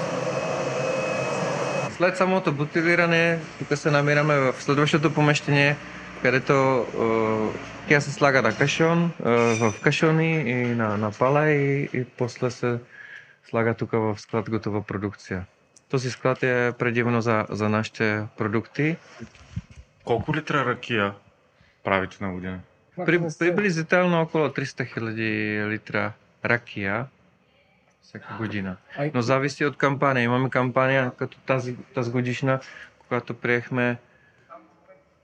[1.96, 5.76] След самото бутилиране, тук се намираме в следващото помещение,
[6.22, 11.88] където е, тя се слага на кашон, е, в кашони и на, на пала и,
[11.92, 12.78] и после се
[13.50, 15.44] слага тук в склад готова продукция.
[15.90, 18.96] Този склад е предимно за, за нашите продукти.
[20.04, 21.14] Колко литра ракия
[21.84, 22.60] правите на година?
[23.06, 26.12] При, приблизително около 300 хиляди литра
[26.44, 27.06] ракия
[28.04, 28.76] всяка година.
[29.14, 30.24] Но зависи от кампания.
[30.24, 32.60] Имаме кампания като тази, тази годишна,
[32.98, 33.96] когато приехме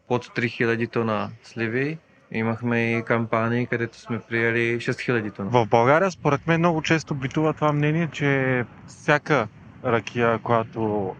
[0.08, 1.98] под 3000 тона сливи.
[2.32, 5.50] Имахме и кампании, където сме приели 6000 тона.
[5.50, 9.48] В България, според мен, много често битува това мнение, че всяка
[9.84, 11.14] ракия, която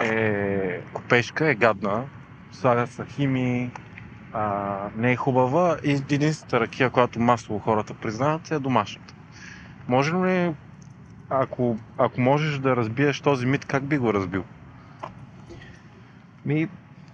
[0.00, 2.04] е купешка, е гадна.
[2.52, 3.70] Слагат са химии,
[4.32, 9.14] а, не е хубава и единствената ракия, която масово хората признават, е домашната.
[9.88, 10.54] Може ли,
[11.30, 14.44] ако, ако можеш да разбиеш този мит, как би го разбил?
[16.46, 16.68] Ми,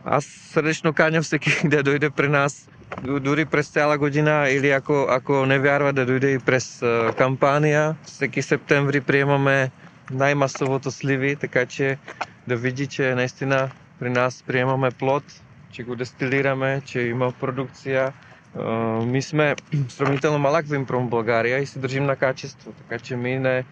[0.05, 2.69] аз сърдечно каня всеки да дойде при нас,
[3.03, 7.97] дори през цяла година или ако, ако не вярва да дойде и през а, кампания.
[8.03, 9.71] Всеки септември приемаме
[10.11, 11.99] най-масовото сливи, така че
[12.49, 15.25] да види, че наистина при нас приемаме плод,
[15.71, 18.13] че го дестилираме, че има продукция.
[18.59, 18.71] А,
[19.05, 19.55] ми сме
[19.89, 23.65] сравнително малък вимпром в България и се държим на качество, така че ми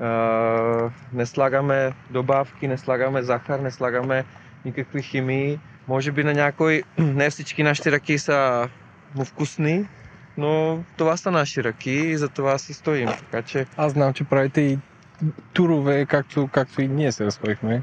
[0.00, 4.24] не, а, не слагаме добавки, не слагаме захар, не слагаме
[4.64, 5.58] никакви химии.
[5.88, 8.68] Може би на някой, не всички наши ръки са
[9.14, 9.86] му вкусни,
[10.36, 13.08] но това са наши ръки и за това си стоим.
[13.08, 14.78] Така че Аз знам, че правите и
[15.52, 17.82] турове, както, както и ние се разходихме.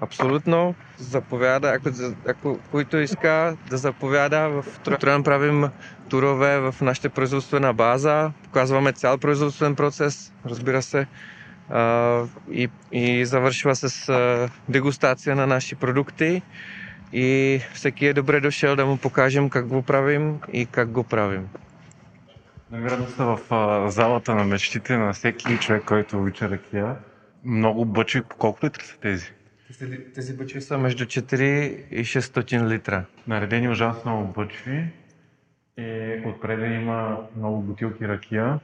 [0.00, 1.88] абсолютно заповяда, ако,
[2.28, 4.64] ако който иска да заповяда в
[5.00, 5.64] Троян правим
[6.08, 11.33] турове в нашата производствена база, показваме цял производствен процес, разбира се, а,
[12.50, 16.42] и, и завършва с дегустация на наши продукти
[17.12, 21.48] и всеки е добре дошъл да му покажем как го правим и как го правим.
[22.70, 26.96] Намираме се в а, залата на мечтите на всеки човек, който обича ракия.
[27.44, 29.32] Много бъчи, колко литра са тези?
[29.78, 31.42] Тези, тези бъчви са между 4
[31.90, 33.04] и 600 литра.
[33.26, 34.86] Наредени ужасно много бъчви.
[35.78, 38.58] И отпред има много бутилки ракия.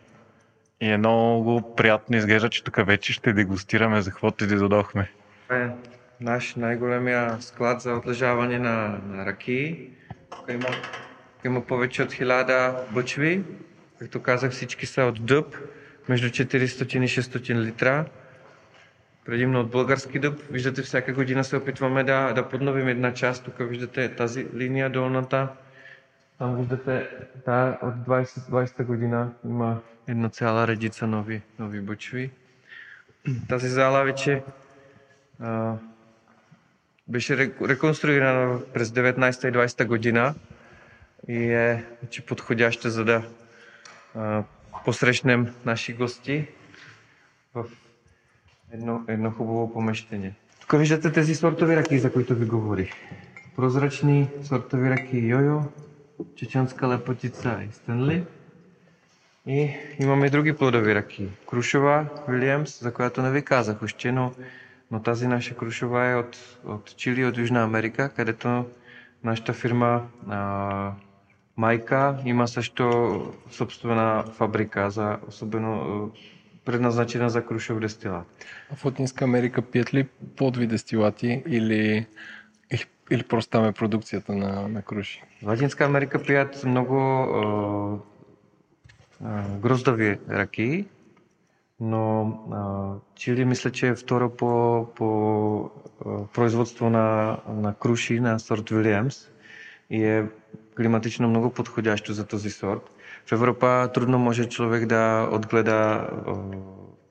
[0.81, 5.11] И е много приятно изглежда, че тук вече ще дегустираме за каквото и да додохме.
[5.52, 5.69] Е
[6.20, 9.90] наш най-големия склад за отлежаване на, на ракии.
[10.31, 10.69] Тук има,
[11.44, 13.43] има повече от 1000 бъчви.
[13.98, 15.57] Както казах, всички са от дъб,
[16.09, 18.05] между 400 и 600 литра.
[19.24, 20.40] Предимно от български дъб.
[20.51, 23.44] Виждате, всяка година се опитваме да, да подновим една част.
[23.44, 25.48] Тук виждате тази линия долната.
[26.40, 27.08] Там виждате,
[27.46, 32.30] да, от 20, 20 година има една цяла редица нови, нови бъчви.
[33.48, 34.42] Тази зала вече
[35.40, 35.74] а,
[37.08, 40.34] беше ре- реконструирана през 19 и 20 година
[41.28, 43.22] и е вече подходяща за да
[44.14, 44.42] а,
[44.84, 46.48] посрещнем наши гости
[47.54, 47.64] в
[48.72, 50.34] едно, едно хубаво помещение.
[50.60, 52.90] Тук виждате тези сортови ръки, за които ви говорих.
[53.56, 55.62] Прозрачни сортови ръки Йойо,
[56.36, 58.24] чеченска лепотица и Стенли.
[59.47, 61.28] И имаме и други плодови ръки.
[61.51, 64.32] Крушова, Вилиамс, за която не ви казах още, но,
[64.90, 68.64] но тази наша крушова е от, от Чили, от Южна Америка, където
[69.24, 70.92] нашата фирма а,
[71.56, 76.18] Майка има също собствена фабрика, за особено а,
[76.64, 78.26] предназначена за крушов дестилат.
[78.76, 80.05] В Латинска Америка пият ли
[80.36, 82.06] подви дестилати или,
[83.11, 85.23] или, просто там е продукцията на, на круши?
[85.43, 87.99] Латинска Америка пият много а,
[89.24, 90.85] а, гроздави ракии,
[91.81, 92.23] но
[92.53, 95.70] а, Чили мисля, че е второ по, по
[96.07, 99.28] а, производство на, на круши на сорт Вилиамс
[99.91, 100.27] и е
[100.77, 102.91] климатично много подходящо за този сорт.
[103.27, 106.35] В Европа трудно може човек да отгледа а,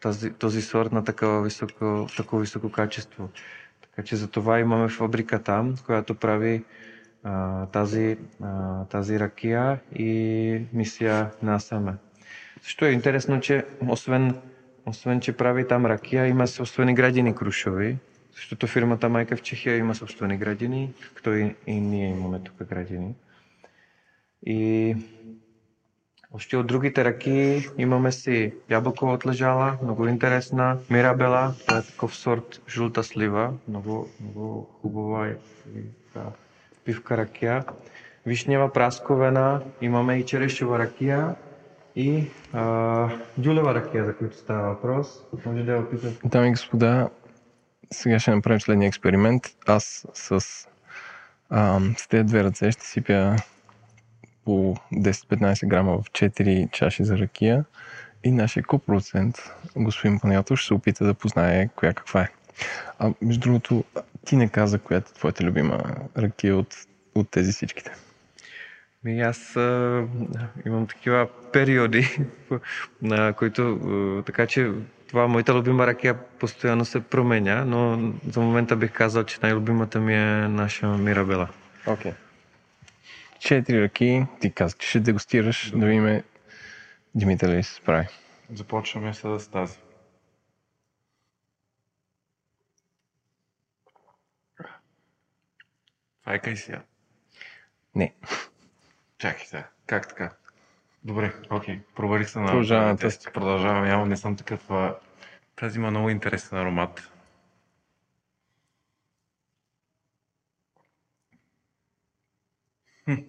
[0.01, 3.29] тази, този сорт на такова високо, такова високо качество.
[3.99, 6.63] Така че за това имаме фабрика там, която прави
[7.23, 11.93] а, тази, а, тази ракия и мисия насаме.
[12.61, 14.35] Също е интересно, че освен,
[14.85, 17.97] освен че прави там ракия, има собствени градини крушови,
[18.35, 23.15] защото фирмата Майка в Чехия има собствени градини, както и, и ние имаме тук градини.
[24.45, 24.95] И
[26.33, 32.61] още от другите ръки имаме си ябълкова отлежала, много интересна, Мирабела, това е такъв сорт
[32.69, 35.33] жълта слива, много, много хубава и,
[36.13, 36.21] да,
[36.85, 37.65] пивка ракия.
[38.25, 41.35] Вишнева прасковена, имаме и черешева ракия
[41.95, 42.23] и
[42.53, 45.23] а, дюлева ракия, за които става въпрос.
[45.45, 46.27] Може да я опитате.
[46.27, 47.09] Дами и господа,
[47.91, 49.43] сега ще направим следния експеримент.
[49.67, 50.41] Аз с,
[51.49, 53.35] ам, с тези две ръце ще сипя
[54.45, 57.65] по 10-15 грама в 4 чаши за ракия
[58.23, 59.35] и нашия копроцент,
[59.75, 62.29] господин Панайотов, ще се опита да познае коя каква е.
[62.99, 63.83] А между другото,
[64.25, 65.83] ти не каза коя е твоята любима
[66.17, 66.75] ракия от,
[67.15, 67.91] от тези всичките.
[69.03, 70.07] Ми аз а,
[70.65, 72.19] имам такива периоди,
[73.01, 74.71] на които, а, така че
[75.07, 80.13] това моята любима ракия постоянно се променя, но за момента бих казал, че най-любимата ми
[80.15, 81.47] е наша Мирабела.
[81.85, 82.13] Okay.
[83.39, 86.23] Четири ръки, ти каза, че ще дегустираш, да видим
[87.15, 88.07] Димитър ли се справи.
[88.53, 89.77] Започваме с тази.
[96.23, 96.81] Файка и сега.
[97.95, 98.13] Не.
[99.17, 99.67] Чакай сега.
[99.85, 100.33] Как така?
[101.03, 101.79] Добре, окей.
[101.95, 103.33] Провалих се на Продължаваме тест.
[103.33, 103.87] Продължавам.
[103.87, 104.69] Явно не съм такъв.
[105.55, 107.11] Тази има много интересен аромат.
[113.09, 113.21] Хм.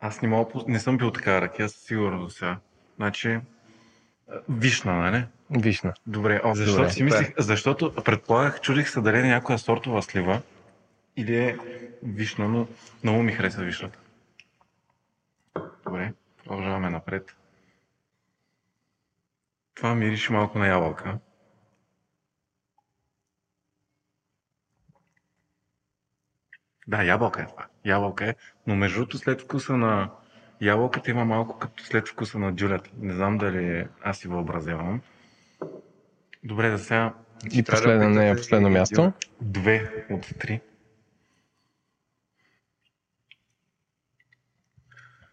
[0.00, 2.58] Аз не, мога, не съм пил такава ракия, със сигурност до сега.
[2.96, 3.40] Значи,
[4.48, 5.24] вишна, нали?
[5.50, 5.94] Вишна.
[6.06, 6.90] Добре, о, защото Добре.
[6.90, 10.42] си мислих, защото предполагах, чудих се дали е някоя сортова слива
[11.16, 11.58] или е
[12.02, 12.66] вишна, но
[13.02, 13.98] много ми хареса вишната.
[15.84, 16.12] Добре,
[16.44, 17.36] продължаваме напред.
[19.74, 21.18] Това мирише малко на ябълка.
[26.88, 27.66] Да, ябълка е това.
[27.84, 28.34] Ябълка е,
[28.66, 30.10] но между другото след вкуса на
[30.60, 32.90] ябълката има малко като след вкуса на дюлята.
[32.98, 35.00] Не знам дали аз си въобразявам.
[36.44, 37.14] Добре, за сега
[37.52, 39.12] И последно, не е последно място.
[39.40, 40.60] две от три.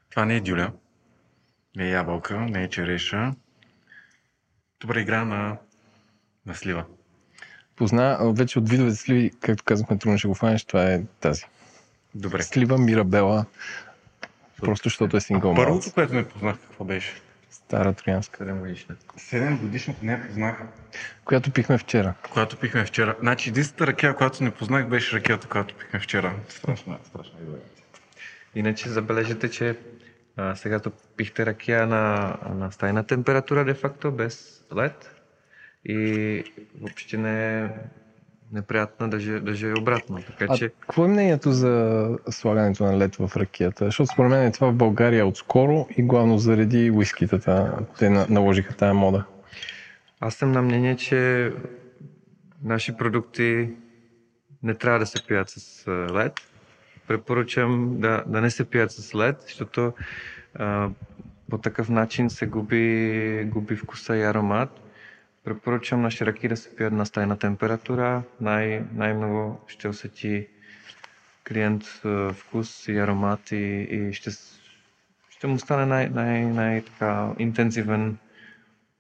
[0.10, 0.72] Това не е дюля,
[1.76, 3.36] не е ябълка, не е череша.
[4.80, 5.58] Добре игра на,
[6.46, 6.86] на слива.
[7.80, 11.46] Позна, вече от видовете сливи, както казахме, трудно ще го фанеш, това е тази.
[12.16, 12.44] Добре.
[12.44, 13.46] Слива Мирабела.
[14.62, 15.68] Просто защото е сингъл малък.
[15.68, 17.14] Първото, което не познах, какво беше?
[17.52, 18.44] Стара троянска.
[18.44, 18.96] 7 годишна.
[19.18, 20.58] 7 годишната не я познах.
[21.26, 22.14] Която пихме вчера.
[22.34, 23.16] Която пихме вчера.
[23.20, 26.36] Значи, единствената ракия, която не познах, беше ракията, която пихме вчера.
[26.50, 27.62] Страшна, страшна идея.
[28.56, 29.78] Иначе забележете, че
[30.38, 35.19] а, сега то пихте ракия на, на стайна температура, де-факто, без лед.
[35.86, 36.44] И
[36.82, 37.70] въобще не е
[38.52, 40.20] неприятно, даже, даже и обратно.
[40.28, 43.86] Така А че какво е мнението за слагането на лед в ракията?
[43.86, 47.78] Защото според мен това в България е отскоро и главно заради уискитата.
[48.00, 49.26] Те на- наложиха тая мода.
[50.20, 51.52] аз съм на мнение, че
[52.64, 53.70] наши продукти
[54.64, 56.34] не трябва да се пият с лед.
[57.08, 59.94] Препоръчам да, да не се пият с лед, защото
[60.56, 60.90] а,
[61.50, 64.70] по такъв начин се губи, губи вкуса и аромат.
[65.44, 68.24] Препоръчвам наши ръки да се пият на стайна температура.
[68.42, 70.48] Най- най-много ще усети
[71.48, 71.84] клиент
[72.34, 73.56] вкус и аромат и,
[73.92, 74.32] и ще,
[75.30, 78.18] ще му стане най- най- най-така интензивен,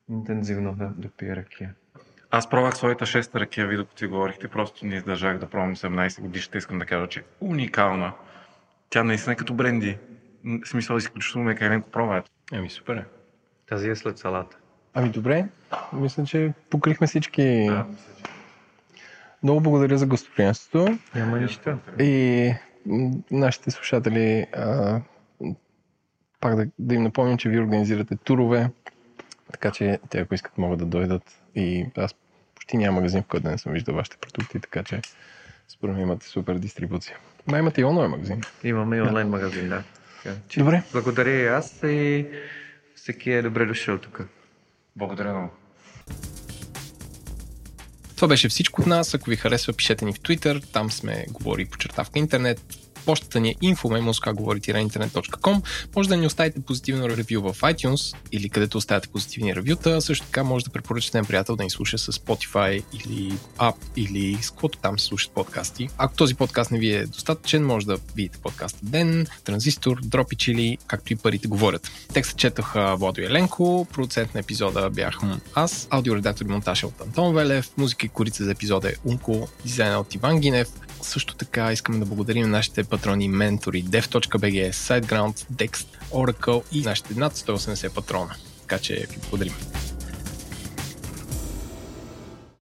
[0.09, 1.73] интензивно да, да пие ракия.
[2.31, 6.21] Аз пробвах своята шеста ракия, ви докато ви говорихте, просто не издържах да пробвам 17
[6.21, 6.57] годишната.
[6.57, 8.13] Искам да кажа, че е уникална.
[8.89, 9.97] Тя наистина е като бренди.
[10.45, 12.23] В смисъл, изключително мека и ленко пробва.
[12.53, 13.05] Еми, супер е.
[13.67, 14.57] Тази е след салата.
[14.93, 15.45] Ами добре,
[15.93, 17.69] мисля, че покрихме всички.
[19.43, 21.77] Много благодаря за гостоприемството Няма нищо.
[21.99, 22.53] и
[23.31, 25.01] нашите слушатели а,
[26.39, 28.69] пак да, да им напомням, че ви организирате турове,
[29.51, 31.23] така че те ако искат могат да дойдат
[31.55, 32.15] и аз
[32.55, 35.01] почти няма магазин, в който да не съм виждал вашите продукти, така че
[35.67, 37.17] според мен имате супер дистрибуция.
[37.47, 38.41] Ма имате и онлайн магазин.
[38.63, 39.83] Имаме и онлайн магазин, да.
[40.23, 40.83] Така, че Добре.
[40.91, 42.27] Благодаря и аз и
[42.95, 44.21] всеки е добре дошъл тук.
[44.99, 45.49] Благодаря много.
[48.15, 49.13] Това беше всичко от нас.
[49.13, 50.71] Ако ви харесва, пишете ни в Twitter.
[50.71, 52.61] Там сме говори по чертавка интернет.
[53.05, 55.61] Почтата ни е info.memoskagovori-internet.com
[55.95, 60.01] Може да ни оставите позитивно ревю в iTunes или където оставяте позитивни ревюта.
[60.01, 64.37] Също така може да препоръчате на приятел да ни слуша с Spotify или App или
[64.41, 65.89] с каквото там се слушат подкасти.
[65.97, 70.77] Ако този подкаст не ви е достатъчен, може да видите подкаста Ден, Транзистор, Дропич или
[70.87, 71.91] както и парите говорят.
[72.13, 75.19] Текстът четоха Владо Еленко, продуцент на епизода бях
[75.55, 79.47] аз, аудиоредактор и монтаж е от Антон Велев, музика и корица за епизода е Унко,
[79.65, 80.67] дизайна от Иван Гинев.
[81.01, 87.13] Също така искаме да благодарим на нашите патрони ментори Dev.bg, SiteGround, Dext, Oracle и нашите
[87.13, 88.35] над 180 патрона.
[88.61, 89.53] Така че ви благодарим.